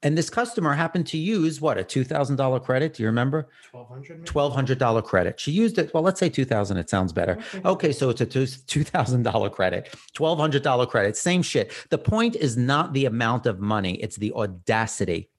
And 0.00 0.16
this 0.16 0.30
customer 0.30 0.74
happened 0.74 1.08
to 1.08 1.18
use 1.18 1.60
what 1.60 1.76
a 1.76 1.82
two 1.82 2.04
thousand 2.04 2.36
dollar 2.36 2.60
credit. 2.60 2.94
Do 2.94 3.02
you 3.02 3.08
remember? 3.08 3.48
1200 3.72 4.26
Twelve 4.26 4.54
hundred 4.54 4.78
dollar 4.78 5.02
credit. 5.02 5.40
She 5.40 5.50
used 5.50 5.76
it. 5.76 5.92
Well, 5.92 6.04
let's 6.04 6.20
say 6.20 6.28
two 6.28 6.44
thousand. 6.44 6.76
It 6.76 6.88
sounds 6.88 7.12
better. 7.12 7.36
Okay, 7.64 7.90
so 7.90 8.10
it's 8.10 8.20
a 8.20 8.26
two 8.26 8.84
thousand 8.84 9.24
dollar 9.24 9.50
credit, 9.50 9.92
twelve 10.12 10.38
hundred 10.38 10.62
dollar 10.62 10.86
credit. 10.86 11.16
Same 11.16 11.42
shit. 11.42 11.72
The 11.90 11.98
point 11.98 12.36
is 12.36 12.56
not 12.56 12.92
the 12.92 13.06
amount 13.06 13.46
of 13.46 13.58
money; 13.58 13.94
it's 13.94 14.18
the 14.18 14.32
audacity. 14.34 15.30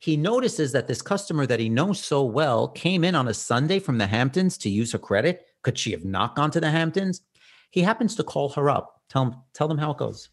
He 0.00 0.16
notices 0.16 0.72
that 0.72 0.88
this 0.88 1.00
customer 1.00 1.46
that 1.46 1.60
he 1.60 1.68
knows 1.68 2.00
so 2.00 2.24
well 2.24 2.66
came 2.66 3.04
in 3.04 3.14
on 3.14 3.28
a 3.28 3.34
Sunday 3.34 3.78
from 3.78 3.98
the 3.98 4.08
Hamptons 4.08 4.58
to 4.58 4.68
use 4.68 4.90
her 4.90 4.98
credit. 4.98 5.47
Could 5.68 5.76
she 5.76 5.90
have 5.90 6.06
not 6.06 6.34
gone 6.34 6.50
to 6.52 6.60
the 6.60 6.70
Hamptons? 6.70 7.20
He 7.68 7.82
happens 7.82 8.14
to 8.14 8.24
call 8.24 8.48
her 8.48 8.70
up. 8.70 9.02
Tell 9.10 9.24
him, 9.24 9.34
tell 9.52 9.68
them 9.68 9.76
how 9.76 9.90
it 9.90 9.98
goes. 9.98 10.30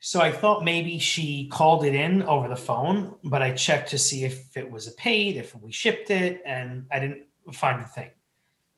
So 0.00 0.18
I 0.22 0.32
thought 0.32 0.64
maybe 0.64 0.98
she 0.98 1.46
called 1.48 1.84
it 1.84 1.94
in 1.94 2.22
over 2.22 2.48
the 2.48 2.56
phone, 2.56 3.16
but 3.22 3.42
I 3.42 3.52
checked 3.52 3.90
to 3.90 3.98
see 3.98 4.24
if 4.24 4.56
it 4.56 4.70
was 4.70 4.88
a 4.88 4.92
paid, 4.92 5.36
if 5.36 5.54
we 5.54 5.72
shipped 5.72 6.08
it, 6.08 6.40
and 6.46 6.86
I 6.90 7.00
didn't 7.00 7.24
find 7.52 7.82
the 7.82 7.86
thing. 7.86 8.12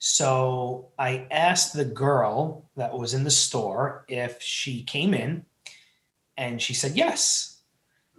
So 0.01 0.89
I 0.99 1.29
asked 1.31 1.75
the 1.75 1.85
girl 1.85 2.69
that 2.75 2.99
was 2.99 3.15
in 3.15 3.23
the 3.23 3.31
store 3.31 4.05
if 4.09 4.43
she 4.43 4.83
came 4.83 5.15
in, 5.15 5.47
and 6.37 6.61
she 6.61 6.75
said 6.75 6.97
yes. 6.97 7.61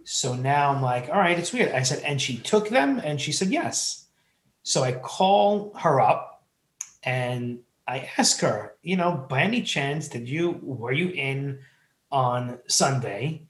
So 0.04 0.34
now 0.34 0.70
I'm 0.70 0.80
like, 0.80 1.10
all 1.10 1.18
right, 1.18 1.38
it's 1.38 1.52
weird. 1.52 1.72
I 1.72 1.82
said, 1.82 2.02
and 2.04 2.22
she 2.22 2.38
took 2.38 2.70
them, 2.70 3.02
and 3.04 3.20
she 3.20 3.32
said 3.32 3.48
yes. 3.48 4.06
So 4.62 4.82
I 4.82 4.92
call 4.92 5.74
her 5.74 6.00
up, 6.00 6.42
and 7.02 7.58
I 7.88 8.10
ask 8.18 8.40
her, 8.40 8.74
you 8.82 8.96
know, 8.96 9.26
by 9.28 9.42
any 9.42 9.62
chance, 9.62 10.08
did 10.08 10.28
you 10.28 10.58
were 10.62 10.92
you 10.92 11.08
in? 11.10 11.60
on 12.10 12.58
Sunday, 12.66 13.42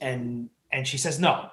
and 0.00 0.50
and 0.72 0.86
she 0.86 0.98
says 0.98 1.20
no. 1.20 1.48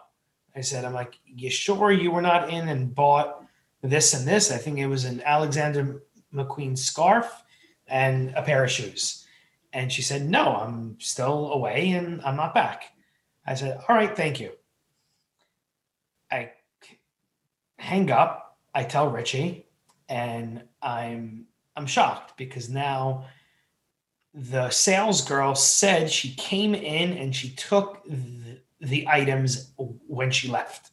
I 0.55 0.61
said, 0.61 0.83
I'm 0.83 0.93
like, 0.93 1.17
you 1.25 1.49
sure 1.49 1.91
you 1.91 2.11
were 2.11 2.21
not 2.21 2.49
in 2.49 2.67
and 2.67 2.93
bought 2.93 3.45
this 3.81 4.13
and 4.13 4.27
this? 4.27 4.51
I 4.51 4.57
think 4.57 4.79
it 4.79 4.87
was 4.87 5.05
an 5.05 5.21
Alexander 5.23 6.03
McQueen 6.33 6.77
scarf 6.77 7.43
and 7.87 8.33
a 8.35 8.41
pair 8.41 8.63
of 8.63 8.71
shoes. 8.71 9.25
And 9.71 9.89
she 9.89 10.01
said, 10.01 10.29
no, 10.29 10.57
I'm 10.57 10.99
still 10.99 11.53
away 11.53 11.91
and 11.91 12.21
I'm 12.23 12.35
not 12.35 12.53
back. 12.53 12.83
I 13.47 13.53
said, 13.55 13.79
all 13.87 13.95
right, 13.95 14.13
thank 14.13 14.41
you. 14.41 14.51
I 16.29 16.51
hang 17.77 18.11
up. 18.11 18.57
I 18.73 18.83
tell 18.83 19.09
Richie, 19.09 19.67
and 20.09 20.63
I'm 20.81 21.45
I'm 21.75 21.85
shocked 21.85 22.37
because 22.37 22.69
now 22.69 23.25
the 24.33 24.69
sales 24.69 25.27
girl 25.27 25.55
said 25.55 26.09
she 26.09 26.33
came 26.35 26.73
in 26.73 27.17
and 27.17 27.35
she 27.35 27.49
took 27.51 28.03
the, 28.05 28.59
the 28.79 29.07
items 29.07 29.71
when 29.77 30.31
she 30.31 30.47
left. 30.47 30.91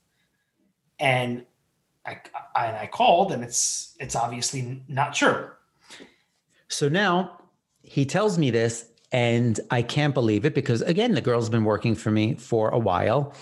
And 0.98 1.44
I, 2.04 2.20
I, 2.56 2.66
and 2.66 2.76
I 2.76 2.86
called 2.86 3.32
and 3.32 3.44
it's 3.44 3.96
it's 4.00 4.16
obviously 4.16 4.82
not 4.88 5.14
true. 5.14 5.50
So 6.68 6.88
now 6.88 7.40
he 7.82 8.04
tells 8.04 8.38
me 8.38 8.50
this, 8.50 8.86
and 9.12 9.58
I 9.70 9.80
can't 9.82 10.12
believe 10.12 10.44
it 10.44 10.54
because, 10.54 10.82
again, 10.82 11.14
the 11.14 11.22
girl's 11.22 11.48
been 11.48 11.64
working 11.64 11.94
for 11.94 12.10
me 12.10 12.34
for 12.34 12.68
a 12.68 12.78
while 12.78 13.32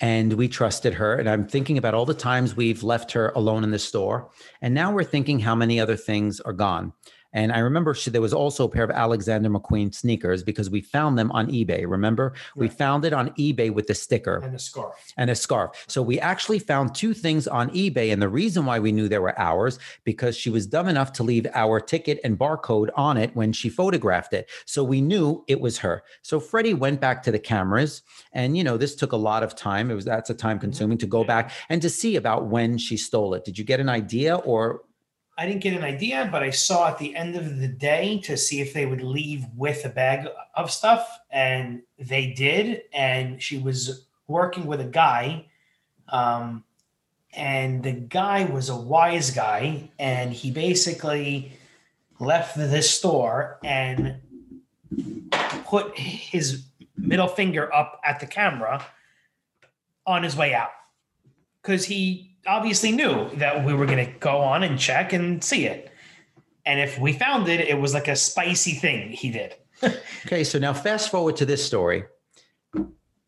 and 0.00 0.32
we 0.34 0.48
trusted 0.48 0.94
her. 0.94 1.14
And 1.14 1.28
I'm 1.28 1.46
thinking 1.46 1.76
about 1.78 1.94
all 1.94 2.06
the 2.06 2.14
times 2.14 2.56
we've 2.56 2.82
left 2.82 3.12
her 3.12 3.30
alone 3.36 3.64
in 3.64 3.70
the 3.70 3.78
store. 3.78 4.30
And 4.62 4.74
now 4.74 4.92
we're 4.92 5.04
thinking 5.04 5.40
how 5.40 5.54
many 5.54 5.78
other 5.78 5.96
things 5.96 6.40
are 6.40 6.52
gone. 6.52 6.92
And 7.32 7.52
I 7.52 7.60
remember 7.60 7.94
she, 7.94 8.10
there 8.10 8.20
was 8.20 8.34
also 8.34 8.64
a 8.64 8.68
pair 8.68 8.84
of 8.84 8.90
Alexander 8.90 9.48
McQueen 9.48 9.94
sneakers 9.94 10.42
because 10.42 10.68
we 10.68 10.80
found 10.80 11.18
them 11.18 11.30
on 11.32 11.48
eBay. 11.48 11.84
Remember, 11.88 12.34
we 12.56 12.68
found 12.68 13.04
it 13.04 13.12
on 13.12 13.30
eBay 13.30 13.72
with 13.72 13.86
the 13.86 13.94
sticker 13.94 14.38
and 14.38 14.54
the 14.54 14.58
scarf 14.58 15.12
and 15.16 15.30
a 15.30 15.34
scarf. 15.34 15.84
So 15.88 16.02
we 16.02 16.18
actually 16.18 16.58
found 16.58 16.94
two 16.94 17.14
things 17.14 17.46
on 17.46 17.70
eBay. 17.70 18.12
And 18.12 18.20
the 18.20 18.28
reason 18.28 18.66
why 18.66 18.78
we 18.78 18.92
knew 18.92 19.08
they 19.08 19.18
were 19.18 19.38
ours, 19.38 19.78
because 20.04 20.36
she 20.36 20.50
was 20.50 20.66
dumb 20.66 20.88
enough 20.88 21.12
to 21.14 21.22
leave 21.22 21.46
our 21.54 21.80
ticket 21.80 22.20
and 22.24 22.38
barcode 22.38 22.90
on 22.96 23.16
it 23.16 23.34
when 23.36 23.52
she 23.52 23.68
photographed 23.68 24.32
it. 24.32 24.50
So 24.64 24.82
we 24.82 25.00
knew 25.00 25.44
it 25.46 25.60
was 25.60 25.78
her. 25.78 26.02
So 26.22 26.40
Freddie 26.40 26.74
went 26.74 27.00
back 27.00 27.22
to 27.24 27.32
the 27.32 27.38
cameras. 27.38 28.02
And, 28.32 28.56
you 28.56 28.64
know, 28.64 28.76
this 28.76 28.94
took 28.94 29.12
a 29.12 29.16
lot 29.16 29.42
of 29.42 29.54
time. 29.54 29.90
It 29.90 29.94
was, 29.94 30.04
that's 30.04 30.30
a 30.30 30.34
time 30.34 30.56
mm-hmm. 30.56 30.66
consuming 30.66 30.98
to 30.98 31.06
go 31.06 31.24
back 31.24 31.52
and 31.68 31.80
to 31.82 31.90
see 31.90 32.16
about 32.16 32.46
when 32.46 32.78
she 32.78 32.96
stole 32.96 33.34
it. 33.34 33.44
Did 33.44 33.58
you 33.58 33.64
get 33.64 33.80
an 33.80 33.88
idea 33.88 34.36
or? 34.36 34.82
I 35.40 35.46
didn't 35.46 35.62
get 35.62 35.72
an 35.72 35.84
idea, 35.84 36.28
but 36.30 36.42
I 36.42 36.50
saw 36.50 36.88
at 36.88 36.98
the 36.98 37.16
end 37.16 37.34
of 37.34 37.60
the 37.60 37.66
day 37.66 38.20
to 38.24 38.36
see 38.36 38.60
if 38.60 38.74
they 38.74 38.84
would 38.84 39.00
leave 39.00 39.46
with 39.56 39.86
a 39.86 39.88
bag 39.88 40.28
of 40.54 40.70
stuff, 40.70 41.18
and 41.30 41.80
they 41.98 42.26
did. 42.32 42.82
And 42.92 43.42
she 43.42 43.56
was 43.56 44.04
working 44.28 44.66
with 44.66 44.82
a 44.82 44.84
guy, 44.84 45.46
um, 46.10 46.62
and 47.32 47.82
the 47.82 47.92
guy 47.92 48.44
was 48.44 48.68
a 48.68 48.76
wise 48.76 49.30
guy, 49.30 49.88
and 49.98 50.30
he 50.30 50.50
basically 50.50 51.52
left 52.18 52.54
this 52.58 52.90
store 52.90 53.58
and 53.64 54.16
put 55.64 55.96
his 55.96 56.64
middle 56.98 57.28
finger 57.28 57.74
up 57.74 57.98
at 58.04 58.20
the 58.20 58.26
camera 58.26 58.84
on 60.06 60.22
his 60.22 60.36
way 60.36 60.52
out 60.52 60.72
because 61.62 61.86
he 61.86 62.29
obviously 62.46 62.92
knew 62.92 63.30
that 63.36 63.64
we 63.64 63.74
were 63.74 63.86
going 63.86 64.04
to 64.04 64.12
go 64.18 64.38
on 64.38 64.62
and 64.62 64.78
check 64.78 65.12
and 65.12 65.42
see 65.42 65.66
it. 65.66 65.90
And 66.66 66.80
if 66.80 66.98
we 66.98 67.12
found 67.12 67.48
it, 67.48 67.60
it 67.60 67.78
was 67.78 67.94
like 67.94 68.08
a 68.08 68.16
spicy 68.16 68.72
thing 68.72 69.10
he 69.10 69.30
did. 69.30 69.54
Okay, 70.26 70.44
so 70.44 70.58
now 70.58 70.74
fast 70.74 71.10
forward 71.10 71.36
to 71.36 71.46
this 71.46 71.64
story. 71.64 72.04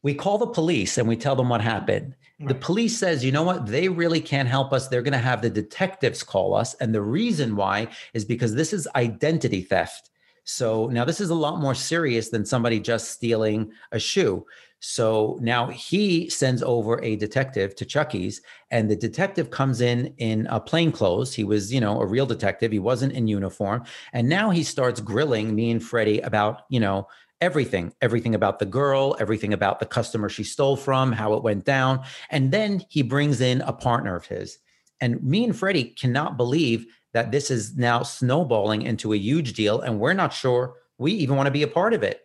We 0.03 0.15
call 0.15 0.37
the 0.37 0.47
police 0.47 0.99
and 0.99 1.09
we 1.09 1.17
tell 1.17 1.35
them 1.35 1.49
what 1.49 1.63
happened. 1.63 2.15
The 2.39 2.55
police 2.55 2.99
says, 2.99 3.25
you 3.25 3.33
know 3.33 3.45
what? 3.45 3.67
They 3.67 3.89
really 3.89 4.21
can't 4.21 4.49
help 4.49 4.75
us. 4.75 4.89
They're 4.89 5.01
going 5.01 5.13
to 5.13 5.19
have 5.19 5.41
the 5.41 5.49
detectives 5.49 6.23
call 6.23 6.55
us. 6.55 6.75
And 6.75 6.95
the 6.95 7.01
reason 7.01 7.57
why 7.57 7.89
is 8.13 8.27
because 8.27 8.55
this 8.55 8.75
is 8.75 8.87
identity 8.95 9.63
theft. 9.63 10.11
So 10.45 10.89
now 10.89 11.05
this 11.05 11.21
is 11.21 11.31
a 11.31 11.35
lot 11.35 11.61
more 11.61 11.75
serious 11.75 12.31
than 12.31 12.45
somebody 12.45 12.81
just 12.81 13.11
stealing 13.11 13.73
a 13.93 13.99
shoe. 13.99 14.45
So 14.85 15.39
now 15.41 15.69
he 15.69 16.29
sends 16.29 16.61
over 16.61 17.01
a 17.05 17.15
detective 17.15 17.77
to 17.77 17.85
Chuckies, 17.85 18.41
and 18.73 18.91
the 18.91 18.97
detective 18.97 19.51
comes 19.51 19.81
in 19.81 20.13
in 20.19 20.49
a 20.49 20.59
plain 20.59 20.91
clothes. 20.91 21.33
He 21.33 21.45
was, 21.45 21.73
you 21.73 21.81
know, 21.81 22.01
a 22.01 22.07
real 22.07 22.27
detective. 22.27 22.73
He 22.73 22.81
wasn't 22.81 23.13
in 23.13 23.29
uniform. 23.29 23.85
And 24.13 24.29
now 24.29 24.51
he 24.51 24.65
starts 24.65 25.01
grilling 25.01 25.55
me 25.55 25.71
and 25.71 25.83
Freddie 25.83 26.19
about, 26.21 26.63
you 26.69 26.81
know, 26.81 27.07
everything, 27.41 27.93
everything 28.01 28.35
about 28.35 28.59
the 28.59 28.67
girl, 28.67 29.17
everything 29.21 29.53
about 29.53 29.79
the 29.79 29.87
customer 29.87 30.29
she 30.29 30.43
stole 30.43 30.77
from, 30.77 31.13
how 31.13 31.35
it 31.35 31.45
went 31.45 31.65
down. 31.65 32.05
And 32.31 32.51
then 32.51 32.85
he 32.89 33.03
brings 33.03 33.41
in 33.41 33.61
a 33.61 33.73
partner 33.73 34.17
of 34.17 34.27
his. 34.27 34.59
And 35.01 35.23
me 35.23 35.45
and 35.45 35.57
Freddie 35.57 35.95
cannot 35.97 36.37
believe 36.37 36.87
that 37.13 37.31
this 37.31 37.51
is 37.51 37.77
now 37.77 38.03
snowballing 38.03 38.83
into 38.83 39.13
a 39.13 39.19
huge 39.19 39.53
deal. 39.53 39.81
And 39.81 40.01
we're 40.01 40.13
not 40.13 40.33
sure 40.33 40.75
we 40.99 41.13
even 41.13 41.37
want 41.37 41.47
to 41.47 41.53
be 41.53 41.63
a 41.63 41.69
part 41.69 41.95
of 41.95 42.03
it. 42.03 42.21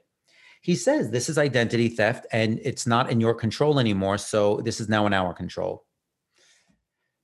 He 0.61 0.75
says 0.75 1.11
this 1.11 1.29
is 1.29 1.37
identity 1.37 1.89
theft 1.89 2.25
and 2.31 2.59
it's 2.63 2.87
not 2.87 3.09
in 3.09 3.21
your 3.21 3.33
control 3.33 3.79
anymore. 3.79 4.17
So 4.17 4.61
this 4.63 4.79
is 4.79 4.89
now 4.89 5.05
in 5.05 5.13
our 5.13 5.33
control. 5.33 5.85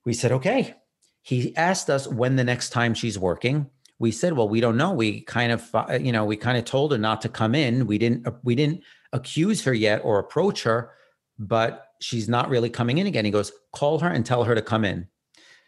We 0.05 0.13
said, 0.13 0.31
okay. 0.33 0.75
He 1.21 1.55
asked 1.55 1.89
us 1.89 2.07
when 2.07 2.35
the 2.35 2.43
next 2.43 2.69
time 2.69 2.93
she's 2.93 3.17
working 3.17 3.69
we 4.03 4.11
said, 4.11 4.33
well, 4.33 4.49
we 4.49 4.59
don't 4.59 4.75
know. 4.75 4.91
We 4.91 5.21
kind 5.21 5.51
of, 5.53 5.73
you 6.01 6.11
know, 6.11 6.25
we 6.25 6.35
kind 6.35 6.57
of 6.57 6.65
told 6.65 6.91
her 6.91 6.97
not 6.97 7.21
to 7.21 7.29
come 7.29 7.55
in. 7.55 7.87
We 7.87 7.97
didn't, 7.97 8.27
uh, 8.27 8.31
we 8.43 8.53
didn't 8.53 8.83
accuse 9.13 9.63
her 9.63 9.73
yet 9.73 10.01
or 10.03 10.19
approach 10.19 10.63
her, 10.63 10.91
but 11.39 11.87
she's 12.01 12.27
not 12.27 12.49
really 12.49 12.69
coming 12.69 12.97
in 12.97 13.07
again. 13.07 13.23
He 13.23 13.31
goes, 13.31 13.53
call 13.71 13.99
her 13.99 14.09
and 14.09 14.25
tell 14.25 14.43
her 14.43 14.55
to 14.55 14.61
come 14.61 14.83
in. 14.83 15.07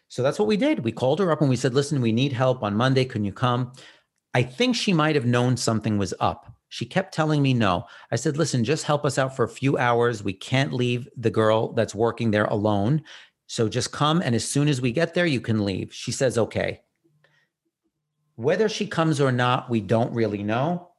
So 0.08 0.22
that's 0.22 0.38
what 0.38 0.48
we 0.48 0.56
did. 0.56 0.84
We 0.84 0.92
called 0.92 1.18
her 1.18 1.32
up 1.32 1.40
and 1.40 1.50
we 1.50 1.56
said, 1.56 1.74
listen, 1.74 2.00
we 2.00 2.12
need 2.12 2.32
help 2.32 2.62
on 2.62 2.74
Monday. 2.74 3.04
Can 3.04 3.24
you 3.24 3.32
come? 3.32 3.72
I 4.34 4.42
think 4.42 4.76
she 4.76 4.92
might 4.92 5.14
have 5.14 5.26
known 5.26 5.56
something 5.56 5.98
was 5.98 6.14
up. 6.20 6.52
She 6.68 6.84
kept 6.84 7.14
telling 7.14 7.42
me 7.42 7.54
no. 7.54 7.86
I 8.10 8.16
said, 8.16 8.36
listen, 8.36 8.64
just 8.64 8.84
help 8.84 9.04
us 9.04 9.18
out 9.18 9.34
for 9.34 9.44
a 9.44 9.48
few 9.48 9.78
hours. 9.78 10.22
We 10.22 10.32
can't 10.32 10.72
leave 10.72 11.08
the 11.16 11.30
girl 11.30 11.72
that's 11.72 11.94
working 11.94 12.30
there 12.30 12.44
alone. 12.44 13.02
So 13.46 13.68
just 13.68 13.92
come. 13.92 14.20
And 14.20 14.34
as 14.34 14.48
soon 14.48 14.68
as 14.68 14.80
we 14.80 14.92
get 14.92 15.14
there, 15.14 15.26
you 15.26 15.40
can 15.40 15.64
leave. 15.64 15.92
She 15.94 16.12
says, 16.12 16.36
okay. 16.36 16.80
Whether 18.34 18.68
she 18.68 18.86
comes 18.86 19.20
or 19.20 19.32
not, 19.32 19.70
we 19.70 19.80
don't 19.80 20.12
really 20.12 20.42
know. 20.42 20.90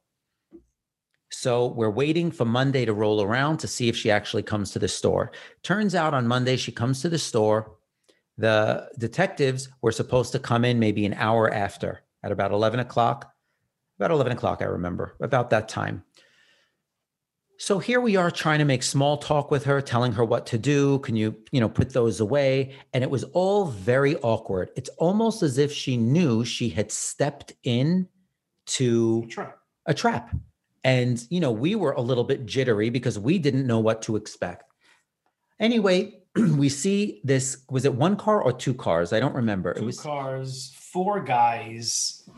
So 1.30 1.66
we're 1.66 1.90
waiting 1.90 2.30
for 2.30 2.46
Monday 2.46 2.84
to 2.84 2.94
roll 2.94 3.22
around 3.22 3.58
to 3.58 3.68
see 3.68 3.88
if 3.88 3.96
she 3.96 4.10
actually 4.10 4.42
comes 4.42 4.70
to 4.72 4.78
the 4.78 4.88
store. 4.88 5.30
Turns 5.62 5.94
out 5.94 6.14
on 6.14 6.26
Monday, 6.26 6.56
she 6.56 6.72
comes 6.72 7.02
to 7.02 7.08
the 7.08 7.18
store. 7.18 7.77
The 8.38 8.88
detectives 8.98 9.68
were 9.82 9.92
supposed 9.92 10.32
to 10.32 10.38
come 10.38 10.64
in 10.64 10.78
maybe 10.78 11.04
an 11.04 11.14
hour 11.14 11.52
after 11.52 12.02
at 12.22 12.32
about 12.32 12.52
11 12.52 12.80
o'clock. 12.80 13.34
About 13.98 14.12
11 14.12 14.32
o'clock, 14.32 14.62
I 14.62 14.66
remember, 14.66 15.16
about 15.20 15.50
that 15.50 15.68
time. 15.68 16.04
So 17.60 17.80
here 17.80 18.00
we 18.00 18.14
are 18.14 18.30
trying 18.30 18.60
to 18.60 18.64
make 18.64 18.84
small 18.84 19.16
talk 19.16 19.50
with 19.50 19.64
her, 19.64 19.80
telling 19.80 20.12
her 20.12 20.24
what 20.24 20.46
to 20.46 20.58
do. 20.58 21.00
Can 21.00 21.16
you, 21.16 21.34
you 21.50 21.60
know, 21.60 21.68
put 21.68 21.92
those 21.92 22.20
away? 22.20 22.76
And 22.94 23.02
it 23.02 23.10
was 23.10 23.24
all 23.24 23.64
very 23.66 24.14
awkward. 24.18 24.70
It's 24.76 24.90
almost 24.90 25.42
as 25.42 25.58
if 25.58 25.72
she 25.72 25.96
knew 25.96 26.44
she 26.44 26.68
had 26.68 26.92
stepped 26.92 27.54
in 27.64 28.06
to 28.66 29.24
A 29.24 29.28
trap. 29.28 29.58
a 29.86 29.94
trap. 29.94 30.36
And, 30.84 31.20
you 31.30 31.40
know, 31.40 31.50
we 31.50 31.74
were 31.74 31.92
a 31.92 32.00
little 32.00 32.22
bit 32.22 32.46
jittery 32.46 32.90
because 32.90 33.18
we 33.18 33.40
didn't 33.40 33.66
know 33.66 33.80
what 33.80 34.02
to 34.02 34.14
expect. 34.14 34.72
Anyway, 35.58 36.17
we 36.56 36.68
see 36.68 37.20
this 37.24 37.64
was 37.70 37.84
it 37.84 37.94
one 37.94 38.16
car 38.16 38.42
or 38.42 38.52
two 38.52 38.74
cars? 38.74 39.12
I 39.12 39.20
don't 39.20 39.34
remember. 39.34 39.74
Two 39.74 39.82
it 39.82 39.86
was 39.86 40.00
cars, 40.00 40.72
four 40.76 41.20
guys, 41.20 42.28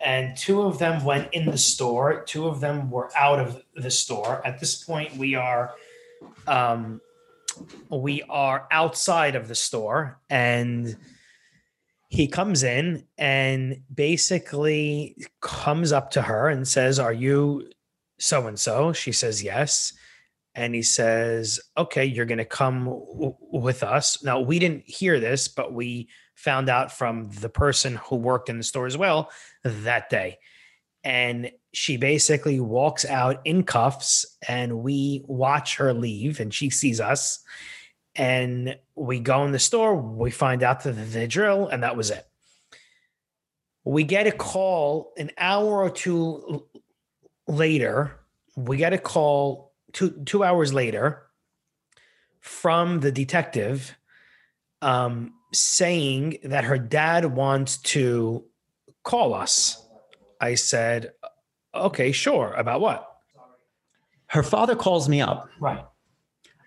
and 0.00 0.36
two 0.36 0.62
of 0.62 0.78
them 0.78 1.04
went 1.04 1.32
in 1.32 1.46
the 1.46 1.58
store. 1.58 2.22
Two 2.24 2.46
of 2.46 2.60
them 2.60 2.90
were 2.90 3.10
out 3.16 3.38
of 3.38 3.62
the 3.74 3.90
store. 3.90 4.44
At 4.46 4.58
this 4.58 4.82
point, 4.82 5.16
we 5.16 5.34
are, 5.34 5.72
um, 6.46 7.00
we 7.90 8.22
are 8.28 8.66
outside 8.70 9.34
of 9.34 9.48
the 9.48 9.54
store, 9.54 10.18
and 10.30 10.96
he 12.08 12.26
comes 12.26 12.62
in 12.62 13.04
and 13.18 13.82
basically 13.92 15.16
comes 15.40 15.92
up 15.92 16.10
to 16.12 16.22
her 16.22 16.48
and 16.48 16.66
says, 16.66 16.98
"Are 16.98 17.12
you 17.12 17.70
so 18.18 18.46
and 18.46 18.58
so?" 18.58 18.92
She 18.92 19.12
says, 19.12 19.42
"Yes." 19.42 19.92
And 20.54 20.74
he 20.74 20.82
says, 20.82 21.60
"Okay, 21.76 22.04
you're 22.04 22.26
going 22.26 22.38
to 22.38 22.44
come 22.44 22.84
w- 22.84 23.36
with 23.52 23.82
us." 23.82 24.22
Now 24.24 24.40
we 24.40 24.58
didn't 24.58 24.88
hear 24.88 25.20
this, 25.20 25.48
but 25.48 25.72
we 25.72 26.08
found 26.34 26.68
out 26.68 26.90
from 26.90 27.30
the 27.30 27.48
person 27.48 27.96
who 27.96 28.16
worked 28.16 28.48
in 28.48 28.58
the 28.58 28.64
store 28.64 28.86
as 28.86 28.96
well 28.96 29.30
that 29.62 30.08
day. 30.10 30.38
And 31.04 31.50
she 31.72 31.96
basically 31.96 32.60
walks 32.60 33.04
out 33.04 33.40
in 33.44 33.62
cuffs, 33.62 34.26
and 34.46 34.80
we 34.80 35.24
watch 35.26 35.76
her 35.76 35.94
leave, 35.94 36.40
and 36.40 36.52
she 36.52 36.68
sees 36.68 37.00
us. 37.00 37.40
And 38.16 38.76
we 38.96 39.20
go 39.20 39.44
in 39.44 39.52
the 39.52 39.58
store, 39.58 39.94
we 39.94 40.30
find 40.30 40.62
out 40.62 40.82
the, 40.82 40.92
the 40.92 41.26
drill, 41.28 41.68
and 41.68 41.82
that 41.84 41.96
was 41.96 42.10
it. 42.10 42.26
We 43.84 44.04
get 44.04 44.26
a 44.26 44.32
call 44.32 45.12
an 45.16 45.30
hour 45.38 45.80
or 45.80 45.90
two 45.90 46.66
later. 47.46 48.20
We 48.56 48.76
get 48.76 48.92
a 48.92 48.98
call 48.98 49.69
two 49.92 50.22
two 50.24 50.44
hours 50.44 50.72
later 50.72 51.22
from 52.40 53.00
the 53.00 53.12
detective 53.12 53.96
um, 54.82 55.34
saying 55.52 56.38
that 56.44 56.64
her 56.64 56.78
dad 56.78 57.26
wants 57.26 57.76
to 57.78 58.44
call 59.02 59.34
us. 59.34 59.86
I 60.40 60.54
said, 60.54 61.12
okay, 61.74 62.12
sure. 62.12 62.52
About 62.54 62.80
what? 62.80 63.06
her 64.30 64.42
father 64.44 64.76
calls 64.76 65.08
me 65.08 65.20
up 65.20 65.48
Right. 65.58 65.84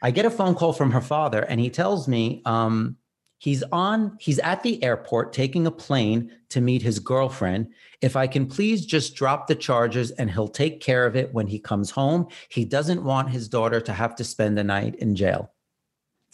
I 0.02 0.12
get 0.12 0.26
a 0.26 0.30
phone 0.30 0.54
call 0.54 0.74
from 0.74 0.92
her 0.92 1.00
father, 1.00 1.40
and 1.40 1.62
he 1.62 1.70
tells 1.70 2.10
me 2.10 2.42
um, 2.46 2.98
he's 3.44 3.62
on, 3.74 4.16
he's 4.22 4.40
at 4.40 4.64
the 4.64 4.82
airport 4.82 5.34
taking 5.34 5.68
a 5.68 5.72
plane 5.72 6.32
to 6.48 6.62
meet 6.62 6.82
his 6.82 6.98
girlfriend. 6.98 7.68
If 8.00 8.16
I 8.16 8.26
can 8.26 8.48
please 8.48 8.86
just 8.86 9.16
drop 9.16 9.48
the 9.48 9.56
charges 9.56 10.12
and 10.12 10.32
he'll 10.32 10.48
take 10.48 10.80
care 10.80 11.06
of 11.06 11.18
it 11.18 11.34
when 11.34 11.48
he 11.48 11.60
comes 11.60 11.92
home. 11.92 12.30
He 12.48 12.64
doesn't 12.64 13.04
want 13.04 13.32
his 13.32 13.50
daughter 13.50 13.82
to 13.82 13.92
have 13.92 14.16
to 14.16 14.24
spend 14.24 14.58
the 14.58 14.64
night 14.64 14.96
in 14.96 15.14
jail. 15.14 15.52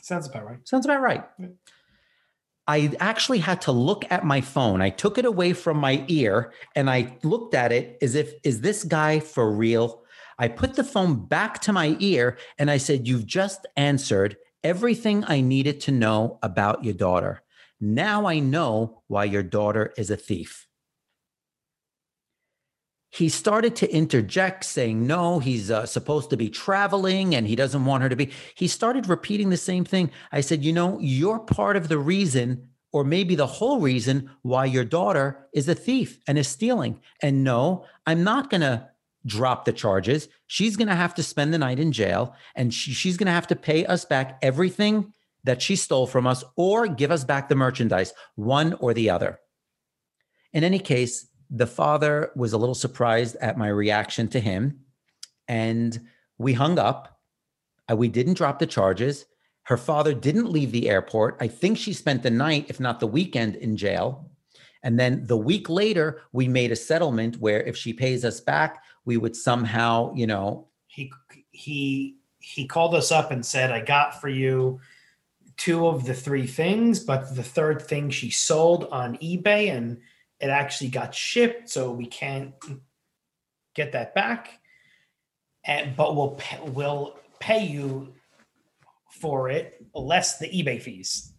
Sounds 0.03 0.27
about 0.27 0.45
right. 0.45 0.59
Sounds 0.67 0.85
about 0.85 1.01
right. 1.01 1.23
Yeah. 1.39 1.47
I 2.67 2.91
actually 2.99 3.39
had 3.39 3.61
to 3.61 3.71
look 3.71 4.05
at 4.11 4.23
my 4.23 4.41
phone. 4.41 4.79
I 4.79 4.91
took 4.91 5.17
it 5.17 5.25
away 5.25 5.53
from 5.53 5.77
my 5.77 6.05
ear 6.09 6.53
and 6.75 6.91
I 6.91 7.17
looked 7.23 7.55
at 7.55 7.71
it 7.71 7.97
as 8.03 8.13
if, 8.13 8.33
is 8.43 8.61
this 8.61 8.83
guy 8.83 9.19
for 9.19 9.51
real? 9.51 10.03
I 10.37 10.47
put 10.47 10.75
the 10.75 10.83
phone 10.83 11.25
back 11.25 11.59
to 11.61 11.73
my 11.73 11.97
ear 11.99 12.37
and 12.59 12.69
I 12.69 12.77
said, 12.77 13.07
You've 13.07 13.25
just 13.25 13.65
answered 13.75 14.37
everything 14.63 15.23
I 15.25 15.41
needed 15.41 15.81
to 15.81 15.91
know 15.91 16.39
about 16.41 16.83
your 16.83 16.93
daughter. 16.93 17.41
Now 17.79 18.25
I 18.25 18.39
know 18.39 19.03
why 19.07 19.25
your 19.25 19.43
daughter 19.43 19.93
is 19.97 20.09
a 20.09 20.17
thief. 20.17 20.67
He 23.11 23.29
started 23.29 23.75
to 23.77 23.91
interject, 23.91 24.63
saying, 24.65 25.07
No, 25.07 25.39
he's 25.39 25.71
uh, 25.71 25.85
supposed 25.85 26.29
to 26.29 26.37
be 26.37 26.49
traveling 26.49 27.33
and 27.33 27.47
he 27.47 27.55
doesn't 27.55 27.85
want 27.85 28.03
her 28.03 28.09
to 28.09 28.15
be. 28.15 28.31
He 28.53 28.67
started 28.67 29.09
repeating 29.09 29.49
the 29.49 29.57
same 29.57 29.83
thing. 29.83 30.11
I 30.31 30.41
said, 30.41 30.63
You 30.63 30.73
know, 30.73 30.99
you're 30.99 31.39
part 31.39 31.75
of 31.75 31.87
the 31.87 31.97
reason, 31.97 32.69
or 32.91 33.03
maybe 33.03 33.33
the 33.33 33.47
whole 33.47 33.79
reason, 33.79 34.29
why 34.43 34.65
your 34.65 34.85
daughter 34.85 35.47
is 35.53 35.67
a 35.67 35.73
thief 35.73 36.19
and 36.27 36.37
is 36.37 36.47
stealing. 36.47 36.99
And 37.23 37.43
no, 37.43 37.85
I'm 38.05 38.23
not 38.23 38.51
going 38.51 38.61
to 38.61 38.88
drop 39.25 39.65
the 39.65 39.73
charges. 39.73 40.29
She's 40.47 40.77
going 40.77 40.87
to 40.87 40.95
have 40.95 41.13
to 41.15 41.23
spend 41.23 41.53
the 41.53 41.57
night 41.57 41.79
in 41.79 41.91
jail 41.91 42.35
and 42.55 42.73
she, 42.73 42.91
she's 42.91 43.17
going 43.17 43.27
to 43.27 43.33
have 43.33 43.47
to 43.47 43.55
pay 43.55 43.85
us 43.85 44.05
back 44.05 44.39
everything 44.41 45.13
that 45.43 45.61
she 45.61 45.75
stole 45.75 46.07
from 46.07 46.27
us 46.27 46.43
or 46.55 46.87
give 46.87 47.11
us 47.11 47.23
back 47.23 47.49
the 47.49 47.55
merchandise, 47.55 48.13
one 48.35 48.73
or 48.75 48.93
the 48.93 49.09
other. 49.09 49.39
In 50.53 50.63
any 50.63 50.79
case, 50.79 51.27
the 51.49 51.67
father 51.67 52.31
was 52.35 52.53
a 52.53 52.57
little 52.57 52.75
surprised 52.75 53.35
at 53.37 53.57
my 53.57 53.67
reaction 53.67 54.27
to 54.29 54.39
him 54.39 54.79
and 55.47 55.99
we 56.37 56.53
hung 56.53 56.79
up. 56.79 57.19
Uh, 57.91 57.95
We 57.95 58.07
didn't 58.07 58.35
drop 58.35 58.59
the 58.59 58.67
charges. 58.67 59.25
Her 59.63 59.77
father 59.77 60.13
didn't 60.13 60.51
leave 60.51 60.71
the 60.71 60.89
airport. 60.89 61.37
I 61.39 61.47
think 61.47 61.77
she 61.77 61.93
spent 61.93 62.23
the 62.23 62.31
night, 62.31 62.65
if 62.69 62.79
not 62.79 62.99
the 62.99 63.07
weekend, 63.07 63.55
in 63.55 63.77
jail. 63.77 64.31
And 64.81 64.99
then 64.99 65.25
the 65.27 65.37
week 65.37 65.69
later, 65.69 66.21
we 66.31 66.47
made 66.47 66.71
a 66.71 66.75
settlement 66.75 67.37
where 67.37 67.61
if 67.61 67.75
she 67.75 67.93
pays 67.93 68.23
us 68.23 68.39
back, 68.39 68.81
we 69.09 69.17
would 69.17 69.35
somehow, 69.35 70.13
you 70.13 70.27
know, 70.27 70.67
He 70.85 71.11
he 71.49 72.17
he 72.37 72.67
called 72.67 72.93
us 72.93 73.11
up 73.11 73.31
and 73.31 73.43
said, 73.43 73.71
"I 73.71 73.81
got 73.81 74.21
for 74.21 74.29
you 74.29 74.79
two 75.57 75.87
of 75.87 76.05
the 76.05 76.13
three 76.13 76.45
things, 76.45 76.99
but 76.99 77.35
the 77.35 77.41
third 77.41 77.81
thing 77.81 78.11
she 78.11 78.29
sold 78.29 78.87
on 78.91 79.17
eBay 79.17 79.75
and 79.75 79.97
it 80.39 80.49
actually 80.49 80.91
got 80.91 81.15
shipped, 81.15 81.69
so 81.69 81.91
we 81.91 82.05
can't 82.05 82.53
get 83.73 83.91
that 83.93 84.13
back. 84.13 84.59
And 85.65 85.95
but 85.95 86.15
we'll 86.15 86.35
pay, 86.37 86.59
we'll 86.69 87.17
pay 87.39 87.65
you 87.65 88.13
for 89.19 89.49
it 89.49 89.83
less 89.95 90.37
the 90.37 90.47
eBay 90.49 90.79
fees." 90.79 91.33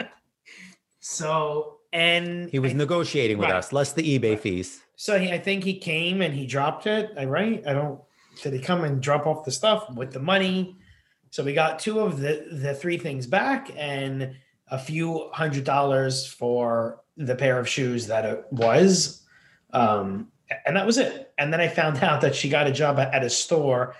so 0.98 1.78
and 1.92 2.50
he 2.50 2.58
was 2.58 2.74
negotiating 2.74 3.38
with 3.38 3.48
Right. 3.50 3.58
us, 3.58 3.72
less 3.72 3.92
the 3.92 4.02
eBay 4.18 4.36
fees. 4.36 4.81
So 5.02 5.18
he, 5.18 5.32
I 5.32 5.38
think 5.38 5.64
he 5.64 5.78
came 5.78 6.22
and 6.22 6.32
he 6.32 6.46
dropped 6.46 6.86
it. 6.86 7.10
I 7.18 7.24
right? 7.24 7.60
I 7.66 7.72
don't. 7.72 8.00
Did 8.40 8.52
he 8.52 8.60
come 8.60 8.84
and 8.84 9.02
drop 9.02 9.26
off 9.26 9.44
the 9.44 9.50
stuff 9.50 9.90
with 9.90 10.12
the 10.12 10.20
money? 10.20 10.76
So 11.30 11.42
we 11.42 11.54
got 11.54 11.80
two 11.80 11.98
of 11.98 12.20
the 12.20 12.46
the 12.52 12.72
three 12.72 12.98
things 12.98 13.26
back 13.26 13.72
and 13.76 14.36
a 14.68 14.78
few 14.78 15.28
hundred 15.32 15.64
dollars 15.64 16.24
for 16.24 17.00
the 17.16 17.34
pair 17.34 17.58
of 17.58 17.68
shoes 17.68 18.06
that 18.06 18.24
it 18.24 18.44
was. 18.52 19.24
Um, 19.72 20.28
and 20.66 20.76
that 20.76 20.86
was 20.86 20.98
it. 20.98 21.32
And 21.36 21.52
then 21.52 21.60
I 21.60 21.66
found 21.66 21.96
out 22.00 22.20
that 22.20 22.36
she 22.36 22.48
got 22.48 22.68
a 22.68 22.72
job 22.72 23.00
at, 23.00 23.12
at 23.12 23.24
a 23.24 23.30
store 23.30 23.96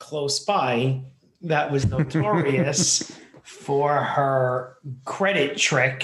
close 0.00 0.40
by 0.40 1.04
that 1.42 1.70
was 1.70 1.86
notorious 1.86 3.16
for 3.44 3.94
her 3.94 4.78
credit 5.04 5.56
trick 5.56 6.02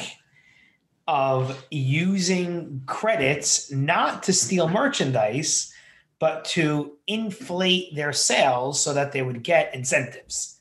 of 1.09 1.67
using 1.71 2.83
credits 2.85 3.73
not 3.73 4.23
to 4.25 4.33
steal 4.33 4.69
merchandise, 4.69 5.73
but 6.19 6.45
to 6.45 6.93
inflate 7.07 7.95
their 7.97 8.13
sales 8.13 8.81
so 8.81 8.93
that 8.93 9.13
they 9.13 9.23
would 9.23 9.43
get 9.43 9.75
incentives. 9.75 10.58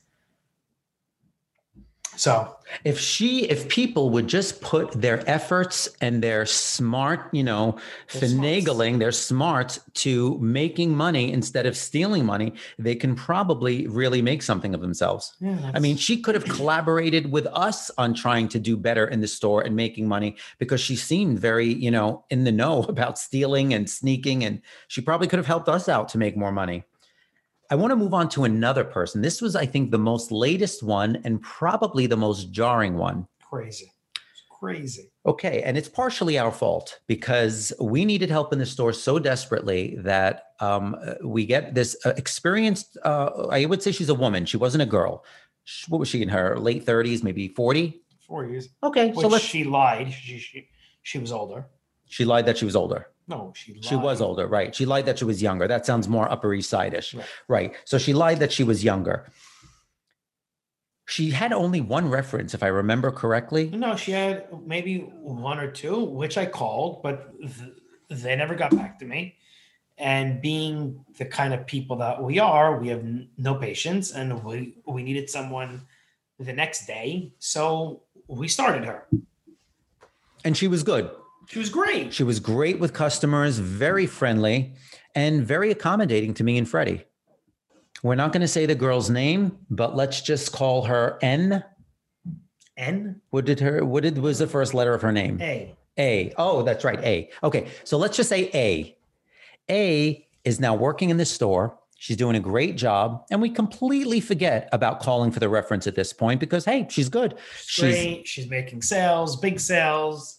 So 2.18 2.56
if 2.84 2.98
she 2.98 3.44
if 3.44 3.68
people 3.68 4.10
would 4.10 4.26
just 4.26 4.60
put 4.60 4.92
their 4.92 5.22
efforts 5.28 5.88
and 6.00 6.22
their 6.22 6.44
smart 6.46 7.28
you 7.32 7.44
know 7.44 7.78
Their 8.12 8.28
finagling 8.28 8.98
their 8.98 9.12
smarts 9.12 9.80
to 9.94 10.38
making 10.40 10.94
money 10.94 11.32
instead 11.32 11.66
of 11.66 11.76
stealing 11.76 12.24
money 12.26 12.54
they 12.78 12.94
can 12.94 13.14
probably 13.14 13.86
really 13.86 14.22
make 14.22 14.42
something 14.42 14.74
of 14.74 14.80
themselves. 14.80 15.34
Yeah, 15.40 15.70
i 15.74 15.78
mean 15.78 15.96
she 15.96 16.20
could 16.20 16.34
have 16.34 16.44
collaborated 16.44 17.30
with 17.30 17.46
us 17.46 17.90
on 17.98 18.14
trying 18.14 18.48
to 18.48 18.58
do 18.58 18.76
better 18.76 19.06
in 19.06 19.20
the 19.20 19.28
store 19.28 19.62
and 19.62 19.74
making 19.76 20.08
money 20.08 20.36
because 20.58 20.80
she 20.80 20.96
seemed 20.96 21.38
very 21.38 21.72
you 21.72 21.90
know 21.90 22.24
in 22.30 22.44
the 22.44 22.52
know 22.52 22.82
about 22.88 23.18
stealing 23.18 23.72
and 23.72 23.88
sneaking 23.88 24.44
and 24.44 24.60
she 24.88 25.00
probably 25.00 25.28
could 25.28 25.38
have 25.38 25.46
helped 25.46 25.68
us 25.68 25.88
out 25.88 26.08
to 26.08 26.18
make 26.18 26.36
more 26.36 26.52
money 26.52 26.84
I 27.70 27.74
want 27.74 27.90
to 27.90 27.96
move 27.96 28.14
on 28.14 28.28
to 28.30 28.44
another 28.44 28.84
person. 28.84 29.20
This 29.20 29.42
was, 29.42 29.54
I 29.54 29.66
think, 29.66 29.90
the 29.90 29.98
most 29.98 30.32
latest 30.32 30.82
one 30.82 31.20
and 31.24 31.40
probably 31.42 32.06
the 32.06 32.16
most 32.16 32.50
jarring 32.50 32.96
one. 32.96 33.26
crazy. 33.42 33.92
It's 34.14 34.42
crazy. 34.48 35.10
Okay. 35.26 35.62
And 35.62 35.76
it's 35.76 35.88
partially 35.88 36.38
our 36.38 36.50
fault 36.50 37.00
because 37.06 37.72
we 37.78 38.06
needed 38.06 38.30
help 38.30 38.54
in 38.54 38.58
the 38.58 38.64
store 38.64 38.94
so 38.94 39.18
desperately 39.18 39.96
that 40.00 40.44
um, 40.60 40.96
uh, 41.02 41.14
we 41.22 41.44
get 41.44 41.74
this 41.74 41.94
uh, 42.06 42.14
experienced, 42.16 42.96
uh, 43.04 43.48
I 43.50 43.66
would 43.66 43.82
say 43.82 43.92
she's 43.92 44.08
a 44.08 44.14
woman. 44.14 44.46
She 44.46 44.56
wasn't 44.56 44.82
a 44.82 44.86
girl. 44.86 45.24
What 45.88 45.98
was 45.98 46.08
she 46.08 46.22
in 46.22 46.30
her 46.30 46.58
late 46.58 46.86
30s, 46.86 47.22
maybe 47.22 47.48
40? 47.48 48.00
Four 48.26 48.46
years. 48.46 48.68
Okay. 48.82 49.08
Which 49.08 49.20
so 49.20 49.28
let's, 49.28 49.44
she 49.44 49.64
lied. 49.64 50.12
She, 50.12 50.38
she 50.38 50.68
she 51.02 51.18
was 51.18 51.32
older. 51.32 51.66
she 52.06 52.26
lied 52.26 52.44
that 52.46 52.58
she 52.58 52.66
was 52.66 52.76
older. 52.76 53.08
No, 53.28 53.52
she 53.54 53.74
lied. 53.74 53.84
She 53.84 53.94
was 53.96 54.20
older, 54.20 54.46
right? 54.46 54.74
She 54.74 54.86
lied 54.86 55.04
that 55.06 55.18
she 55.18 55.24
was 55.26 55.42
younger. 55.42 55.68
That 55.68 55.84
sounds 55.86 56.08
more 56.08 56.30
Upper 56.30 56.52
East 56.54 56.70
Side-ish, 56.70 57.14
Right. 57.14 57.26
right? 57.48 57.74
So 57.84 57.98
she 57.98 58.12
lied 58.14 58.38
that 58.40 58.52
she 58.52 58.64
was 58.64 58.82
younger. 58.82 59.26
She 61.06 61.30
had 61.30 61.52
only 61.52 61.80
one 61.80 62.08
reference, 62.10 62.52
if 62.54 62.62
I 62.62 62.66
remember 62.66 63.10
correctly. 63.10 63.70
No, 63.70 63.96
she 63.96 64.12
had 64.12 64.46
maybe 64.66 64.98
one 65.20 65.58
or 65.58 65.70
two, 65.70 66.04
which 66.04 66.36
I 66.36 66.44
called, 66.46 67.02
but 67.02 67.32
th- 67.40 67.72
they 68.10 68.36
never 68.36 68.54
got 68.54 68.74
back 68.76 68.98
to 68.98 69.06
me. 69.06 69.36
And 69.96 70.40
being 70.42 71.04
the 71.16 71.24
kind 71.24 71.52
of 71.54 71.66
people 71.66 71.96
that 71.96 72.22
we 72.22 72.38
are, 72.38 72.78
we 72.78 72.88
have 72.88 73.00
n- 73.00 73.30
no 73.38 73.54
patience, 73.56 74.12
and 74.12 74.44
we 74.44 74.76
we 74.86 75.02
needed 75.02 75.28
someone 75.28 75.86
the 76.38 76.52
next 76.52 76.86
day, 76.86 77.32
so 77.38 78.02
we 78.28 78.46
started 78.48 78.84
her. 78.84 79.06
And 80.44 80.56
she 80.56 80.68
was 80.68 80.82
good. 80.84 81.10
She 81.48 81.58
was 81.58 81.70
great. 81.70 82.12
She 82.12 82.24
was 82.24 82.40
great 82.40 82.78
with 82.78 82.92
customers, 82.92 83.58
very 83.58 84.06
friendly, 84.06 84.74
and 85.14 85.46
very 85.46 85.70
accommodating 85.70 86.34
to 86.34 86.44
me 86.44 86.58
and 86.58 86.68
Freddie. 86.68 87.04
We're 88.02 88.16
not 88.16 88.32
going 88.32 88.42
to 88.42 88.48
say 88.48 88.66
the 88.66 88.74
girl's 88.74 89.08
name, 89.08 89.58
but 89.70 89.96
let's 89.96 90.20
just 90.20 90.52
call 90.52 90.82
her 90.84 91.18
N. 91.22 91.64
N 92.76 93.20
What 93.30 93.46
did 93.46 93.60
her? 93.60 93.84
What 93.84 94.02
did 94.02 94.18
was 94.18 94.38
the 94.38 94.46
first 94.46 94.74
letter 94.74 94.92
of 94.92 95.00
her 95.02 95.10
name? 95.10 95.40
A. 95.40 95.74
A. 95.98 96.32
Oh, 96.36 96.62
that's 96.62 96.84
right. 96.84 97.02
A. 97.02 97.30
Okay. 97.42 97.68
So 97.82 97.96
let's 97.96 98.16
just 98.16 98.28
say 98.28 98.50
A. 98.54 98.96
A 99.70 100.28
is 100.44 100.60
now 100.60 100.74
working 100.74 101.08
in 101.08 101.16
the 101.16 101.24
store. 101.24 101.78
She's 101.96 102.16
doing 102.16 102.36
a 102.36 102.40
great 102.40 102.76
job. 102.76 103.24
And 103.30 103.42
we 103.42 103.50
completely 103.50 104.20
forget 104.20 104.68
about 104.70 105.00
calling 105.00 105.32
for 105.32 105.40
the 105.40 105.48
reference 105.48 105.86
at 105.88 105.96
this 105.96 106.12
point 106.12 106.38
because, 106.38 106.64
hey, 106.64 106.86
she's 106.88 107.08
good. 107.08 107.36
She's, 107.66 107.94
Great. 107.94 108.28
She's 108.28 108.48
making 108.48 108.82
sales, 108.82 109.34
big 109.34 109.58
sales, 109.58 110.37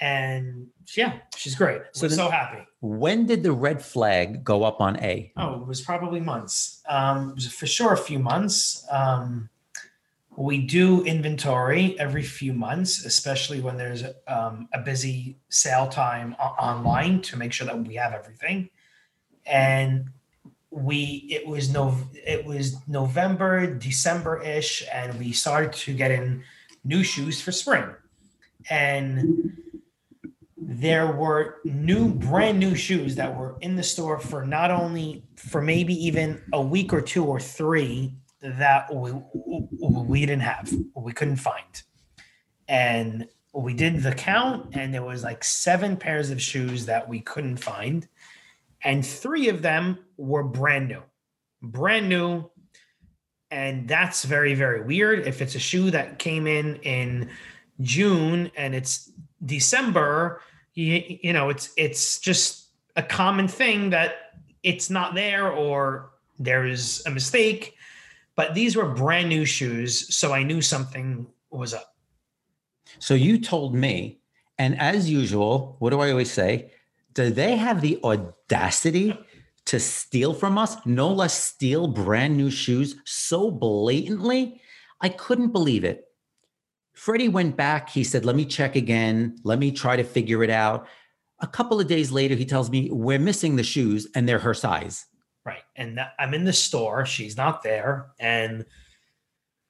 and 0.00 0.66
yeah, 0.96 1.18
she's 1.36 1.54
great. 1.54 1.82
So 1.92 2.04
We're 2.04 2.08
then- 2.08 2.16
so 2.18 2.30
happy. 2.30 2.66
when 2.80 3.26
did 3.26 3.42
the 3.42 3.52
red 3.52 3.82
flag 3.84 4.42
go 4.44 4.64
up 4.64 4.80
on 4.80 4.96
A? 5.02 5.32
Oh, 5.36 5.60
it 5.60 5.66
was 5.66 5.80
probably 5.80 6.20
months. 6.20 6.82
Um, 6.88 7.30
it 7.30 7.34
was 7.36 7.52
for 7.52 7.66
sure 7.66 7.92
a 7.92 7.96
few 7.96 8.18
months. 8.18 8.86
Um, 8.90 9.50
we 10.36 10.58
do 10.66 11.02
inventory 11.04 11.98
every 12.00 12.22
few 12.22 12.52
months, 12.54 13.04
especially 13.04 13.60
when 13.60 13.76
there's 13.76 14.04
um, 14.26 14.68
a 14.72 14.80
busy 14.80 15.36
sale 15.50 15.88
time 15.88 16.34
o- 16.40 16.44
online 16.44 17.20
to 17.22 17.36
make 17.36 17.52
sure 17.52 17.66
that 17.66 17.78
we 17.78 17.94
have 17.96 18.12
everything. 18.14 18.70
And 19.44 20.10
we 20.70 21.26
it 21.28 21.46
was 21.46 21.68
no 21.72 21.96
it 22.14 22.44
was 22.46 22.76
November, 22.86 23.74
December 23.74 24.40
ish, 24.42 24.84
and 24.92 25.18
we 25.18 25.32
started 25.32 25.72
to 25.72 25.92
get 25.94 26.10
in 26.12 26.42
new 26.84 27.02
shoes 27.02 27.40
for 27.40 27.50
spring. 27.52 27.86
And 28.70 29.58
there 30.72 31.08
were 31.08 31.56
new 31.64 32.08
brand 32.08 32.56
new 32.56 32.76
shoes 32.76 33.16
that 33.16 33.36
were 33.36 33.56
in 33.60 33.74
the 33.74 33.82
store 33.82 34.20
for 34.20 34.46
not 34.46 34.70
only 34.70 35.24
for 35.34 35.60
maybe 35.60 35.92
even 35.94 36.40
a 36.52 36.62
week 36.62 36.92
or 36.92 37.00
two 37.00 37.24
or 37.24 37.40
three 37.40 38.14
that 38.40 38.94
we, 38.94 39.10
we 39.80 40.20
didn't 40.20 40.42
have 40.42 40.72
we 40.94 41.12
couldn't 41.12 41.38
find. 41.38 41.82
And 42.68 43.26
we 43.52 43.74
did 43.74 44.00
the 44.00 44.14
count 44.14 44.76
and 44.76 44.94
there 44.94 45.02
was 45.02 45.24
like 45.24 45.42
seven 45.42 45.96
pairs 45.96 46.30
of 46.30 46.40
shoes 46.40 46.86
that 46.86 47.08
we 47.08 47.18
couldn't 47.18 47.56
find. 47.56 48.06
And 48.84 49.04
three 49.04 49.48
of 49.48 49.62
them 49.62 49.98
were 50.18 50.44
brand 50.44 50.86
new 50.86 51.02
brand 51.62 52.08
new. 52.08 52.48
And 53.50 53.88
that's 53.88 54.22
very 54.22 54.54
very 54.54 54.82
weird. 54.82 55.26
If 55.26 55.42
it's 55.42 55.56
a 55.56 55.58
shoe 55.58 55.90
that 55.90 56.20
came 56.20 56.46
in 56.46 56.76
in 56.76 57.28
june 57.80 58.50
and 58.56 58.74
it's 58.74 59.10
december 59.46 60.42
you, 60.80 61.18
you 61.22 61.32
know 61.32 61.48
it's 61.48 61.72
it's 61.76 62.18
just 62.18 62.68
a 62.96 63.02
common 63.02 63.48
thing 63.48 63.90
that 63.90 64.12
it's 64.62 64.90
not 64.90 65.14
there 65.14 65.50
or 65.50 66.10
there 66.38 66.66
is 66.66 67.02
a 67.06 67.10
mistake 67.10 67.74
but 68.36 68.54
these 68.54 68.76
were 68.76 68.88
brand 68.88 69.28
new 69.28 69.44
shoes 69.44 70.14
so 70.14 70.32
i 70.32 70.42
knew 70.42 70.60
something 70.60 71.26
was 71.50 71.74
up 71.74 71.90
So 72.98 73.14
you 73.14 73.38
told 73.38 73.74
me, 73.74 74.20
and 74.58 74.78
as 74.78 75.08
usual, 75.08 75.76
what 75.78 75.90
do 75.90 76.00
I 76.00 76.10
always 76.10 76.30
say? 76.30 76.72
Do 77.14 77.30
they 77.30 77.56
have 77.56 77.80
the 77.80 77.98
audacity 78.04 79.18
to 79.66 79.80
steal 79.80 80.34
from 80.34 80.58
us? 80.58 80.76
No 80.84 81.12
less 81.12 81.34
steal 81.34 81.86
brand 81.88 82.36
new 82.36 82.50
shoes 82.50 82.96
so 83.04 83.50
blatantly? 83.50 84.60
I 85.00 85.08
couldn't 85.08 85.52
believe 85.52 85.84
it. 85.84 86.09
Freddie 87.00 87.30
went 87.30 87.56
back. 87.56 87.88
He 87.88 88.04
said, 88.04 88.26
Let 88.26 88.36
me 88.36 88.44
check 88.44 88.76
again. 88.76 89.38
Let 89.42 89.58
me 89.58 89.72
try 89.72 89.96
to 89.96 90.04
figure 90.04 90.44
it 90.44 90.50
out. 90.50 90.86
A 91.38 91.46
couple 91.46 91.80
of 91.80 91.86
days 91.86 92.12
later, 92.12 92.34
he 92.34 92.44
tells 92.44 92.68
me, 92.68 92.90
We're 92.92 93.18
missing 93.18 93.56
the 93.56 93.62
shoes 93.62 94.06
and 94.14 94.28
they're 94.28 94.38
her 94.38 94.52
size. 94.52 95.06
right 95.46 95.62
and 95.76 95.98
i'm 96.18 96.34
in 96.34 96.44
the 96.44 96.52
store 96.52 97.06
she's 97.06 97.36
not 97.38 97.62
there 97.62 98.08
and 98.18 98.66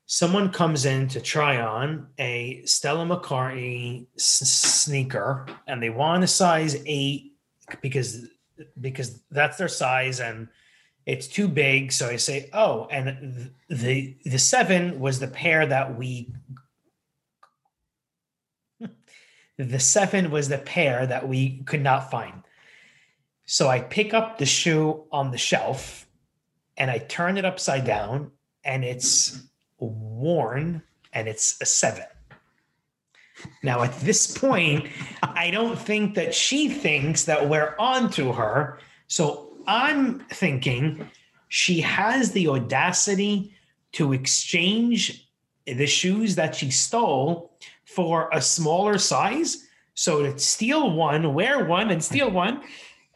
someone 0.06 0.50
comes 0.50 0.84
in 0.84 1.06
to 1.06 1.20
try 1.20 1.60
on 1.60 2.08
a 2.18 2.62
stella 2.64 3.06
mccartney 3.06 4.06
s- 4.16 4.50
sneaker 4.84 5.46
and 5.68 5.80
they 5.80 5.90
want 5.90 6.24
a 6.24 6.26
size 6.26 6.74
8 6.84 7.32
because 7.80 8.26
because 8.80 9.22
that's 9.30 9.56
their 9.56 9.68
size 9.68 10.18
and 10.18 10.48
it's 11.06 11.28
too 11.28 11.46
big 11.46 11.92
so 11.92 12.08
i 12.08 12.16
say 12.16 12.50
oh 12.52 12.88
and 12.90 13.52
the 13.68 14.16
the 14.24 14.38
7 14.38 14.98
was 14.98 15.20
the 15.20 15.28
pair 15.28 15.64
that 15.66 15.96
we 15.96 16.32
the 19.64 19.80
7 19.80 20.30
was 20.30 20.48
the 20.48 20.58
pair 20.58 21.06
that 21.06 21.28
we 21.28 21.58
could 21.64 21.82
not 21.82 22.10
find 22.10 22.42
so 23.50 23.66
I 23.66 23.80
pick 23.80 24.14
up 24.14 24.38
the 24.38 24.46
shoe 24.46 25.02
on 25.10 25.32
the 25.32 25.36
shelf 25.36 26.06
and 26.76 26.88
I 26.88 26.98
turn 26.98 27.36
it 27.36 27.44
upside 27.44 27.84
down 27.84 28.30
and 28.62 28.84
it's 28.84 29.42
worn 29.80 30.84
and 31.12 31.26
it's 31.26 31.60
a 31.60 31.66
seven. 31.66 32.04
Now, 33.64 33.82
at 33.82 33.92
this 34.02 34.38
point, 34.38 34.86
I 35.24 35.50
don't 35.50 35.76
think 35.76 36.14
that 36.14 36.32
she 36.32 36.68
thinks 36.68 37.24
that 37.24 37.48
we're 37.48 37.74
on 37.76 38.08
to 38.12 38.30
her. 38.30 38.78
So 39.08 39.50
I'm 39.66 40.20
thinking 40.30 41.10
she 41.48 41.80
has 41.80 42.30
the 42.30 42.46
audacity 42.46 43.52
to 43.94 44.12
exchange 44.12 45.28
the 45.66 45.88
shoes 45.88 46.36
that 46.36 46.54
she 46.54 46.70
stole 46.70 47.49
for 47.94 48.28
a 48.32 48.40
smaller 48.40 48.98
size. 48.98 49.66
So 49.94 50.22
to 50.22 50.38
steal 50.38 50.92
one, 50.92 51.34
wear 51.34 51.64
one, 51.64 51.90
and 51.90 52.02
steal 52.02 52.30
one. 52.30 52.62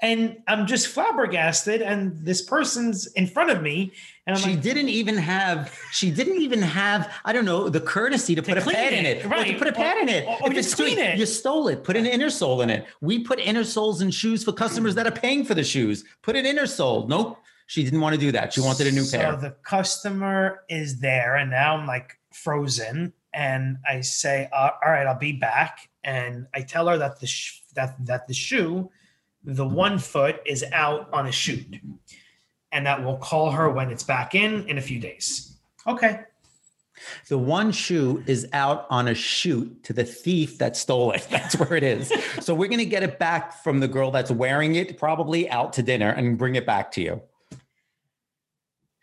And 0.03 0.43
I'm 0.49 0.67
just 0.67 0.89
flabbergasted. 0.89 1.81
And 1.81 2.17
this 2.25 2.43
person's 2.43 3.07
in 3.13 3.27
front 3.27 3.51
of 3.51 3.63
me, 3.63 3.93
and 4.27 4.37
I'm 4.37 4.43
she 4.43 4.51
like, 4.51 4.63
didn't 4.63 4.89
even 4.89 5.17
have 5.17 5.79
she 5.93 6.11
didn't 6.11 6.41
even 6.41 6.61
have 6.61 7.13
i 7.25 7.33
don't 7.33 7.45
know 7.45 7.69
the 7.69 7.81
courtesy 7.81 8.35
to, 8.35 8.43
put 8.43 8.57
a 8.57 8.63
pad 8.63 8.93
in 8.95 9.05
it, 9.05 9.19
it 9.19 9.27
or 9.27 9.29
right. 9.29 9.53
to 9.53 9.59
put 9.59 9.69
a 9.69 9.73
pad 9.73 9.99
in 9.99 10.09
it. 10.09 10.27
Or- 10.27 10.49
or 10.49 10.53
just 10.53 10.77
clean 10.77 10.99
it. 10.99 11.19
you 11.19 11.27
stole 11.27 11.69
it. 11.69 11.85
Put 11.85 11.97
an 11.97 12.07
inner 12.07 12.31
sole 12.31 12.63
in 12.63 12.71
it. 12.71 12.87
We 13.01 13.21
put 13.21 13.39
inner 13.39 13.65
soles 13.65 14.03
in 14.03 14.11
shoes 14.11 14.45
for 14.45 14.53
customers 14.53 14.95
that 14.97 15.07
are 15.07 15.13
paying 15.13 15.45
for 15.45 15.55
the 15.55 15.65
shoes. 15.65 16.05
Put 16.23 16.37
an 16.37 16.45
inner 16.45 16.67
sole 16.67 17.07
nope. 17.07 17.39
She 17.67 17.83
didn't 17.83 18.01
want 18.01 18.15
to 18.15 18.21
do 18.21 18.31
that. 18.33 18.53
She 18.53 18.61
wanted 18.61 18.89
a 18.89 18.93
new 18.93 19.05
so 19.05 19.19
pair. 19.19 19.33
So 19.33 19.41
the 19.41 19.51
customer 19.63 20.65
is 20.69 20.99
there, 20.99 21.37
and 21.37 21.51
now 21.51 21.77
I'm 21.77 21.87
like 21.87 22.19
frozen, 22.33 23.13
and 23.35 23.79
I 23.89 24.01
say, 24.01 24.49
uh, 24.53 24.71
"All 24.85 24.93
right, 24.93 25.07
I'll 25.07 25.19
be 25.19 25.33
back." 25.33 25.89
And 26.03 26.47
I 26.55 26.63
tell 26.63 26.87
her 26.89 26.99
that 26.99 27.21
the 27.21 27.27
sh- 27.27 27.63
that 27.75 27.97
that 28.07 28.27
the 28.29 28.35
shoe, 28.35 28.91
the 29.43 29.67
one 29.67 29.99
foot 29.99 30.41
is 30.47 30.65
out 30.73 31.13
on 31.13 31.27
a 31.27 31.33
shoot, 31.33 31.67
and 32.73 32.87
that 32.87 33.05
we'll 33.05 33.19
call 33.19 33.51
her 33.51 33.71
when 33.71 33.91
it's 33.91 34.05
back 34.05 34.35
in 34.35 34.67
in 34.69 34.79
a 34.79 34.83
few 34.83 34.99
days. 35.01 35.57
Okay. 35.87 36.21
the 37.29 37.37
one 37.37 37.73
shoe 37.73 38.23
is 38.27 38.47
out 38.53 38.87
on 38.89 39.09
a 39.09 39.15
shoot 39.15 39.83
to 39.83 39.93
the 39.93 40.05
thief 40.05 40.59
that 40.59 40.77
stole 40.77 41.11
it 41.13 41.27
that's 41.31 41.57
where 41.59 41.75
it 41.75 41.83
is 41.83 42.11
so 42.41 42.55
we're 42.55 42.69
going 42.69 42.79
to 42.79 42.87
get 42.87 43.03
it 43.03 43.19
back 43.19 43.63
from 43.63 43.81
the 43.81 43.89
girl 43.89 44.11
that's 44.11 44.31
wearing 44.31 44.77
it 44.77 44.97
probably 44.97 45.51
out 45.51 45.73
to 45.73 45.83
dinner 45.83 46.11
and 46.11 46.39
bring 46.39 46.55
it 46.55 46.65
back 46.65 46.93
to 46.93 47.03
you 47.03 47.21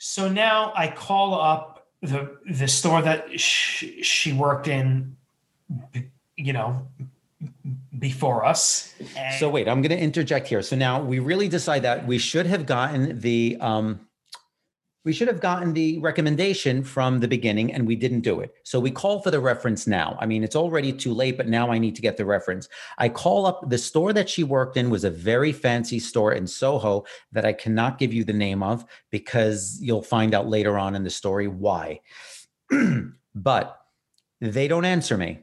So 0.03 0.27
now 0.27 0.73
I 0.75 0.87
call 0.87 1.39
up 1.39 1.70
the 2.01 2.37
the 2.49 2.67
store 2.67 3.01
that 3.01 3.39
she, 3.39 4.01
she 4.03 4.33
worked 4.33 4.67
in, 4.67 5.15
you 6.35 6.53
know, 6.53 6.87
before 7.97 8.43
us. 8.45 8.93
and- 9.15 9.35
So 9.39 9.49
wait, 9.49 9.67
I'm 9.67 9.81
going 9.81 9.91
to 9.91 9.99
interject 9.99 10.47
here. 10.47 10.61
So 10.61 10.75
now 10.75 11.01
we 11.01 11.19
really 11.19 11.47
decide 11.47 11.83
that 11.83 12.07
we 12.07 12.17
should 12.17 12.45
have 12.47 12.65
gotten 12.65 13.19
the 13.19 13.57
um, 13.61 13.99
we 15.03 15.13
should 15.13 15.27
have 15.27 15.41
gotten 15.41 15.73
the 15.73 15.97
recommendation 15.99 16.83
from 16.83 17.19
the 17.19 17.27
beginning, 17.27 17.73
and 17.73 17.87
we 17.87 17.95
didn't 17.95 18.21
do 18.21 18.39
it. 18.39 18.53
So 18.63 18.79
we 18.79 18.91
call 18.91 19.19
for 19.19 19.31
the 19.31 19.39
reference 19.39 19.87
now. 19.87 20.15
I 20.21 20.27
mean, 20.27 20.43
it's 20.43 20.55
already 20.55 20.93
too 20.93 21.13
late, 21.13 21.37
but 21.37 21.47
now 21.47 21.71
I 21.71 21.79
need 21.79 21.95
to 21.95 22.03
get 22.03 22.17
the 22.17 22.25
reference. 22.25 22.69
I 22.99 23.09
call 23.09 23.47
up 23.47 23.67
the 23.69 23.79
store 23.79 24.13
that 24.13 24.29
she 24.29 24.43
worked 24.43 24.77
in 24.77 24.91
was 24.91 25.03
a 25.03 25.09
very 25.09 25.51
fancy 25.51 25.97
store 25.97 26.33
in 26.33 26.45
Soho 26.45 27.05
that 27.31 27.45
I 27.45 27.53
cannot 27.53 27.97
give 27.97 28.13
you 28.13 28.23
the 28.23 28.33
name 28.33 28.61
of 28.61 28.85
because 29.09 29.79
you'll 29.81 30.03
find 30.03 30.35
out 30.35 30.47
later 30.47 30.77
on 30.77 30.95
in 30.95 31.03
the 31.03 31.09
story 31.09 31.47
why. 31.47 32.01
but 33.35 33.81
they 34.39 34.67
don't 34.67 34.85
answer 34.85 35.17
me. 35.17 35.39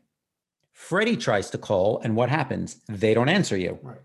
Freddie 0.72 1.16
tries 1.16 1.50
to 1.50 1.58
call, 1.58 1.98
and 2.04 2.14
what 2.14 2.30
happens? 2.30 2.80
They 2.88 3.12
don't 3.12 3.28
answer 3.28 3.56
you. 3.56 3.80
Right. 3.82 3.98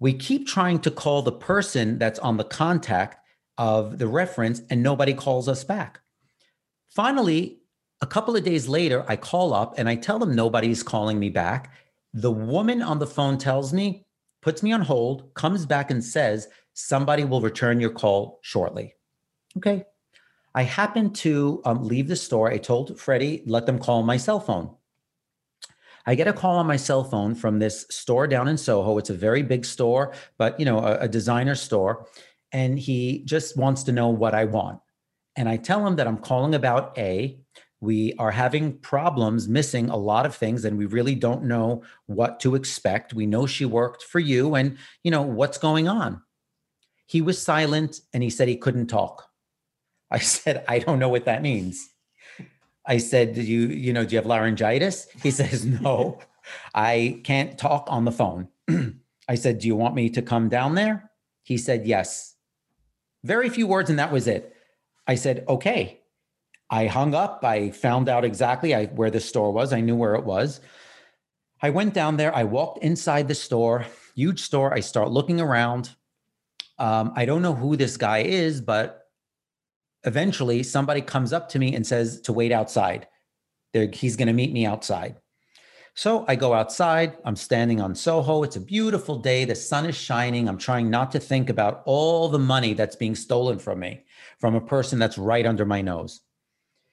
We 0.00 0.14
keep 0.14 0.48
trying 0.48 0.80
to 0.80 0.90
call 0.90 1.22
the 1.22 1.30
person 1.30 1.98
that's 1.98 2.18
on 2.18 2.38
the 2.38 2.44
contact 2.44 3.19
of 3.60 3.98
the 3.98 4.08
reference, 4.08 4.62
and 4.70 4.82
nobody 4.82 5.12
calls 5.12 5.46
us 5.46 5.64
back. 5.64 6.00
Finally, 6.88 7.58
a 8.00 8.06
couple 8.06 8.34
of 8.34 8.42
days 8.42 8.66
later, 8.66 9.04
I 9.06 9.16
call 9.16 9.52
up 9.52 9.74
and 9.78 9.86
I 9.86 9.96
tell 9.96 10.18
them 10.18 10.34
nobody's 10.34 10.82
calling 10.82 11.18
me 11.18 11.28
back. 11.28 11.70
The 12.14 12.32
woman 12.32 12.80
on 12.80 12.98
the 12.98 13.06
phone 13.06 13.36
tells 13.36 13.74
me, 13.74 14.06
puts 14.40 14.62
me 14.62 14.72
on 14.72 14.80
hold, 14.80 15.34
comes 15.34 15.66
back 15.66 15.90
and 15.90 16.02
says, 16.02 16.48
somebody 16.72 17.24
will 17.24 17.42
return 17.42 17.80
your 17.80 17.90
call 17.90 18.40
shortly. 18.40 18.94
Okay. 19.58 19.84
I 20.54 20.62
happened 20.62 21.14
to 21.16 21.60
um, 21.66 21.86
leave 21.86 22.08
the 22.08 22.16
store. 22.16 22.50
I 22.50 22.56
told 22.56 22.98
Freddie, 22.98 23.42
let 23.44 23.66
them 23.66 23.78
call 23.78 24.02
my 24.02 24.16
cell 24.16 24.40
phone. 24.40 24.74
I 26.06 26.14
get 26.14 26.28
a 26.28 26.32
call 26.32 26.56
on 26.56 26.66
my 26.66 26.76
cell 26.76 27.04
phone 27.04 27.34
from 27.34 27.58
this 27.58 27.84
store 27.90 28.26
down 28.26 28.48
in 28.48 28.56
Soho. 28.56 28.96
It's 28.96 29.10
a 29.10 29.14
very 29.14 29.42
big 29.42 29.66
store, 29.66 30.14
but 30.38 30.58
you 30.58 30.64
know, 30.64 30.78
a, 30.78 31.00
a 31.00 31.08
designer 31.08 31.54
store. 31.54 32.06
And 32.52 32.78
he 32.78 33.22
just 33.24 33.56
wants 33.56 33.84
to 33.84 33.92
know 33.92 34.08
what 34.08 34.34
I 34.34 34.44
want. 34.44 34.80
And 35.36 35.48
I 35.48 35.56
tell 35.56 35.86
him 35.86 35.96
that 35.96 36.06
I'm 36.06 36.18
calling 36.18 36.54
about 36.54 36.98
A. 36.98 37.38
We 37.80 38.12
are 38.18 38.30
having 38.30 38.78
problems 38.78 39.48
missing 39.48 39.88
a 39.88 39.96
lot 39.96 40.26
of 40.26 40.34
things, 40.34 40.64
and 40.64 40.76
we 40.76 40.84
really 40.84 41.14
don't 41.14 41.44
know 41.44 41.82
what 42.06 42.40
to 42.40 42.54
expect. 42.54 43.14
We 43.14 43.26
know 43.26 43.46
she 43.46 43.64
worked 43.64 44.02
for 44.02 44.18
you, 44.18 44.54
and 44.54 44.76
you 45.02 45.10
know, 45.10 45.22
what's 45.22 45.56
going 45.56 45.88
on? 45.88 46.20
He 47.06 47.22
was 47.22 47.42
silent 47.42 48.02
and 48.12 48.22
he 48.22 48.30
said 48.30 48.46
he 48.46 48.56
couldn't 48.56 48.86
talk. 48.86 49.24
I 50.10 50.18
said, 50.18 50.64
I 50.68 50.78
don't 50.78 50.98
know 50.98 51.08
what 51.08 51.24
that 51.24 51.42
means. 51.42 51.88
I 52.86 52.98
said, 52.98 53.34
Do 53.34 53.42
you, 53.42 53.68
you 53.68 53.92
know, 53.92 54.04
do 54.04 54.12
you 54.12 54.18
have 54.18 54.26
laryngitis? 54.26 55.08
He 55.22 55.30
says, 55.40 55.64
No, 55.64 56.18
I 56.74 57.20
can't 57.24 57.58
talk 57.58 57.86
on 57.88 58.04
the 58.04 58.12
phone. 58.12 58.48
I 59.28 59.34
said, 59.34 59.58
Do 59.58 59.66
you 59.66 59.76
want 59.76 59.94
me 59.94 60.10
to 60.10 60.22
come 60.22 60.48
down 60.48 60.74
there? 60.74 61.10
He 61.42 61.56
said, 61.56 61.86
Yes. 61.86 62.29
Very 63.24 63.48
few 63.48 63.66
words, 63.66 63.90
and 63.90 63.98
that 63.98 64.12
was 64.12 64.26
it. 64.26 64.54
I 65.06 65.14
said, 65.14 65.44
Okay. 65.48 66.00
I 66.72 66.86
hung 66.86 67.14
up. 67.14 67.44
I 67.44 67.70
found 67.70 68.08
out 68.08 68.24
exactly 68.24 68.76
I, 68.76 68.86
where 68.86 69.10
the 69.10 69.18
store 69.18 69.52
was. 69.52 69.72
I 69.72 69.80
knew 69.80 69.96
where 69.96 70.14
it 70.14 70.24
was. 70.24 70.60
I 71.60 71.70
went 71.70 71.94
down 71.94 72.16
there. 72.16 72.34
I 72.34 72.44
walked 72.44 72.82
inside 72.84 73.26
the 73.26 73.34
store, 73.34 73.86
huge 74.14 74.40
store. 74.40 74.72
I 74.72 74.78
start 74.78 75.10
looking 75.10 75.40
around. 75.40 75.90
Um, 76.78 77.12
I 77.16 77.24
don't 77.24 77.42
know 77.42 77.54
who 77.54 77.76
this 77.76 77.96
guy 77.96 78.18
is, 78.18 78.60
but 78.60 79.08
eventually 80.04 80.62
somebody 80.62 81.02
comes 81.02 81.32
up 81.32 81.48
to 81.50 81.58
me 81.58 81.74
and 81.74 81.86
says 81.86 82.20
to 82.22 82.32
wait 82.32 82.52
outside. 82.52 83.08
They're, 83.72 83.90
he's 83.92 84.16
going 84.16 84.28
to 84.28 84.32
meet 84.32 84.52
me 84.52 84.64
outside. 84.64 85.16
So 86.00 86.24
I 86.26 86.34
go 86.34 86.54
outside. 86.54 87.18
I'm 87.26 87.36
standing 87.36 87.78
on 87.78 87.94
Soho. 87.94 88.42
It's 88.42 88.56
a 88.56 88.60
beautiful 88.60 89.16
day. 89.16 89.44
The 89.44 89.54
sun 89.54 89.84
is 89.84 89.94
shining. 89.94 90.48
I'm 90.48 90.56
trying 90.56 90.88
not 90.88 91.12
to 91.12 91.20
think 91.20 91.50
about 91.50 91.82
all 91.84 92.30
the 92.30 92.38
money 92.38 92.72
that's 92.72 92.96
being 92.96 93.14
stolen 93.14 93.58
from 93.58 93.80
me 93.80 94.04
from 94.38 94.54
a 94.54 94.62
person 94.62 94.98
that's 94.98 95.18
right 95.18 95.44
under 95.44 95.66
my 95.66 95.82
nose. 95.82 96.22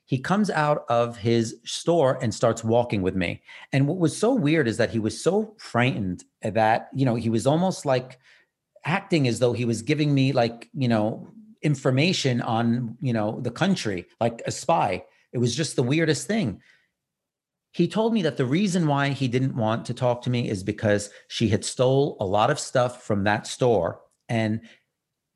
He 0.03 0.19
comes 0.19 0.49
out 0.49 0.83
of 0.89 1.15
his 1.15 1.55
store 1.63 2.19
and 2.21 2.35
starts 2.35 2.65
walking 2.65 3.01
with 3.01 3.15
me. 3.15 3.41
And 3.71 3.87
what 3.87 3.97
was 3.97 4.17
so 4.17 4.33
weird 4.33 4.67
is 4.67 4.75
that 4.75 4.91
he 4.91 4.99
was 4.99 5.23
so 5.23 5.55
frightened 5.57 6.25
that, 6.41 6.89
you 6.93 7.05
know, 7.05 7.15
he 7.15 7.29
was 7.29 7.47
almost 7.47 7.85
like 7.85 8.19
acting 8.83 9.25
as 9.25 9.39
though 9.39 9.53
he 9.53 9.63
was 9.63 9.83
giving 9.83 10.13
me 10.13 10.33
like, 10.33 10.69
you 10.73 10.89
know, 10.89 11.29
information 11.61 12.41
on, 12.41 12.97
you 12.99 13.13
know, 13.13 13.39
the 13.39 13.51
country, 13.51 14.05
like 14.19 14.41
a 14.45 14.51
spy. 14.51 15.05
It 15.31 15.37
was 15.37 15.55
just 15.55 15.77
the 15.77 15.83
weirdest 15.83 16.27
thing. 16.27 16.61
He 17.77 17.87
told 17.87 18.11
me 18.11 18.23
that 18.23 18.37
the 18.37 18.45
reason 18.59 18.87
why 18.87 19.09
he 19.09 19.27
didn't 19.27 19.55
want 19.55 19.85
to 19.85 19.93
talk 19.93 20.23
to 20.23 20.31
me 20.31 20.49
is 20.49 20.63
because 20.63 21.11
she 21.27 21.49
had 21.49 21.63
stole 21.63 22.17
a 22.19 22.25
lot 22.25 22.49
of 22.49 22.59
stuff 22.59 23.03
from 23.03 23.23
that 23.25 23.45
store 23.45 24.01
and 24.27 24.61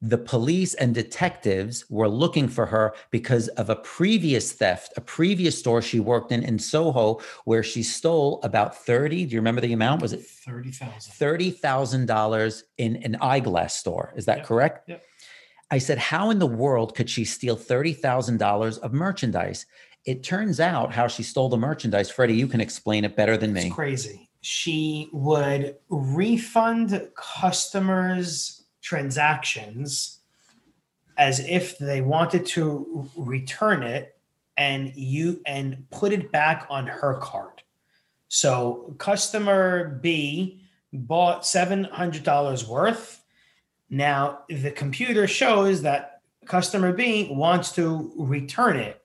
the 0.01 0.17
police 0.17 0.73
and 0.73 0.95
detectives 0.95 1.85
were 1.87 2.09
looking 2.09 2.47
for 2.47 2.65
her 2.65 2.95
because 3.11 3.47
of 3.49 3.69
a 3.69 3.75
previous 3.75 4.53
theft, 4.53 4.91
a 4.97 5.01
previous 5.01 5.59
store 5.59 5.83
she 5.83 5.99
worked 5.99 6.31
in 6.31 6.41
in 6.41 6.57
Soho 6.57 7.19
where 7.45 7.61
she 7.61 7.83
stole 7.83 8.39
about 8.41 8.75
30, 8.75 9.25
do 9.25 9.35
you 9.35 9.39
remember 9.39 9.61
the 9.61 9.73
amount? 9.73 10.01
Was 10.01 10.13
it 10.13 10.25
30,000. 10.25 11.13
$30,000 11.13 12.63
in 12.79 12.95
an 13.03 13.17
eyeglass 13.21 13.75
store? 13.77 14.13
Is 14.15 14.25
that 14.25 14.37
Yep. 14.39 14.45
correct? 14.47 14.89
Yep. 14.89 15.03
I 15.69 15.77
said, 15.77 15.99
How 15.99 16.31
in 16.31 16.39
the 16.39 16.47
world 16.47 16.95
could 16.95 17.09
she 17.09 17.23
steal 17.23 17.55
$30,000 17.55 18.79
of 18.79 18.93
merchandise? 18.93 19.67
It 20.05 20.23
turns 20.23 20.59
out 20.59 20.93
how 20.93 21.07
she 21.07 21.23
stole 21.23 21.49
the 21.49 21.57
merchandise, 21.57 22.09
Freddie, 22.09 22.35
you 22.35 22.47
can 22.47 22.61
explain 22.61 23.05
it 23.05 23.15
better 23.15 23.37
than 23.37 23.53
me. 23.53 23.65
It's 23.65 23.75
crazy. 23.75 24.29
She 24.41 25.09
would 25.13 25.75
refund 25.89 27.09
customers' 27.15 28.63
transactions 28.81 30.19
as 31.17 31.39
if 31.41 31.77
they 31.77 32.01
wanted 32.01 32.45
to 32.47 33.07
return 33.15 33.83
it 33.83 34.17
and 34.57 34.91
you 34.95 35.41
and 35.45 35.85
put 35.91 36.11
it 36.11 36.31
back 36.31 36.65
on 36.69 36.87
her 36.87 37.15
card. 37.15 37.61
So 38.27 38.95
customer 38.97 39.99
B 40.01 40.61
bought 40.93 41.43
$700 41.43 42.67
worth. 42.67 43.23
Now 43.89 44.39
the 44.49 44.71
computer 44.71 45.27
shows 45.27 45.81
that 45.83 46.21
customer 46.45 46.91
B 46.91 47.27
wants 47.31 47.71
to 47.73 48.11
return 48.17 48.77
it. 48.77 49.00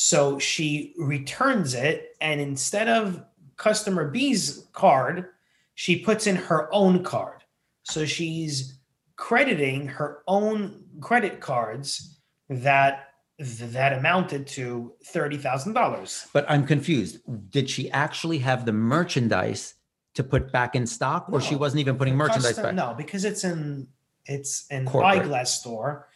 So 0.00 0.38
she 0.38 0.94
returns 0.96 1.74
it, 1.74 2.14
and 2.20 2.40
instead 2.40 2.86
of 2.86 3.20
customer 3.56 4.08
B's 4.08 4.68
card, 4.72 5.30
she 5.74 5.98
puts 5.98 6.28
in 6.28 6.36
her 6.36 6.72
own 6.72 7.02
card. 7.02 7.42
So 7.82 8.04
she's 8.06 8.78
crediting 9.16 9.88
her 9.88 10.22
own 10.28 10.84
credit 11.00 11.40
cards 11.40 12.20
that 12.48 13.08
that 13.40 13.92
amounted 13.92 14.46
to 14.46 14.92
thirty 15.04 15.36
thousand 15.36 15.72
dollars. 15.72 16.28
But 16.32 16.48
I'm 16.48 16.64
confused. 16.64 17.18
Did 17.50 17.68
she 17.68 17.90
actually 17.90 18.38
have 18.38 18.66
the 18.66 18.72
merchandise 18.72 19.74
to 20.14 20.22
put 20.22 20.52
back 20.52 20.76
in 20.76 20.86
stock, 20.86 21.26
or 21.32 21.40
she 21.40 21.56
wasn't 21.56 21.80
even 21.80 21.96
putting 21.96 22.14
merchandise 22.14 22.56
back? 22.56 22.72
No, 22.72 22.94
because 22.96 23.24
it's 23.24 23.42
in 23.42 23.88
it's 24.26 24.64
an 24.70 24.86
Corporate. 24.86 25.22
eyeglass 25.22 25.58
store. 25.58 26.07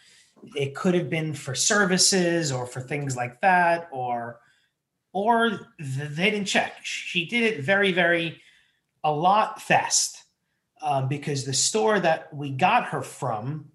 It 0.55 0.75
could 0.75 0.95
have 0.95 1.09
been 1.09 1.35
for 1.35 1.55
services 1.55 2.53
or 2.53 2.67
for 2.67 2.81
things 2.81 3.17
like 3.17 3.41
that, 3.41 3.89
or 3.93 4.41
or 5.13 5.69
they 5.79 6.31
didn't 6.31 6.47
check. 6.47 6.75
She 6.83 7.27
did 7.27 7.43
it 7.43 7.65
very, 7.65 7.93
very 7.93 8.41
a 9.05 9.13
lot 9.13 9.61
fast. 9.61 10.25
um, 10.83 11.09
because 11.09 11.45
the 11.45 11.53
store 11.53 12.01
that 12.01 12.35
we 12.35 12.51
got 12.51 12.87
her 12.87 13.03
from, 13.03 13.71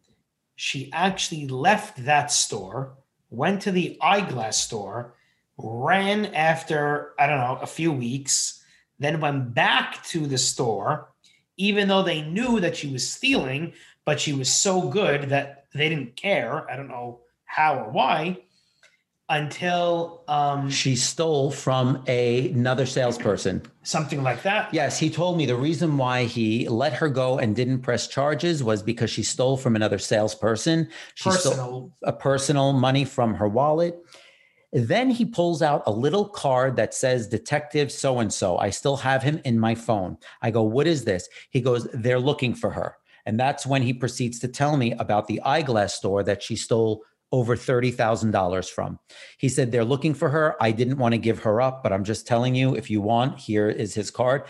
she 0.55 0.91
actually 0.91 1.47
left 1.47 2.03
that 2.05 2.32
store, 2.32 2.97
went 3.30 3.61
to 3.61 3.72
the 3.72 3.97
eyeglass 4.01 4.57
store, 4.57 5.15
ran 5.57 6.26
after, 6.28 7.13
I 7.18 7.28
don't 7.28 7.39
know, 7.39 7.59
a 7.61 7.68
few 7.68 7.91
weeks, 7.91 8.63
then 8.99 9.22
went 9.22 9.53
back 9.53 10.03
to 10.05 10.28
the 10.28 10.38
store, 10.38 11.09
even 11.55 11.88
though 11.88 12.03
they 12.03 12.22
knew 12.22 12.59
that 12.59 12.76
she 12.76 12.91
was 12.91 13.09
stealing, 13.09 13.74
but 14.05 14.20
she 14.20 14.34
was 14.34 14.53
so 14.53 14.89
good 14.89 15.30
that 15.30 15.66
they 15.80 15.89
didn't 15.89 16.15
care. 16.15 16.69
I 16.69 16.75
don't 16.75 16.88
know 16.88 17.21
how 17.45 17.80
or 17.80 17.89
why 17.91 18.38
until 19.30 20.23
um, 20.30 20.69
She 20.69 20.95
stole 20.95 21.51
from 21.51 22.03
a, 22.07 22.49
another 22.51 22.86
salesperson. 22.86 23.61
something 23.84 24.23
like 24.23 24.41
that. 24.43 24.73
Yes, 24.73 24.97
he 24.97 25.09
told 25.09 25.38
me 25.38 25.45
the 25.45 25.55
reason 25.55 25.97
why 25.97 26.23
he 26.23 26.67
let 26.69 26.93
her 26.93 27.09
go 27.09 27.38
and 27.38 27.53
didn't 27.55 27.82
press 27.82 28.07
charges 28.07 28.63
was 28.63 28.82
because 28.82 29.09
she 29.09 29.23
stole 29.23 29.57
from 29.57 29.75
another 29.75 29.97
salesperson. 29.99 30.88
She 31.15 31.30
stole 31.32 31.51
Personal. 31.51 31.91
a 32.03 32.13
personal 32.13 32.73
money 32.73 33.03
from 33.03 33.34
her 33.34 33.49
wallet. 33.49 33.97
Then 34.71 35.09
he 35.09 35.25
pulls 35.25 35.61
out 35.61 35.84
a 35.86 35.91
little 35.91 36.28
card 36.30 36.75
that 36.78 36.93
says 36.93 37.28
Detective 37.28 37.91
so 37.91 38.19
and 38.19 38.32
so. 38.32 38.57
I 38.57 38.69
still 38.69 38.97
have 38.97 39.23
him 39.23 39.41
in 39.43 39.59
my 39.59 39.75
phone. 39.75 40.17
I 40.41 40.51
go, 40.51 40.63
What 40.63 40.88
is 40.88 41.03
this? 41.05 41.28
He 41.49 41.59
goes, 41.61 41.88
They're 41.93 42.19
looking 42.19 42.53
for 42.53 42.69
her. 42.71 42.95
And 43.28 43.38
that's 43.38 43.65
when 43.65 43.82
he 43.82 43.93
proceeds 43.93 44.39
to 44.39 44.47
tell 44.47 44.78
me 44.78 44.93
about 44.93 45.28
the 45.28 45.41
eyeglass 45.41 45.93
store 45.93 46.23
that 46.23 46.41
she 46.41 46.55
stole 46.55 47.03
over 47.34 47.57
$30,000 47.57 48.69
from. 48.69 48.97
He 49.38 49.49
said, 49.49 49.69
They're 49.69 49.84
looking 49.84 50.13
for 50.13 50.30
her. 50.30 50.55
I 50.61 50.71
didn't 50.71 50.97
want 50.97 51.11
to 51.11 51.17
give 51.17 51.39
her 51.39 51.59
up, 51.59 51.84
but 51.84 51.91
I'm 51.91 52.05
just 52.05 52.25
telling 52.25 52.55
you, 52.55 52.73
if 52.73 52.89
you 52.89 53.01
want, 53.01 53.38
here 53.38 53.69
is 53.69 53.93
his 53.93 54.09
card. 54.09 54.43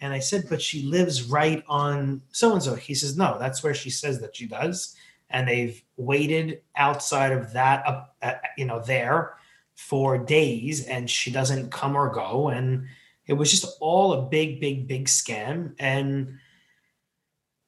And 0.00 0.12
I 0.12 0.18
said, 0.18 0.46
but 0.50 0.60
she 0.60 0.82
lives 0.82 1.22
right 1.22 1.62
on 1.68 2.20
so 2.28 2.52
and 2.52 2.62
so. 2.62 2.74
He 2.74 2.94
says, 2.94 3.16
no, 3.16 3.38
that's 3.38 3.62
where 3.62 3.74
she 3.74 3.90
says 3.90 4.20
that 4.20 4.36
she 4.36 4.46
does. 4.46 4.94
And 5.30 5.48
they've 5.48 5.80
waited 5.96 6.62
outside 6.74 7.32
of 7.32 7.52
that, 7.52 7.86
up, 7.86 8.16
uh, 8.20 8.34
you 8.58 8.64
know, 8.64 8.80
there 8.80 9.36
for 9.74 10.18
days, 10.18 10.84
and 10.84 11.08
she 11.08 11.30
doesn't 11.30 11.70
come 11.70 11.96
or 11.96 12.10
go. 12.10 12.48
And 12.48 12.86
it 13.26 13.34
was 13.34 13.50
just 13.50 13.76
all 13.80 14.12
a 14.12 14.22
big, 14.22 14.60
big, 14.60 14.86
big 14.86 15.06
scam. 15.06 15.74
And 15.78 16.38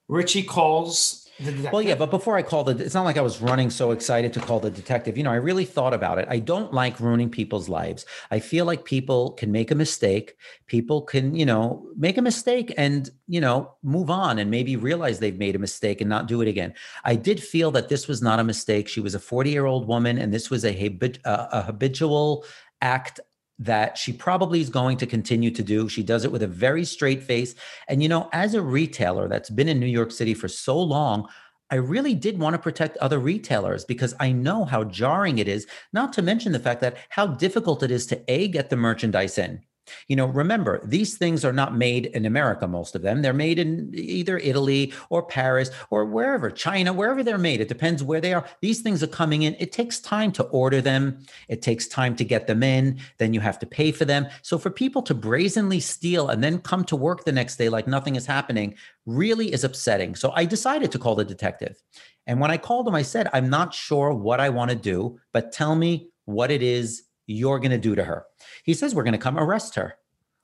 Richie 0.09 0.43
calls. 0.43 1.25
Well, 1.71 1.83
yeah, 1.83 1.95
but 1.95 2.11
before 2.11 2.37
I 2.37 2.43
called 2.43 2.69
it, 2.69 2.81
it's 2.81 2.95
not 2.95 3.05
like 3.05 3.17
I 3.17 3.21
was 3.21 3.41
running 3.41 3.71
so 3.71 3.93
excited 3.93 4.33
to 4.33 4.41
call 4.41 4.59
the 4.59 4.71
detective. 4.71 5.17
You 5.17 5.23
know, 5.23 5.31
I 5.31 5.37
really 5.37 5.65
thought 5.65 5.95
about 5.95 6.19
it. 6.19 6.27
I 6.29 6.41
don't 6.41 6.75
like 6.75 6.99
ruining 6.99 7.31
people's 7.31 7.69
lives. 7.69 8.05
I 8.33 8.41
feel 8.41 8.65
like 8.65 8.85
people 8.85 9.33
can 9.33 9.53
make 9.53 9.71
a 9.71 9.77
mistake. 9.77 10.35
People 10.67 11.03
can, 11.03 11.37
you 11.37 11.47
know, 11.47 11.87
make 11.97 12.19
a 12.19 12.23
mistake 12.23 12.75
and, 12.77 13.09
you 13.29 13.41
know, 13.41 13.73
move 13.85 14.11
on 14.11 14.41
and 14.41 14.51
maybe 14.51 14.75
realize 14.75 15.21
they've 15.21 15.39
made 15.39 15.55
a 15.55 15.61
mistake 15.61 16.01
and 16.01 16.11
not 16.11 16.27
do 16.27 16.41
it 16.43 16.49
again. 16.49 16.75
I 17.05 17.15
did 17.15 17.41
feel 17.41 17.71
that 17.71 17.89
this 17.89 18.09
was 18.09 18.21
not 18.21 18.41
a 18.41 18.45
mistake. 18.45 18.89
She 18.89 19.01
was 19.01 19.15
a 19.15 19.21
40 19.21 19.51
year 19.51 19.67
old 19.67 19.87
woman 19.87 20.19
and 20.19 20.35
this 20.35 20.51
was 20.51 20.65
a, 20.65 20.73
habit, 20.73 21.21
uh, 21.25 21.47
a 21.53 21.63
habitual 21.63 22.45
act 22.81 23.21
that 23.59 23.99
she 23.99 24.13
probably 24.13 24.61
is 24.61 24.71
going 24.71 24.97
to 24.99 25.07
continue 25.07 25.51
to 25.51 25.63
do. 25.63 25.89
She 25.89 26.03
does 26.03 26.25
it 26.25 26.33
with 26.33 26.43
a 26.43 26.47
very 26.47 26.85
straight 26.85 27.23
face. 27.23 27.55
And, 27.89 28.03
you 28.03 28.09
know, 28.09 28.29
as 28.33 28.55
a 28.55 28.63
retailer 28.63 29.29
that's 29.29 29.51
been 29.51 29.69
in 29.69 29.81
New 29.81 29.87
York 29.87 30.13
City 30.13 30.35
for 30.35 30.49
so 30.49 30.81
long, 30.81 31.29
I 31.71 31.75
really 31.77 32.15
did 32.15 32.39
want 32.39 32.55
to 32.55 32.59
protect 32.59 32.97
other 32.99 33.19
retailers 33.19 33.85
because 33.85 34.15
I 34.19 34.33
know 34.33 34.65
how 34.65 34.85
jarring 34.85 35.39
it 35.39 35.49
is, 35.49 35.67
not 35.93 36.13
to 36.15 36.23
mention 36.23 36.53
the 36.53 36.59
fact 36.59 36.81
that 36.81 36.97
how 37.11 37.27
difficult 37.27 37.83
it 37.83 37.91
is 37.91 38.07
to 38.07 38.23
A, 38.29 38.49
get 38.49 38.71
the 38.71 38.77
merchandise 38.77 39.37
in. 39.37 39.61
You 40.07 40.17
know, 40.17 40.27
remember, 40.27 40.81
these 40.85 41.17
things 41.17 41.45
are 41.45 41.53
not 41.53 41.77
made 41.77 42.07
in 42.07 42.27
America, 42.27 42.67
most 42.67 42.95
of 42.95 43.03
them. 43.03 43.23
They're 43.23 43.33
made 43.33 43.59
in 43.59 43.91
either 43.95 44.39
Italy 44.39 44.93
or 45.11 45.23
Paris 45.23 45.71
or 45.91 46.05
wherever, 46.05 46.51
China, 46.51 46.93
wherever 46.93 47.23
they're 47.23 47.39
made. 47.39 47.61
It 47.61 47.69
depends 47.69 48.03
where 48.03 48.21
they 48.21 48.35
are. 48.35 48.45
These 48.61 48.81
things 48.81 49.03
are 49.03 49.09
coming 49.09 49.43
in. 49.43 49.55
It 49.59 49.73
takes 49.73 50.01
time 50.01 50.33
to 50.33 50.45
order 50.45 50.81
them, 50.81 51.19
it 51.49 51.63
takes 51.63 51.87
time 51.87 52.17
to 52.17 52.25
get 52.25 52.47
them 52.47 52.63
in. 52.63 52.99
Then 53.19 53.35
you 53.35 53.41
have 53.41 53.59
to 53.61 53.67
pay 53.67 53.93
for 53.93 54.05
them. 54.05 54.27
So 54.43 54.59
for 54.59 54.71
people 54.71 55.03
to 55.03 55.15
brazenly 55.15 55.81
steal 55.81 56.29
and 56.29 56.43
then 56.43 56.59
come 56.59 56.85
to 56.85 56.97
work 56.97 57.25
the 57.25 57.33
next 57.33 57.57
day 57.57 57.69
like 57.69 57.87
nothing 57.87 58.17
is 58.17 58.27
happening 58.27 58.75
really 59.07 59.53
is 59.53 59.65
upsetting. 59.65 60.15
So 60.15 60.33
I 60.35 60.45
decided 60.45 60.93
to 60.93 60.99
call 60.99 61.15
the 61.15 61.25
detective. 61.25 61.83
And 62.27 62.41
when 62.41 62.51
I 62.51 62.59
called 62.59 62.87
him, 62.87 62.95
I 62.95 63.03
said, 63.03 63.29
I'm 63.33 63.49
not 63.49 63.73
sure 63.73 64.13
what 64.13 64.39
I 64.39 64.51
want 64.51 64.71
to 64.71 64.77
do, 64.77 65.19
but 65.33 65.51
tell 65.51 65.75
me 65.75 66.11
what 66.27 66.51
it 66.51 66.63
is 66.63 67.05
you're 67.29 67.59
going 67.61 67.71
to 67.71 67.79
do 67.79 67.95
to 67.95 68.05
her. 68.05 68.25
He 68.65 68.75
says, 68.75 68.95
We're 68.95 69.05
going 69.05 69.13
to 69.13 69.19
come 69.19 69.39
arrest 69.39 69.77
her. 69.77 69.97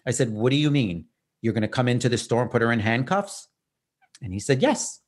I 0.07 0.13
said, 0.13 0.31
What 0.31 0.51
do 0.51 0.57
you 0.57 0.71
mean? 0.71 1.07
You're 1.41 1.55
going 1.55 1.63
to 1.63 1.69
come 1.69 1.89
into 1.89 2.09
the 2.09 2.19
store 2.19 2.43
and 2.43 2.51
put 2.51 2.63
her 2.63 2.71
in 2.71 2.81
handcuffs? 2.81 3.49
And 4.23 4.33
he 4.33 4.39
said, 4.39 4.63
Yes. 4.63 5.01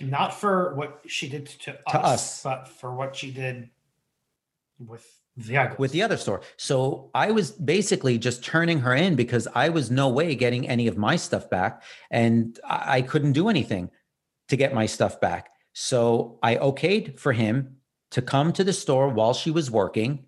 not 0.00 0.34
for 0.34 0.74
what 0.74 1.02
she 1.06 1.28
did 1.28 1.46
to, 1.46 1.78
us, 1.86 1.94
us. 1.94 2.42
but 2.42 2.68
for 2.68 2.94
what 2.94 3.14
she 3.14 3.30
did 3.30 3.70
with 4.78 5.06
the 5.36 5.58
eyeglass. 5.58 5.78
With 5.78 5.92
the 5.92 6.02
other 6.02 6.16
store. 6.16 6.40
So 6.56 7.10
I 7.14 7.30
was 7.30 7.52
basically 7.52 8.18
just 8.18 8.42
turning 8.42 8.80
her 8.80 8.94
in 8.94 9.14
because 9.14 9.46
I 9.54 9.68
was 9.68 9.90
no 9.90 10.08
way 10.08 10.34
getting 10.34 10.68
any 10.68 10.86
of 10.86 10.96
my 10.96 11.16
stuff 11.16 11.48
back. 11.50 11.82
And 12.10 12.58
I 12.64 13.02
couldn't 13.02 13.32
do 13.32 13.48
anything 13.48 13.90
to 14.48 14.56
get 14.56 14.74
my 14.74 14.86
stuff 14.86 15.20
back. 15.20 15.50
So 15.72 16.38
I 16.42 16.56
okayed 16.56 17.18
for 17.18 17.32
him 17.32 17.76
to 18.10 18.22
come 18.22 18.52
to 18.54 18.64
the 18.64 18.72
store 18.72 19.08
while 19.08 19.34
she 19.34 19.50
was 19.50 19.70
working. 19.70 20.24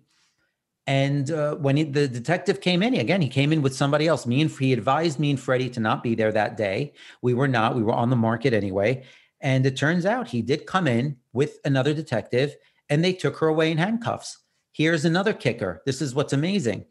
And 0.85 1.31
uh, 1.31 1.55
when 1.55 1.77
he, 1.77 1.83
the 1.83 2.07
detective 2.07 2.59
came 2.59 2.83
in, 2.83 2.93
again, 2.95 3.21
he 3.21 3.29
came 3.29 3.53
in 3.53 3.61
with 3.61 3.75
somebody 3.75 4.07
else. 4.07 4.25
Me 4.25 4.41
and 4.41 4.51
he 4.51 4.73
advised 4.73 5.17
me 5.17 5.29
and 5.29 5.39
Freddie 5.39 5.69
to 5.71 5.79
not 5.79 6.03
be 6.03 6.13
there 6.13 6.31
that 6.31 6.57
day. 6.57 6.93
We 7.21 7.33
were 7.33 7.47
not. 7.47 7.75
We 7.75 7.83
were 7.83 7.93
on 7.93 8.09
the 8.09 8.17
market 8.17 8.53
anyway. 8.53 9.03
And 9.39 9.65
it 9.65 9.77
turns 9.77 10.05
out 10.05 10.27
he 10.27 10.41
did 10.41 10.65
come 10.65 10.87
in 10.87 11.17
with 11.31 11.59
another 11.65 11.93
detective, 11.93 12.55
and 12.89 13.03
they 13.03 13.13
took 13.13 13.37
her 13.37 13.47
away 13.47 13.71
in 13.71 13.77
handcuffs. 13.77 14.39
Here's 14.73 15.05
another 15.05 15.33
kicker. 15.33 15.81
This 15.85 16.01
is 16.01 16.15
what's 16.15 16.33
amazing. 16.33 16.85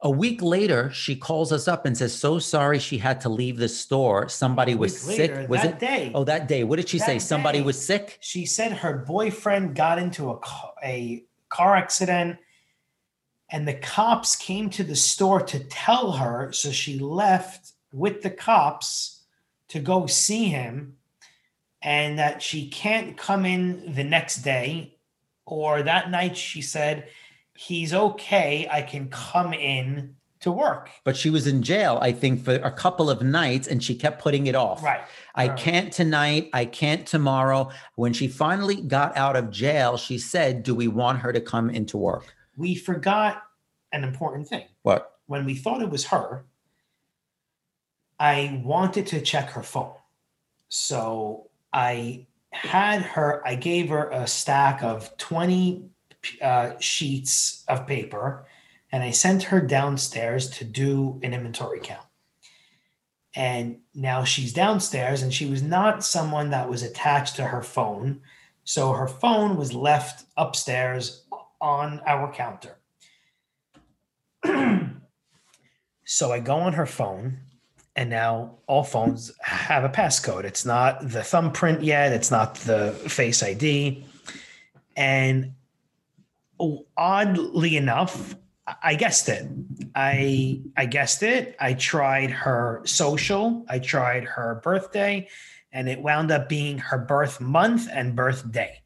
A 0.00 0.10
week 0.10 0.42
later, 0.42 0.90
she 0.90 1.16
calls 1.16 1.52
us 1.52 1.66
up 1.66 1.86
and 1.86 1.96
says, 1.96 2.14
"So 2.14 2.38
sorry, 2.38 2.78
she 2.78 2.98
had 2.98 3.22
to 3.22 3.30
leave 3.30 3.56
the 3.56 3.68
store. 3.68 4.28
Somebody 4.28 4.74
was 4.74 4.98
sick. 4.98 5.30
later, 5.30 5.46
was 5.48 5.62
that 5.62 5.74
it? 5.74 5.78
day. 5.78 6.12
Oh, 6.14 6.24
that 6.24 6.48
day. 6.48 6.64
What 6.64 6.76
did 6.76 6.88
she 6.90 6.98
say? 6.98 7.14
That 7.14 7.20
Somebody 7.20 7.62
was 7.62 7.82
sick. 7.82 8.18
she 8.20 8.44
said 8.44 8.72
her 8.72 8.98
boyfriend 8.98 9.74
got 9.74 9.98
into 9.98 10.30
a 10.30 10.38
car, 10.38 10.72
a 10.82 11.24
car 11.48 11.76
accident 11.76 12.36
and 13.54 13.68
the 13.68 13.74
cops 13.74 14.34
came 14.34 14.68
to 14.68 14.82
the 14.82 14.96
store 14.96 15.40
to 15.40 15.60
tell 15.60 16.10
her 16.10 16.50
so 16.50 16.72
she 16.72 16.98
left 16.98 17.70
with 17.92 18.20
the 18.22 18.30
cops 18.30 19.22
to 19.68 19.78
go 19.78 20.06
see 20.06 20.46
him 20.46 20.96
and 21.80 22.18
that 22.18 22.42
she 22.42 22.68
can't 22.68 23.16
come 23.16 23.46
in 23.46 23.94
the 23.94 24.02
next 24.02 24.38
day 24.38 24.96
or 25.46 25.84
that 25.84 26.10
night 26.10 26.36
she 26.36 26.60
said 26.60 27.08
he's 27.56 27.94
okay 27.94 28.66
i 28.72 28.82
can 28.82 29.08
come 29.08 29.54
in 29.54 30.16
to 30.40 30.50
work 30.50 30.90
But 31.04 31.16
she 31.16 31.30
was 31.30 31.46
in 31.46 31.62
jail, 31.62 31.98
I 32.02 32.12
think, 32.12 32.44
for 32.44 32.56
a 32.56 32.70
couple 32.70 33.08
of 33.08 33.22
nights, 33.22 33.66
and 33.66 33.82
she 33.82 33.94
kept 33.94 34.20
putting 34.20 34.46
it 34.46 34.54
off. 34.54 34.82
right 34.82 35.00
I 35.34 35.48
Right. 35.48 35.56
can't 35.58 35.90
tonight. 35.90 36.50
I 36.52 36.66
can't 36.66 37.06
tomorrow. 37.06 37.70
When 37.94 38.12
she 38.12 38.28
finally 38.28 38.76
got 38.82 39.16
out 39.16 39.36
of 39.36 39.50
jail, 39.50 39.96
she 39.96 40.18
said, 40.18 40.62
Do 40.62 40.74
we 40.74 40.86
want 40.86 41.20
her 41.20 41.32
to 41.32 41.40
come 41.40 41.70
into 41.70 41.96
work? 41.96 42.34
We 42.56 42.74
forgot 42.74 43.42
an 43.92 44.04
important 44.04 44.48
thing 44.48 44.66
What? 44.82 45.18
when 45.26 45.44
we 45.44 45.54
thought 45.54 45.82
it 45.82 45.90
was 45.90 46.06
her, 46.06 46.44
I 48.18 48.60
wanted 48.64 49.06
to 49.08 49.20
check 49.20 49.50
her 49.50 49.62
phone. 49.62 49.94
So 50.68 51.50
I 51.72 52.26
had 52.50 53.02
her, 53.02 53.46
I 53.46 53.54
gave 53.56 53.88
her 53.88 54.08
a 54.10 54.26
stack 54.26 54.82
of 54.82 55.16
20 55.18 55.84
uh, 56.40 56.72
sheets 56.78 57.64
of 57.68 57.86
paper 57.86 58.46
and 58.92 59.02
I 59.02 59.10
sent 59.10 59.42
her 59.44 59.60
downstairs 59.60 60.48
to 60.50 60.64
do 60.64 61.18
an 61.22 61.34
inventory 61.34 61.80
count. 61.82 62.06
And 63.34 63.80
now 63.94 64.22
she's 64.22 64.52
downstairs 64.52 65.22
and 65.22 65.34
she 65.34 65.46
was 65.46 65.62
not 65.62 66.04
someone 66.04 66.50
that 66.50 66.70
was 66.70 66.84
attached 66.84 67.34
to 67.36 67.44
her 67.44 67.62
phone. 67.62 68.20
So 68.62 68.92
her 68.92 69.08
phone 69.08 69.56
was 69.56 69.74
left 69.74 70.24
upstairs 70.36 71.23
on 71.64 72.02
our 72.06 72.30
counter. 72.30 72.76
so 76.04 76.30
I 76.30 76.38
go 76.38 76.56
on 76.56 76.74
her 76.74 76.84
phone, 76.84 77.38
and 77.96 78.10
now 78.10 78.58
all 78.66 78.84
phones 78.84 79.32
have 79.40 79.82
a 79.82 79.88
passcode. 79.88 80.44
It's 80.44 80.66
not 80.66 81.08
the 81.08 81.22
thumbprint 81.22 81.82
yet, 81.82 82.12
it's 82.12 82.30
not 82.30 82.56
the 82.56 82.92
face 83.08 83.42
ID. 83.42 84.04
And 84.94 85.54
oddly 86.98 87.78
enough, 87.78 88.36
I 88.82 88.94
guessed 88.94 89.30
it. 89.30 89.48
I 89.94 90.60
I 90.76 90.84
guessed 90.84 91.22
it. 91.22 91.56
I 91.58 91.72
tried 91.72 92.30
her 92.30 92.82
social, 92.84 93.64
I 93.70 93.78
tried 93.78 94.24
her 94.24 94.60
birthday, 94.62 95.28
and 95.72 95.88
it 95.88 96.02
wound 96.02 96.30
up 96.30 96.48
being 96.50 96.76
her 96.76 96.98
birth 96.98 97.40
month 97.40 97.88
and 97.90 98.14
birthday. 98.14 98.83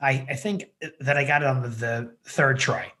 I, 0.00 0.26
I 0.30 0.34
think 0.34 0.70
that 1.00 1.16
I 1.16 1.24
got 1.24 1.42
it 1.42 1.48
on 1.48 1.62
the, 1.62 1.68
the 1.68 2.14
third 2.24 2.58
try. 2.58 2.92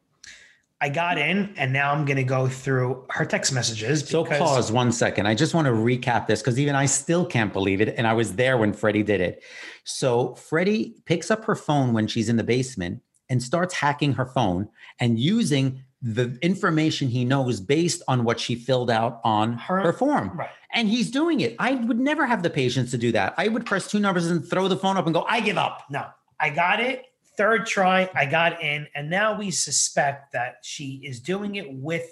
I 0.82 0.88
got 0.88 1.18
in 1.18 1.52
and 1.58 1.74
now 1.74 1.92
I'm 1.92 2.06
going 2.06 2.16
to 2.16 2.24
go 2.24 2.48
through 2.48 3.04
her 3.10 3.26
text 3.26 3.52
messages. 3.52 4.08
So 4.08 4.24
pause 4.24 4.72
one 4.72 4.92
second. 4.92 5.26
I 5.26 5.34
just 5.34 5.52
want 5.52 5.66
to 5.66 5.72
recap 5.72 6.26
this 6.26 6.40
because 6.40 6.58
even 6.58 6.74
I 6.74 6.86
still 6.86 7.26
can't 7.26 7.52
believe 7.52 7.82
it. 7.82 7.94
And 7.98 8.06
I 8.06 8.14
was 8.14 8.36
there 8.36 8.56
when 8.56 8.72
Freddie 8.72 9.02
did 9.02 9.20
it. 9.20 9.42
So 9.84 10.34
Freddie 10.36 10.94
picks 11.04 11.30
up 11.30 11.44
her 11.44 11.54
phone 11.54 11.92
when 11.92 12.06
she's 12.06 12.30
in 12.30 12.36
the 12.36 12.44
basement 12.44 13.02
and 13.28 13.42
starts 13.42 13.74
hacking 13.74 14.14
her 14.14 14.24
phone 14.24 14.70
and 14.98 15.18
using 15.18 15.82
the 16.00 16.38
information 16.40 17.08
he 17.08 17.26
knows 17.26 17.60
based 17.60 18.02
on 18.08 18.24
what 18.24 18.40
she 18.40 18.54
filled 18.54 18.90
out 18.90 19.20
on 19.22 19.52
her, 19.52 19.80
Her- 19.80 19.92
form. 19.92 20.32
Right. 20.34 20.48
And 20.72 20.88
he's 20.88 21.10
doing 21.10 21.40
it. 21.40 21.56
I 21.58 21.74
would 21.74 22.00
never 22.00 22.24
have 22.24 22.42
the 22.42 22.48
patience 22.48 22.90
to 22.92 22.98
do 22.98 23.12
that. 23.12 23.34
I 23.36 23.48
would 23.48 23.66
press 23.66 23.90
two 23.90 23.98
numbers 23.98 24.28
and 24.28 24.48
throw 24.48 24.66
the 24.68 24.76
phone 24.76 24.96
up 24.96 25.04
and 25.04 25.12
go, 25.12 25.26
I 25.28 25.40
give 25.40 25.58
up. 25.58 25.82
No, 25.90 26.06
I 26.40 26.50
got 26.50 26.80
it. 26.80 27.06
Third 27.36 27.66
try, 27.66 28.10
I 28.14 28.26
got 28.26 28.62
in. 28.62 28.86
And 28.94 29.08
now 29.08 29.38
we 29.38 29.50
suspect 29.50 30.32
that 30.32 30.56
she 30.62 31.00
is 31.04 31.20
doing 31.20 31.56
it 31.56 31.72
with 31.72 32.08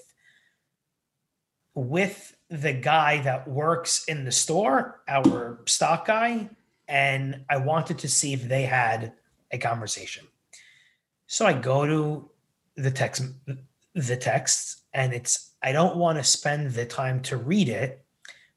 with 1.75 2.35
the 2.51 2.73
guy 2.73 3.21
that 3.21 3.47
works 3.47 4.05
in 4.07 4.25
the 4.25 4.33
store, 4.33 5.01
our 5.07 5.61
stock 5.67 6.07
guy. 6.07 6.49
And 6.89 7.45
I 7.49 7.59
wanted 7.59 7.99
to 7.99 8.09
see 8.09 8.33
if 8.33 8.49
they 8.49 8.63
had 8.63 9.13
a 9.53 9.59
conversation. 9.59 10.27
So 11.27 11.47
I 11.47 11.53
go 11.53 11.87
to 11.87 12.31
the 12.77 12.91
text 12.91 13.23
the 13.95 14.17
text 14.17 14.83
and 14.95 15.13
it's 15.13 15.53
I 15.63 15.73
don't 15.73 15.97
want 15.97 16.19
to 16.19 16.25
spend 16.25 16.73
the 16.73 16.87
time 16.87 17.21
to 17.23 17.37
read 17.37 17.69
it. 17.69 18.05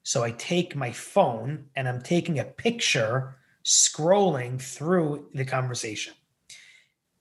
So 0.04 0.24
I 0.24 0.32
take 0.32 0.76
my 0.76 0.92
phone 0.92 1.66
and 1.76 1.88
I'm 1.88 2.02
taking 2.02 2.40
a 2.40 2.46
picture 2.46 3.36
scrolling 3.64 4.62
through 4.62 5.30
the 5.34 5.46
conversation. 5.46 6.14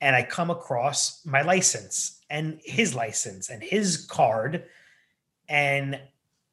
And 0.01 0.17
I 0.17 0.23
come 0.23 0.51
across 0.51 1.25
my 1.27 1.43
license 1.43 2.21
and 2.31 2.61
his 2.65 2.95
license 2.95 3.51
and 3.51 3.63
his 3.63 4.07
card. 4.07 4.65
And 5.49 6.01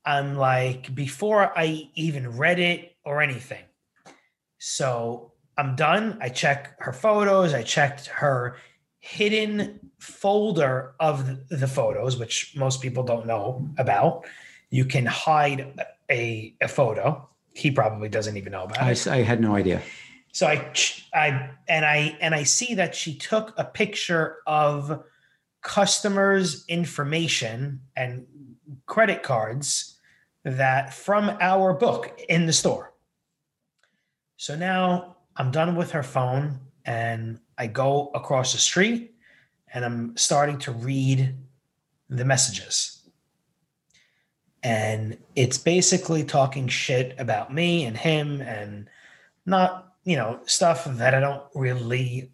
I'm 0.06 0.36
like, 0.36 0.94
before 0.94 1.58
I 1.58 1.90
even 1.96 2.38
read 2.38 2.60
it 2.60 2.96
or 3.06 3.22
anything. 3.22 3.64
So 4.58 5.34
I'm 5.58 5.76
done. 5.76 6.18
I 6.22 6.30
check 6.30 6.76
her 6.82 6.94
photos. 6.94 7.54
I 7.54 7.64
checked 7.64 8.08
her 8.08 8.58
hidden 9.00 9.80
folder 10.00 10.94
of 11.00 11.48
the 11.50 11.68
photos, 11.68 12.18
which 12.18 12.54
most 12.56 12.82
people 12.82 13.04
don't 13.04 13.26
know 13.26 13.68
about. 13.78 14.26
You 14.70 14.86
can 14.86 15.06
hide 15.06 15.74
a, 16.12 16.56
a 16.62 16.68
photo. 16.68 17.30
He 17.58 17.72
probably 17.72 18.10
doesn't 18.10 18.38
even 18.38 18.52
know 18.52 18.64
about 18.64 18.82
I, 18.82 18.92
it. 18.92 19.08
I 19.08 19.24
had 19.24 19.42
no 19.42 19.56
idea. 19.56 19.82
So 20.32 20.46
I, 20.46 20.72
I, 21.14 21.50
and 21.68 21.84
I, 21.84 22.18
and 22.22 22.36
I 22.36 22.44
see 22.44 22.76
that 22.76 22.94
she 22.94 23.18
took 23.18 23.54
a 23.58 23.64
picture 23.64 24.38
of 24.46 25.04
customers' 25.62 26.64
information 26.68 27.82
and 27.96 28.28
credit 28.86 29.24
cards 29.24 29.98
that 30.44 30.94
from 30.94 31.36
our 31.42 31.74
book 31.74 32.22
in 32.30 32.46
the 32.46 32.54
store. 32.54 32.94
So 34.38 34.56
now 34.56 35.18
I'm 35.36 35.52
done 35.52 35.76
with 35.76 35.92
her 35.92 36.04
phone 36.04 36.60
and 36.86 37.40
I 37.58 37.68
go 37.68 38.12
across 38.14 38.54
the 38.54 38.60
street 38.60 39.16
and 39.74 39.84
I'm 39.84 40.16
starting 40.16 40.60
to 40.60 40.72
read 40.72 41.36
the 42.10 42.24
messages. 42.24 42.97
And 44.64 45.18
it's 45.36 45.58
basically 45.58 46.24
talking 46.24 46.68
shit 46.68 47.16
about 47.18 47.54
me 47.54 47.86
and 47.86 47.96
him 47.96 48.42
and 48.42 48.90
not, 49.46 49.94
you 50.04 50.16
know, 50.16 50.40
stuff 50.46 50.86
that 50.86 51.14
I 51.14 51.20
don't 51.20 51.44
really 51.54 52.32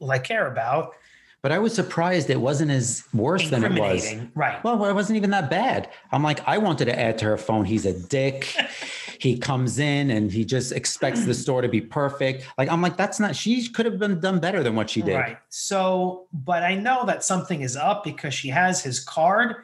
like 0.00 0.24
care 0.24 0.46
about. 0.46 0.94
But 1.40 1.52
I 1.52 1.58
was 1.58 1.72
surprised 1.72 2.30
it 2.30 2.40
wasn't 2.40 2.72
as 2.72 3.04
worse 3.14 3.48
than 3.48 3.64
it 3.64 3.78
was. 3.78 4.12
Right. 4.34 4.62
Well, 4.64 4.84
it 4.86 4.92
wasn't 4.92 5.18
even 5.18 5.30
that 5.30 5.48
bad. 5.48 5.88
I'm 6.10 6.22
like, 6.22 6.46
I 6.48 6.58
wanted 6.58 6.86
to 6.86 6.98
add 6.98 7.18
to 7.18 7.26
her 7.26 7.36
phone. 7.36 7.64
He's 7.64 7.86
a 7.86 7.98
dick. 8.08 8.56
he 9.20 9.36
comes 9.38 9.78
in 9.78 10.10
and 10.10 10.32
he 10.32 10.44
just 10.44 10.72
expects 10.72 11.24
the 11.24 11.34
store 11.34 11.62
to 11.62 11.68
be 11.68 11.80
perfect. 11.80 12.46
Like, 12.56 12.70
I'm 12.70 12.80
like, 12.82 12.96
that's 12.96 13.20
not, 13.20 13.36
she 13.36 13.68
could 13.68 13.86
have 13.86 13.98
been 13.98 14.20
done 14.20 14.40
better 14.40 14.62
than 14.62 14.74
what 14.74 14.90
she 14.90 15.02
did. 15.02 15.14
Right. 15.14 15.38
So, 15.48 16.26
but 16.32 16.62
I 16.62 16.74
know 16.74 17.04
that 17.06 17.24
something 17.24 17.62
is 17.62 17.76
up 17.76 18.04
because 18.04 18.34
she 18.34 18.48
has 18.48 18.82
his 18.82 19.00
card 19.00 19.56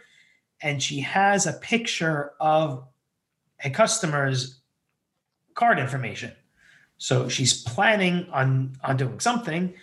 and 0.60 0.82
she 0.82 1.00
has 1.00 1.46
a 1.46 1.52
picture 1.52 2.32
of 2.40 2.86
a 3.62 3.70
customer's 3.70 4.60
card 5.54 5.78
information. 5.78 6.32
So 6.98 7.28
she's 7.28 7.62
planning 7.62 8.28
on 8.32 8.76
on 8.82 8.96
doing 8.96 9.20
something, 9.20 9.74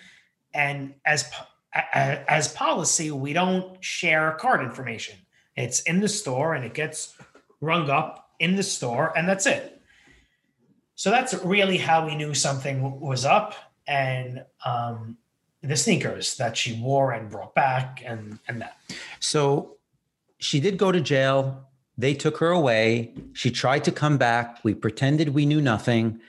and 0.54 0.94
as 1.06 1.30
as 1.74 2.54
policy, 2.54 3.12
we 3.12 3.34
don't 3.34 3.84
share 3.84 4.32
card 4.34 4.62
information. 4.62 5.16
It's 5.56 5.82
in 5.82 6.00
the 6.00 6.10
store 6.10 6.54
and 6.54 6.66
it 6.66 6.74
gets 6.74 7.16
rung 7.60 7.90
up 7.90 8.32
in 8.40 8.56
the 8.56 8.64
store, 8.64 9.16
and 9.18 9.28
that's 9.28 9.46
it. 9.46 9.82
So 10.96 11.10
that's 11.10 11.34
really 11.44 11.78
how 11.78 12.06
we 12.06 12.16
knew 12.16 12.34
something 12.34 13.00
was 13.00 13.26
up, 13.26 13.56
and 13.88 14.44
um, 14.66 15.18
the 15.62 15.78
sneakers 15.78 16.38
that 16.38 16.58
she 16.58 16.80
wore 16.82 17.12
and 17.12 17.30
brought 17.30 17.56
back, 17.56 18.02
and 18.06 18.40
and 18.48 18.62
that. 18.62 18.78
So 19.20 19.78
she 20.42 20.60
did 20.60 20.78
go 20.78 20.92
to 20.92 21.00
jail. 21.00 21.70
They 21.98 22.16
took 22.16 22.38
her 22.38 22.50
away. 22.50 23.14
She 23.34 23.52
tried 23.52 23.84
to 23.84 23.92
come 23.92 24.18
back. 24.18 24.60
We 24.64 24.74
pretended 24.74 25.30
we 25.30 25.46
knew 25.46 25.62
nothing. 25.62 26.20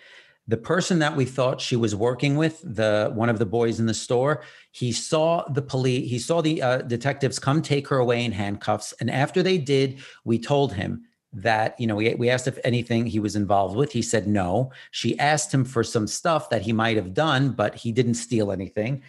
The 0.47 0.59
person 0.59 0.99
that 0.99 1.17
we 1.17 1.25
thought 1.25 1.63
she 1.63 1.77
was 1.77 1.97
working 1.97 2.37
with, 2.37 2.61
the 2.63 3.11
one 3.15 3.31
of 3.31 3.39
the 3.39 3.47
boys 3.47 3.81
in 3.81 3.87
the 3.87 3.95
store, 3.95 4.43
he 4.71 4.93
saw 4.93 5.49
the 5.49 5.63
police. 5.63 6.11
He 6.11 6.19
saw 6.19 6.43
the 6.43 6.61
uh, 6.61 6.79
detectives 6.83 7.39
come 7.39 7.63
take 7.63 7.89
her 7.89 7.99
away 7.99 8.25
in 8.25 8.33
handcuffs. 8.33 8.93
And 9.01 9.11
after 9.11 9.43
they 9.43 9.57
did, 9.57 10.01
we 10.25 10.39
told 10.39 10.75
him 10.75 11.05
that 11.33 11.81
you 11.81 11.87
know 11.87 11.95
we, 11.95 12.15
we 12.17 12.29
asked 12.29 12.49
if 12.49 12.59
anything 12.65 13.07
he 13.07 13.21
was 13.21 13.35
involved 13.35 13.77
with. 13.77 13.93
He 13.93 14.03
said 14.03 14.27
no. 14.27 14.73
She 14.91 15.19
asked 15.19 15.55
him 15.55 15.65
for 15.65 15.83
some 15.83 16.07
stuff 16.07 16.51
that 16.51 16.63
he 16.63 16.73
might 16.75 16.97
have 16.97 17.15
done, 17.15 17.53
but 17.53 17.77
he 17.77 17.93
didn't 17.93 18.15
steal 18.15 18.53
anything. 18.53 19.03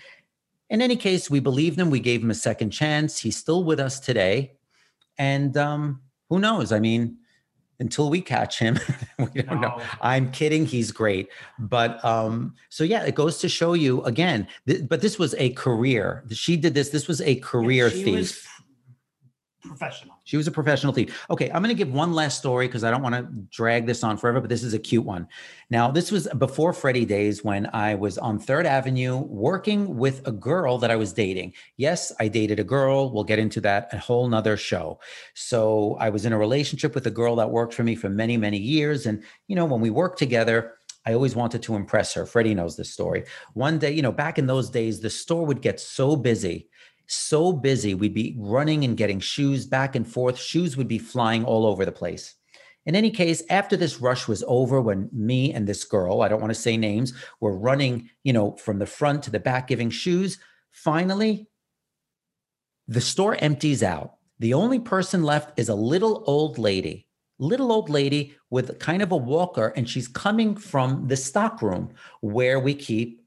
In 0.70 0.82
any 0.82 0.96
case, 0.96 1.30
we 1.30 1.42
believed 1.42 1.78
him. 1.78 1.90
We 1.90 2.00
gave 2.00 2.24
him 2.24 2.32
a 2.32 2.36
second 2.36 2.70
chance. 2.70 3.20
He's 3.20 3.36
still 3.36 3.66
with 3.66 3.82
us 3.82 4.00
today. 4.00 4.54
And 5.18 5.56
um, 5.58 6.02
who 6.30 6.40
knows? 6.40 6.72
I 6.72 6.80
mean, 6.80 7.18
until 7.80 8.10
we 8.10 8.22
catch 8.22 8.60
him, 8.60 8.80
we 9.34 9.42
don't 9.42 9.62
know. 9.62 9.80
I'm 10.02 10.32
kidding. 10.32 10.66
He's 10.66 10.92
great. 10.92 11.30
But 11.60 12.04
um, 12.04 12.56
so 12.70 12.84
yeah, 12.84 13.04
it 13.04 13.16
goes 13.16 13.38
to 13.40 13.50
show 13.50 13.74
you 13.74 14.02
again. 14.04 14.48
Th- 14.68 14.88
but 14.88 15.02
this 15.02 15.20
was 15.20 15.36
a 15.38 15.50
career. 15.52 16.24
She 16.32 16.58
did 16.58 16.74
this. 16.74 16.90
This 16.90 17.08
was 17.08 17.22
a 17.22 17.36
career 17.36 17.90
she 17.90 18.04
thief. 18.04 18.16
was 18.16 18.48
professional. 19.62 20.13
She 20.26 20.38
was 20.38 20.48
a 20.48 20.52
professional 20.52 20.94
thief. 20.94 21.26
Okay, 21.30 21.50
I'm 21.52 21.62
going 21.62 21.76
to 21.76 21.84
give 21.84 21.94
one 21.94 22.14
last 22.14 22.38
story 22.38 22.68
because 22.68 22.84
I 22.84 22.92
don't 22.92 23.02
want 23.02 23.16
to 23.16 23.24
drag 23.50 23.86
this 23.86 24.04
on 24.04 24.18
forever, 24.18 24.40
but 24.40 24.50
this 24.50 24.64
is 24.64 24.74
a 24.74 24.80
cute 24.80 25.04
one. 25.04 25.28
Now, 25.70 25.92
this 25.92 26.12
was 26.12 26.28
before 26.38 26.72
Freddie 26.72 27.06
days 27.06 27.44
when 27.44 27.70
I 27.74 27.96
was 27.96 28.18
on 28.18 28.40
Third 28.40 28.66
Avenue 28.66 29.18
working 29.18 29.98
with 29.98 30.26
a 30.26 30.32
girl 30.32 30.78
that 30.78 30.92
I 30.92 30.96
was 30.96 31.12
dating. 31.12 31.54
Yes, 31.76 32.14
I 32.20 32.30
dated 32.30 32.60
a 32.60 32.64
girl. 32.64 33.12
We'll 33.12 33.26
get 33.26 33.40
into 33.40 33.60
that 33.62 33.90
a 33.94 33.98
whole 33.98 34.28
nother 34.30 34.56
show. 34.56 35.00
So 35.34 35.98
I 36.00 36.10
was 36.10 36.26
in 36.26 36.34
a 36.34 36.38
relationship 36.38 36.96
with 36.96 37.06
a 37.08 37.12
girl 37.12 37.36
that 37.36 37.52
worked 37.52 37.74
for 37.74 37.84
me 37.84 37.96
for 37.96 38.10
many, 38.10 38.38
many 38.38 38.58
years. 38.58 39.06
And, 39.06 39.24
you 39.48 39.56
know, 39.56 39.66
when 39.66 39.82
we 39.82 39.90
worked 39.90 40.20
together, 40.20 40.76
I 41.06 41.14
always 41.14 41.36
wanted 41.36 41.62
to 41.64 41.76
impress 41.76 42.14
her. 42.14 42.26
Freddie 42.26 42.54
knows 42.54 42.78
this 42.78 42.94
story. 42.94 43.26
One 43.54 43.78
day, 43.78 43.92
you 43.92 44.02
know, 44.02 44.12
back 44.12 44.40
in 44.40 44.48
those 44.48 44.70
days, 44.70 45.02
the 45.02 45.10
store 45.10 45.46
would 45.46 45.62
get 45.62 45.82
so 45.82 46.16
busy 46.16 46.70
so 47.08 47.52
busy. 47.52 47.94
We'd 47.94 48.14
be 48.14 48.36
running 48.38 48.84
and 48.84 48.98
getting 48.98 49.20
shoes 49.20 49.66
back 49.66 49.96
and 49.96 50.08
forth. 50.08 50.38
Shoes 50.38 50.78
would 50.78 50.88
be 50.88 50.98
flying 50.98 51.44
all 51.44 51.66
over 51.66 51.86
the 51.86 51.92
place. 51.92 52.36
In 52.86 52.96
any 52.96 53.12
case, 53.12 53.44
after 53.50 53.78
this 53.78 54.02
rush 54.02 54.28
was 54.28 54.44
over, 54.46 54.82
when 54.82 55.10
me 55.14 55.54
and 55.54 55.66
this 55.66 55.86
girl, 55.86 56.22
I 56.22 56.28
don't 56.28 56.42
want 56.42 56.52
to 56.52 56.60
say 56.60 56.76
names, 56.76 57.14
were 57.40 57.58
running, 57.58 58.10
you 58.24 58.34
know, 58.34 58.56
from 58.58 58.80
the 58.80 58.86
front 58.86 59.24
to 59.24 59.32
the 59.32 59.40
back 59.40 59.68
giving 59.68 59.90
shoes, 59.90 60.38
finally, 60.72 61.48
the 62.88 63.00
store 63.02 63.36
empties 63.40 63.84
out. 63.84 64.16
The 64.40 64.54
only 64.54 64.80
person 64.80 65.24
left 65.24 65.58
is 65.58 65.70
a 65.70 65.76
little 65.76 66.24
old 66.28 66.58
lady, 66.58 67.08
little 67.40 67.72
old 67.72 67.90
lady 67.90 68.36
with 68.50 68.80
kind 68.80 69.02
of 69.02 69.14
a 69.14 69.18
walker, 69.18 69.72
and 69.78 69.90
she's 69.90 70.10
coming 70.10 70.58
from 70.58 71.08
the 71.08 71.16
stock 71.16 71.62
room 71.62 71.94
where 72.20 72.60
we 72.60 72.74
keep 72.74 73.22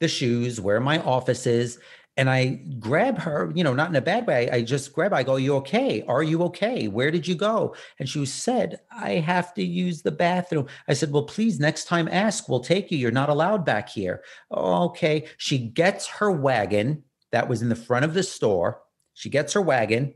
the 0.00 0.08
shoes, 0.08 0.60
where 0.60 0.80
my 0.80 0.98
office 1.00 1.46
is. 1.46 1.78
And 2.16 2.30
I 2.30 2.60
grab 2.78 3.18
her, 3.18 3.50
you 3.54 3.64
know, 3.64 3.74
not 3.74 3.90
in 3.90 3.96
a 3.96 4.00
bad 4.00 4.26
way. 4.26 4.48
I 4.48 4.62
just 4.62 4.92
grab, 4.92 5.10
her. 5.10 5.16
I 5.16 5.22
go, 5.24 5.36
You 5.36 5.56
okay? 5.56 6.04
Are 6.06 6.22
you 6.22 6.42
okay? 6.44 6.86
Where 6.86 7.10
did 7.10 7.26
you 7.26 7.34
go? 7.34 7.74
And 7.98 8.08
she 8.08 8.24
said, 8.24 8.80
I 8.92 9.14
have 9.14 9.52
to 9.54 9.64
use 9.64 10.02
the 10.02 10.12
bathroom. 10.12 10.66
I 10.86 10.92
said, 10.92 11.10
Well, 11.10 11.24
please, 11.24 11.58
next 11.58 11.86
time 11.86 12.08
ask. 12.10 12.48
We'll 12.48 12.60
take 12.60 12.90
you. 12.90 12.98
You're 12.98 13.10
not 13.10 13.30
allowed 13.30 13.64
back 13.64 13.88
here. 13.88 14.22
Okay. 14.52 15.26
She 15.38 15.58
gets 15.58 16.06
her 16.06 16.30
wagon 16.30 17.02
that 17.32 17.48
was 17.48 17.62
in 17.62 17.68
the 17.68 17.76
front 17.76 18.04
of 18.04 18.14
the 18.14 18.22
store. 18.22 18.80
She 19.14 19.28
gets 19.28 19.52
her 19.54 19.62
wagon 19.62 20.14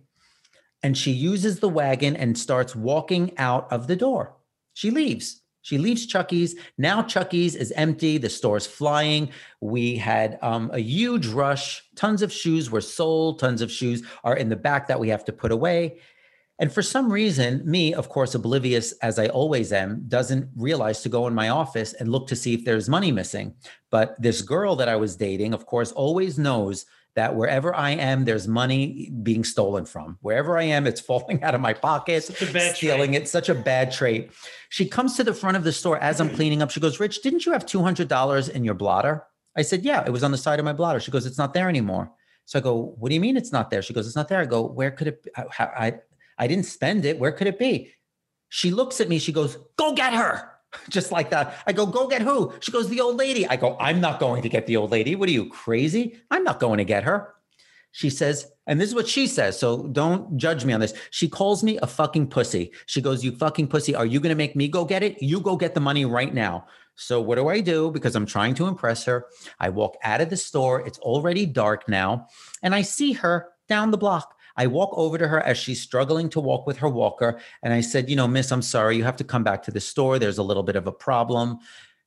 and 0.82 0.96
she 0.96 1.10
uses 1.10 1.58
the 1.58 1.68
wagon 1.68 2.14
and 2.16 2.38
starts 2.38 2.76
walking 2.76 3.36
out 3.38 3.70
of 3.72 3.86
the 3.88 3.96
door. 3.96 4.36
She 4.74 4.90
leaves. 4.90 5.42
She 5.68 5.76
leaves 5.76 6.06
Chuckies. 6.06 6.54
Now 6.78 7.02
Chuckies 7.02 7.54
is 7.54 7.72
empty. 7.72 8.16
The 8.16 8.30
store's 8.30 8.66
flying. 8.66 9.28
We 9.60 9.96
had 9.96 10.38
um, 10.40 10.70
a 10.72 10.78
huge 10.78 11.26
rush. 11.26 11.84
Tons 11.94 12.22
of 12.22 12.32
shoes 12.32 12.70
were 12.70 12.80
sold. 12.80 13.38
Tons 13.38 13.60
of 13.60 13.70
shoes 13.70 14.02
are 14.24 14.34
in 14.34 14.48
the 14.48 14.56
back 14.56 14.86
that 14.86 14.98
we 14.98 15.10
have 15.10 15.26
to 15.26 15.32
put 15.32 15.52
away. 15.52 15.98
And 16.58 16.72
for 16.72 16.80
some 16.80 17.12
reason, 17.12 17.60
me, 17.70 17.92
of 17.92 18.08
course, 18.08 18.34
oblivious 18.34 18.92
as 19.02 19.18
I 19.18 19.26
always 19.26 19.70
am, 19.70 20.04
doesn't 20.08 20.48
realize 20.56 21.02
to 21.02 21.10
go 21.10 21.26
in 21.26 21.34
my 21.34 21.50
office 21.50 21.92
and 21.92 22.10
look 22.10 22.28
to 22.28 22.36
see 22.36 22.54
if 22.54 22.64
there's 22.64 22.88
money 22.88 23.12
missing. 23.12 23.54
But 23.90 24.16
this 24.18 24.40
girl 24.40 24.74
that 24.76 24.88
I 24.88 24.96
was 24.96 25.16
dating, 25.16 25.52
of 25.52 25.66
course, 25.66 25.92
always 25.92 26.38
knows 26.38 26.86
that 27.18 27.34
wherever 27.34 27.74
I 27.74 27.90
am, 27.90 28.24
there's 28.24 28.46
money 28.46 29.10
being 29.24 29.42
stolen 29.42 29.84
from. 29.84 30.18
Wherever 30.20 30.56
I 30.56 30.62
am, 30.62 30.86
it's 30.86 31.00
falling 31.10 31.42
out 31.42 31.52
of 31.52 31.60
my 31.60 31.74
pocket, 31.74 32.22
stealing 32.22 33.10
trait. 33.10 33.22
it. 33.22 33.28
Such 33.28 33.48
a 33.48 33.56
bad 33.56 33.90
trait. 33.90 34.30
She 34.68 34.86
comes 34.86 35.16
to 35.16 35.24
the 35.24 35.34
front 35.34 35.56
of 35.56 35.64
the 35.64 35.72
store 35.72 35.98
as 35.98 36.20
I'm 36.20 36.30
cleaning 36.30 36.62
up. 36.62 36.70
She 36.70 36.78
goes, 36.78 37.00
Rich, 37.00 37.22
didn't 37.22 37.44
you 37.44 37.50
have 37.50 37.66
$200 37.66 38.50
in 38.50 38.62
your 38.62 38.74
blotter? 38.74 39.24
I 39.56 39.62
said, 39.62 39.84
Yeah, 39.84 40.04
it 40.06 40.10
was 40.10 40.22
on 40.22 40.30
the 40.30 40.38
side 40.38 40.60
of 40.60 40.64
my 40.64 40.72
blotter. 40.72 41.00
She 41.00 41.10
goes, 41.10 41.26
It's 41.26 41.38
not 41.38 41.54
there 41.54 41.68
anymore. 41.68 42.12
So 42.44 42.60
I 42.60 42.62
go, 42.62 42.94
What 43.00 43.08
do 43.08 43.16
you 43.16 43.20
mean 43.20 43.36
it's 43.36 43.50
not 43.50 43.68
there? 43.68 43.82
She 43.82 43.92
goes, 43.92 44.06
It's 44.06 44.14
not 44.14 44.28
there. 44.28 44.38
I 44.38 44.46
go, 44.46 44.62
Where 44.64 44.92
could 44.92 45.08
it 45.08 45.24
be? 45.24 45.30
I, 45.36 45.44
I, 45.58 45.94
I 46.38 46.46
didn't 46.46 46.66
spend 46.66 47.04
it. 47.04 47.18
Where 47.18 47.32
could 47.32 47.48
it 47.48 47.58
be? 47.58 47.90
She 48.48 48.70
looks 48.70 49.00
at 49.00 49.08
me. 49.08 49.18
She 49.18 49.32
goes, 49.32 49.58
Go 49.76 49.92
get 49.92 50.14
her 50.14 50.52
just 50.88 51.12
like 51.12 51.30
that. 51.30 51.54
I 51.66 51.72
go, 51.72 51.86
go 51.86 52.08
get 52.08 52.22
who? 52.22 52.52
She 52.60 52.72
goes, 52.72 52.88
the 52.88 53.00
old 53.00 53.16
lady. 53.16 53.46
I 53.46 53.56
go, 53.56 53.76
I'm 53.80 54.00
not 54.00 54.20
going 54.20 54.42
to 54.42 54.48
get 54.48 54.66
the 54.66 54.76
old 54.76 54.90
lady. 54.90 55.14
What 55.14 55.28
are 55.28 55.32
you 55.32 55.48
crazy? 55.48 56.20
I'm 56.30 56.44
not 56.44 56.60
going 56.60 56.78
to 56.78 56.84
get 56.84 57.04
her. 57.04 57.34
She 57.92 58.10
says, 58.10 58.50
and 58.66 58.80
this 58.80 58.90
is 58.90 58.94
what 58.94 59.08
she 59.08 59.26
says. 59.26 59.58
So 59.58 59.84
don't 59.88 60.36
judge 60.36 60.64
me 60.64 60.72
on 60.72 60.80
this. 60.80 60.92
She 61.10 61.28
calls 61.28 61.64
me 61.64 61.78
a 61.78 61.86
fucking 61.86 62.28
pussy. 62.28 62.72
She 62.86 63.00
goes, 63.00 63.24
You 63.24 63.32
fucking 63.32 63.68
pussy. 63.68 63.94
Are 63.94 64.06
you 64.06 64.20
going 64.20 64.30
to 64.30 64.36
make 64.36 64.54
me 64.54 64.68
go 64.68 64.84
get 64.84 65.02
it? 65.02 65.22
You 65.22 65.40
go 65.40 65.56
get 65.56 65.74
the 65.74 65.80
money 65.80 66.04
right 66.04 66.32
now. 66.32 66.66
So 66.94 67.20
what 67.20 67.36
do 67.36 67.48
I 67.48 67.60
do? 67.60 67.90
Because 67.90 68.14
I'm 68.14 68.26
trying 68.26 68.54
to 68.56 68.66
impress 68.66 69.04
her. 69.04 69.26
I 69.58 69.70
walk 69.70 69.96
out 70.02 70.20
of 70.20 70.30
the 70.30 70.36
store. 70.36 70.86
It's 70.86 70.98
already 70.98 71.46
dark 71.46 71.88
now. 71.88 72.26
And 72.62 72.74
I 72.74 72.82
see 72.82 73.12
her 73.12 73.48
down 73.68 73.90
the 73.90 73.98
block. 73.98 74.34
I 74.58 74.66
walk 74.66 74.90
over 74.92 75.16
to 75.16 75.28
her 75.28 75.40
as 75.40 75.56
she's 75.56 75.80
struggling 75.80 76.28
to 76.30 76.40
walk 76.40 76.66
with 76.66 76.76
her 76.78 76.88
walker. 76.88 77.40
And 77.62 77.72
I 77.72 77.80
said, 77.80 78.10
You 78.10 78.16
know, 78.16 78.28
miss, 78.28 78.52
I'm 78.52 78.60
sorry. 78.60 78.96
You 78.96 79.04
have 79.04 79.16
to 79.16 79.24
come 79.24 79.44
back 79.44 79.62
to 79.62 79.70
the 79.70 79.80
store. 79.80 80.18
There's 80.18 80.38
a 80.38 80.42
little 80.42 80.64
bit 80.64 80.76
of 80.76 80.86
a 80.86 80.92
problem. 80.92 81.60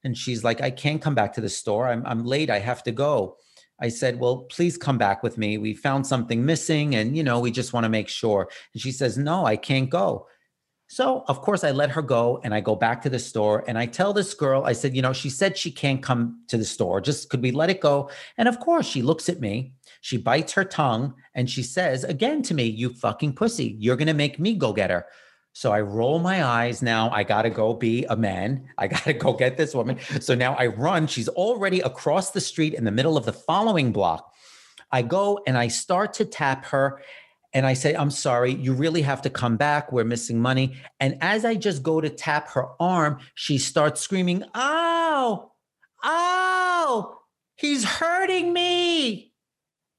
And 0.03 0.17
she's 0.17 0.43
like, 0.43 0.61
I 0.61 0.69
can't 0.69 1.01
come 1.01 1.15
back 1.15 1.33
to 1.33 1.41
the 1.41 1.49
store. 1.49 1.87
I'm, 1.87 2.05
I'm 2.05 2.25
late. 2.25 2.49
I 2.49 2.59
have 2.59 2.83
to 2.83 2.91
go. 2.91 3.37
I 3.79 3.87
said, 3.87 4.19
Well, 4.19 4.43
please 4.49 4.77
come 4.77 4.97
back 4.97 5.23
with 5.23 5.37
me. 5.37 5.57
We 5.57 5.73
found 5.73 6.05
something 6.05 6.45
missing 6.45 6.95
and, 6.95 7.17
you 7.17 7.23
know, 7.23 7.39
we 7.39 7.51
just 7.51 7.73
want 7.73 7.85
to 7.85 7.89
make 7.89 8.09
sure. 8.09 8.49
And 8.73 8.81
she 8.81 8.91
says, 8.91 9.17
No, 9.17 9.45
I 9.45 9.55
can't 9.55 9.89
go. 9.89 10.27
So, 10.87 11.23
of 11.29 11.39
course, 11.41 11.63
I 11.63 11.71
let 11.71 11.91
her 11.91 12.01
go 12.01 12.41
and 12.43 12.53
I 12.53 12.59
go 12.59 12.75
back 12.75 13.01
to 13.03 13.09
the 13.09 13.17
store 13.17 13.63
and 13.65 13.77
I 13.77 13.85
tell 13.85 14.11
this 14.11 14.33
girl, 14.33 14.65
I 14.65 14.73
said, 14.73 14.93
You 14.93 15.01
know, 15.01 15.13
she 15.13 15.29
said 15.29 15.57
she 15.57 15.71
can't 15.71 16.03
come 16.03 16.43
to 16.49 16.57
the 16.57 16.65
store. 16.65 16.99
Just 16.99 17.29
could 17.29 17.41
we 17.41 17.51
let 17.51 17.69
it 17.69 17.79
go? 17.79 18.09
And 18.37 18.47
of 18.47 18.59
course, 18.59 18.87
she 18.87 19.01
looks 19.01 19.29
at 19.29 19.39
me 19.39 19.73
she 20.01 20.17
bites 20.17 20.53
her 20.53 20.65
tongue 20.65 21.13
and 21.33 21.49
she 21.49 21.63
says 21.63 22.03
again 22.03 22.41
to 22.43 22.53
me, 22.53 22.65
You 22.65 22.89
fucking 22.93 23.33
pussy, 23.33 23.77
you're 23.79 23.95
going 23.95 24.07
to 24.07 24.13
make 24.13 24.39
me 24.39 24.55
go 24.55 24.73
get 24.73 24.89
her. 24.89 25.05
So 25.53 25.71
I 25.71 25.81
roll 25.81 26.19
my 26.19 26.43
eyes. 26.43 26.81
Now 26.81 27.09
I 27.11 27.23
got 27.23 27.43
to 27.43 27.49
go 27.49 27.73
be 27.73 28.05
a 28.05 28.15
man. 28.15 28.69
I 28.77 28.87
got 28.87 29.03
to 29.03 29.13
go 29.13 29.33
get 29.33 29.57
this 29.57 29.75
woman. 29.75 29.99
So 30.19 30.33
now 30.33 30.55
I 30.55 30.67
run. 30.67 31.07
She's 31.07 31.27
already 31.27 31.81
across 31.81 32.31
the 32.31 32.41
street 32.41 32.73
in 32.73 32.83
the 32.83 32.91
middle 32.91 33.17
of 33.17 33.25
the 33.25 33.33
following 33.33 33.91
block. 33.91 34.33
I 34.91 35.01
go 35.01 35.39
and 35.45 35.57
I 35.57 35.67
start 35.67 36.13
to 36.15 36.25
tap 36.25 36.65
her. 36.65 37.01
And 37.53 37.65
I 37.65 37.73
say, 37.73 37.93
I'm 37.93 38.11
sorry, 38.11 38.53
you 38.53 38.73
really 38.73 39.01
have 39.01 39.23
to 39.23 39.29
come 39.29 39.57
back. 39.57 39.91
We're 39.91 40.05
missing 40.05 40.39
money. 40.39 40.77
And 41.01 41.17
as 41.19 41.43
I 41.43 41.55
just 41.55 41.83
go 41.83 41.99
to 41.99 42.09
tap 42.09 42.47
her 42.51 42.67
arm, 42.79 43.19
she 43.35 43.57
starts 43.57 43.99
screaming, 43.99 44.45
Ow, 44.55 45.51
ow, 46.01 47.17
he's 47.57 47.83
hurting 47.83 48.53
me. 48.53 49.30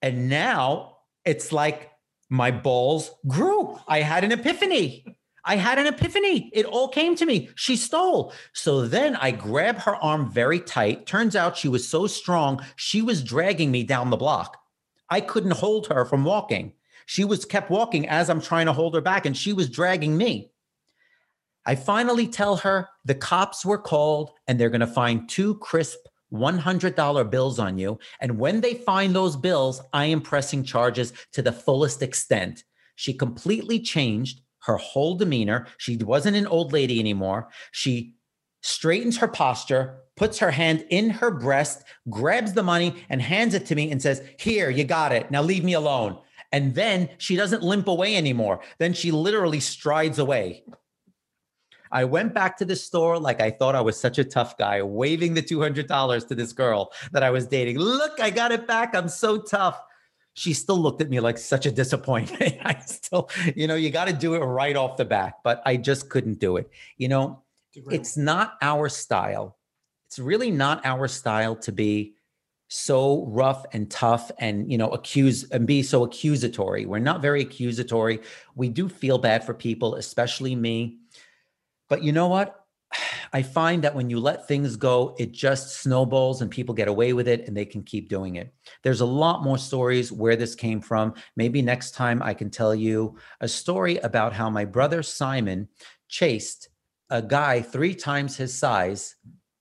And 0.02 0.28
now 0.28 0.98
it's 1.24 1.52
like 1.52 1.90
my 2.28 2.50
balls 2.50 3.10
grew. 3.26 3.78
I 3.86 4.00
had 4.00 4.24
an 4.24 4.32
epiphany. 4.32 5.06
I 5.44 5.56
had 5.56 5.78
an 5.78 5.86
epiphany. 5.86 6.50
It 6.52 6.66
all 6.66 6.88
came 6.88 7.16
to 7.16 7.26
me. 7.26 7.50
She 7.54 7.76
stole. 7.76 8.32
So 8.52 8.86
then 8.86 9.16
I 9.16 9.30
grab 9.30 9.78
her 9.78 9.96
arm 9.96 10.30
very 10.30 10.60
tight. 10.60 11.06
Turns 11.06 11.34
out 11.34 11.56
she 11.56 11.68
was 11.68 11.88
so 11.88 12.06
strong, 12.06 12.64
she 12.76 13.02
was 13.02 13.24
dragging 13.24 13.70
me 13.70 13.82
down 13.82 14.10
the 14.10 14.16
block. 14.16 14.58
I 15.10 15.20
couldn't 15.20 15.52
hold 15.52 15.88
her 15.88 16.04
from 16.04 16.24
walking. 16.24 16.72
She 17.06 17.24
was 17.24 17.44
kept 17.44 17.70
walking 17.70 18.08
as 18.08 18.30
I'm 18.30 18.40
trying 18.40 18.66
to 18.66 18.72
hold 18.72 18.94
her 18.94 19.00
back, 19.00 19.26
and 19.26 19.36
she 19.36 19.52
was 19.52 19.68
dragging 19.68 20.16
me. 20.16 20.52
I 21.66 21.74
finally 21.74 22.26
tell 22.26 22.56
her 22.56 22.88
the 23.04 23.14
cops 23.14 23.64
were 23.64 23.78
called 23.78 24.30
and 24.48 24.58
they're 24.58 24.70
going 24.70 24.80
to 24.80 24.86
find 24.86 25.28
two 25.28 25.56
crisp 25.56 25.98
$100 26.32 27.30
bills 27.30 27.58
on 27.58 27.78
you. 27.78 27.98
And 28.20 28.38
when 28.38 28.60
they 28.60 28.74
find 28.74 29.14
those 29.14 29.36
bills, 29.36 29.80
I 29.92 30.06
am 30.06 30.20
pressing 30.20 30.64
charges 30.64 31.12
to 31.32 31.42
the 31.42 31.52
fullest 31.52 32.02
extent. 32.02 32.64
She 32.96 33.12
completely 33.12 33.80
changed 33.80 34.40
her 34.60 34.76
whole 34.76 35.16
demeanor. 35.16 35.66
She 35.78 35.96
wasn't 35.96 36.36
an 36.36 36.46
old 36.46 36.72
lady 36.72 37.00
anymore. 37.00 37.48
She 37.72 38.14
straightens 38.62 39.18
her 39.18 39.28
posture, 39.28 39.98
puts 40.16 40.38
her 40.38 40.50
hand 40.50 40.84
in 40.90 41.10
her 41.10 41.30
breast, 41.30 41.84
grabs 42.08 42.52
the 42.52 42.62
money, 42.62 42.94
and 43.08 43.20
hands 43.20 43.54
it 43.54 43.66
to 43.66 43.74
me 43.74 43.90
and 43.90 44.00
says, 44.00 44.22
Here, 44.38 44.70
you 44.70 44.84
got 44.84 45.12
it. 45.12 45.30
Now 45.30 45.42
leave 45.42 45.64
me 45.64 45.74
alone. 45.74 46.18
And 46.52 46.74
then 46.74 47.08
she 47.18 47.34
doesn't 47.34 47.62
limp 47.62 47.88
away 47.88 48.14
anymore. 48.14 48.60
Then 48.78 48.92
she 48.92 49.10
literally 49.10 49.60
strides 49.60 50.18
away. 50.18 50.64
I 51.92 52.04
went 52.04 52.32
back 52.32 52.56
to 52.56 52.64
the 52.64 52.74
store 52.74 53.18
like 53.18 53.40
I 53.40 53.50
thought 53.50 53.76
I 53.76 53.80
was 53.82 54.00
such 54.00 54.18
a 54.18 54.24
tough 54.24 54.56
guy, 54.56 54.82
waving 54.82 55.34
the 55.34 55.42
$200 55.42 56.28
to 56.28 56.34
this 56.34 56.52
girl 56.52 56.90
that 57.12 57.22
I 57.22 57.30
was 57.30 57.46
dating. 57.46 57.78
Look, 57.78 58.18
I 58.20 58.30
got 58.30 58.50
it 58.50 58.66
back. 58.66 58.94
I'm 58.94 59.08
so 59.08 59.38
tough. 59.38 59.80
She 60.34 60.54
still 60.54 60.78
looked 60.78 61.02
at 61.02 61.10
me 61.10 61.20
like 61.20 61.36
such 61.36 61.66
a 61.66 61.70
disappointment. 61.70 62.56
I 62.64 62.80
still, 62.80 63.28
you 63.54 63.66
know, 63.66 63.74
you 63.74 63.90
got 63.90 64.06
to 64.06 64.14
do 64.14 64.34
it 64.34 64.38
right 64.38 64.74
off 64.74 64.96
the 64.96 65.04
bat, 65.04 65.34
but 65.44 65.62
I 65.66 65.76
just 65.76 66.08
couldn't 66.08 66.38
do 66.40 66.56
it. 66.56 66.70
You 66.96 67.08
know, 67.08 67.42
it's 67.74 68.16
not 68.16 68.54
our 68.62 68.88
style. 68.88 69.58
It's 70.06 70.18
really 70.18 70.50
not 70.50 70.84
our 70.84 71.08
style 71.08 71.56
to 71.56 71.72
be 71.72 72.14
so 72.68 73.26
rough 73.26 73.66
and 73.74 73.90
tough 73.90 74.30
and 74.38 74.72
you 74.72 74.78
know 74.78 74.88
accuse 74.92 75.44
and 75.50 75.66
be 75.66 75.82
so 75.82 76.04
accusatory 76.04 76.86
we're 76.86 76.98
not 76.98 77.20
very 77.20 77.42
accusatory 77.42 78.18
we 78.54 78.66
do 78.70 78.88
feel 78.88 79.18
bad 79.18 79.44
for 79.44 79.52
people 79.52 79.96
especially 79.96 80.56
me 80.56 80.96
but 81.92 82.02
you 82.02 82.10
know 82.10 82.28
what? 82.28 82.64
I 83.34 83.42
find 83.42 83.84
that 83.84 83.94
when 83.94 84.08
you 84.08 84.18
let 84.18 84.48
things 84.48 84.76
go, 84.76 85.14
it 85.18 85.30
just 85.30 85.82
snowballs 85.82 86.40
and 86.40 86.50
people 86.50 86.74
get 86.74 86.88
away 86.88 87.12
with 87.12 87.28
it 87.28 87.46
and 87.46 87.54
they 87.54 87.66
can 87.66 87.82
keep 87.82 88.08
doing 88.08 88.36
it. 88.36 88.50
There's 88.82 89.02
a 89.02 89.06
lot 89.06 89.42
more 89.42 89.58
stories 89.58 90.10
where 90.10 90.34
this 90.34 90.54
came 90.54 90.80
from. 90.80 91.12
Maybe 91.36 91.60
next 91.60 91.90
time 91.90 92.22
I 92.22 92.32
can 92.32 92.48
tell 92.48 92.74
you 92.74 93.18
a 93.42 93.46
story 93.46 93.98
about 93.98 94.32
how 94.32 94.48
my 94.48 94.64
brother 94.64 95.02
Simon 95.02 95.68
chased 96.08 96.70
a 97.10 97.20
guy 97.20 97.60
three 97.60 97.94
times 97.94 98.38
his 98.38 98.54
size 98.54 99.14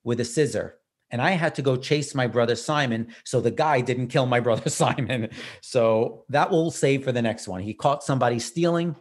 with 0.06 0.22
a 0.22 0.26
scissor. 0.26 0.78
And 1.10 1.22
I 1.22 1.32
had 1.32 1.56
to 1.56 1.62
go 1.62 1.76
chase 1.76 2.16
my 2.16 2.28
brother 2.28 2.56
Simon 2.56 3.14
so 3.26 3.42
the 3.42 3.52
guy 3.52 3.82
didn't 3.82 4.08
kill 4.08 4.26
my 4.26 4.40
brother 4.48 4.70
Simon. 4.70 5.32
So 5.60 6.24
that 6.30 6.50
will 6.50 6.72
save 6.72 7.04
for 7.04 7.12
the 7.12 7.22
next 7.22 7.50
one. 7.50 7.62
He 7.62 7.74
caught 7.74 8.06
somebody 8.06 8.40
stealing 8.40 8.96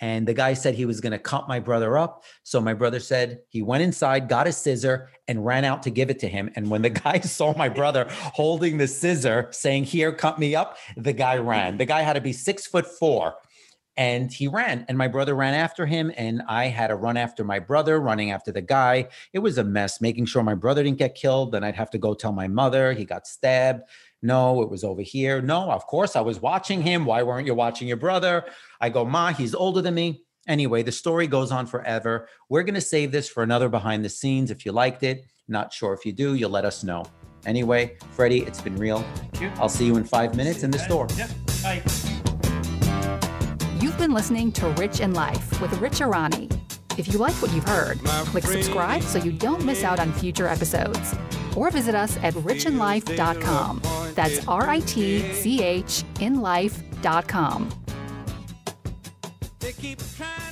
and 0.00 0.26
the 0.26 0.34
guy 0.34 0.54
said 0.54 0.74
he 0.74 0.86
was 0.86 1.00
going 1.00 1.12
to 1.12 1.18
cut 1.18 1.48
my 1.48 1.60
brother 1.60 1.96
up. 1.96 2.24
So 2.42 2.60
my 2.60 2.74
brother 2.74 3.00
said 3.00 3.40
he 3.48 3.62
went 3.62 3.82
inside, 3.82 4.28
got 4.28 4.46
a 4.46 4.52
scissor, 4.52 5.10
and 5.28 5.44
ran 5.44 5.64
out 5.64 5.82
to 5.84 5.90
give 5.90 6.10
it 6.10 6.18
to 6.20 6.28
him. 6.28 6.50
And 6.56 6.70
when 6.70 6.82
the 6.82 6.90
guy 7.04 7.20
saw 7.20 7.56
my 7.56 7.68
brother 7.68 8.06
holding 8.10 8.78
the 8.78 8.88
scissor, 8.88 9.48
saying, 9.50 9.84
Here, 9.84 10.12
cut 10.12 10.38
me 10.38 10.54
up, 10.54 10.78
the 10.96 11.12
guy 11.12 11.38
ran. 11.38 11.78
The 11.78 11.86
guy 11.86 12.02
had 12.02 12.14
to 12.14 12.20
be 12.20 12.32
six 12.32 12.66
foot 12.66 12.86
four. 12.86 13.34
And 13.96 14.32
he 14.32 14.48
ran, 14.48 14.84
and 14.88 14.98
my 14.98 15.06
brother 15.06 15.36
ran 15.36 15.54
after 15.54 15.86
him, 15.86 16.10
and 16.16 16.42
I 16.48 16.66
had 16.66 16.88
to 16.88 16.96
run 16.96 17.16
after 17.16 17.44
my 17.44 17.60
brother, 17.60 18.00
running 18.00 18.32
after 18.32 18.50
the 18.50 18.60
guy. 18.60 19.08
It 19.32 19.38
was 19.38 19.56
a 19.56 19.62
mess, 19.62 20.00
making 20.00 20.26
sure 20.26 20.42
my 20.42 20.56
brother 20.56 20.82
didn't 20.82 20.98
get 20.98 21.14
killed. 21.14 21.52
Then 21.52 21.62
I'd 21.62 21.76
have 21.76 21.90
to 21.90 21.98
go 21.98 22.12
tell 22.12 22.32
my 22.32 22.48
mother 22.48 22.92
he 22.92 23.04
got 23.04 23.28
stabbed. 23.28 23.82
No, 24.24 24.62
it 24.62 24.70
was 24.70 24.84
over 24.84 25.02
here. 25.02 25.42
No, 25.42 25.70
of 25.70 25.86
course 25.86 26.16
I 26.16 26.22
was 26.22 26.40
watching 26.40 26.80
him. 26.80 27.04
Why 27.04 27.22
weren't 27.22 27.46
you 27.46 27.54
watching 27.54 27.86
your 27.86 27.98
brother? 27.98 28.46
I 28.80 28.88
go, 28.88 29.04
Ma, 29.04 29.32
he's 29.32 29.54
older 29.54 29.82
than 29.82 29.92
me. 29.92 30.22
Anyway, 30.48 30.82
the 30.82 30.92
story 30.92 31.26
goes 31.26 31.52
on 31.52 31.66
forever. 31.66 32.26
We're 32.48 32.62
going 32.62 32.74
to 32.74 32.80
save 32.80 33.12
this 33.12 33.28
for 33.28 33.42
another 33.42 33.68
behind 33.68 34.02
the 34.02 34.08
scenes. 34.08 34.50
If 34.50 34.64
you 34.64 34.72
liked 34.72 35.02
it, 35.02 35.26
not 35.46 35.74
sure 35.74 35.92
if 35.92 36.06
you 36.06 36.12
do, 36.12 36.34
you'll 36.36 36.48
let 36.48 36.64
us 36.64 36.82
know. 36.82 37.04
Anyway, 37.44 37.98
Freddie, 38.12 38.40
it's 38.44 38.62
been 38.62 38.76
real. 38.76 39.04
I'll 39.56 39.68
see 39.68 39.84
you 39.84 39.96
in 39.98 40.04
five 40.04 40.34
minutes 40.34 40.62
in 40.62 40.70
the 40.70 40.78
store. 40.78 41.06
Yep. 41.18 41.30
Bye. 41.62 41.82
You've 43.78 43.98
been 43.98 44.14
listening 44.14 44.52
to 44.52 44.68
Ritch 44.70 45.00
in 45.00 45.12
Life 45.12 45.60
with 45.60 45.78
Ritch 45.78 46.00
Erani. 46.00 46.50
If 46.96 47.12
you 47.12 47.18
like 47.18 47.34
what 47.42 47.52
you've 47.52 47.68
heard, 47.68 47.98
click 48.30 48.44
subscribe 48.44 49.02
so 49.02 49.18
you 49.18 49.32
don't 49.32 49.64
miss 49.64 49.82
out 49.82 49.98
on 49.98 50.12
future 50.12 50.46
episodes. 50.46 51.14
Or 51.56 51.70
visit 51.70 51.94
us 51.94 52.16
at 52.18 52.34
ritchinlife.com. 52.34 53.82
That's 54.14 54.46
R 54.46 54.68
I 54.68 54.80
T 54.80 55.32
C 55.32 55.62
H 55.62 56.04
in 56.20 56.40
life.com. 56.40 57.70
They 59.60 59.72
keep 59.72 59.98
trying. 60.16 60.43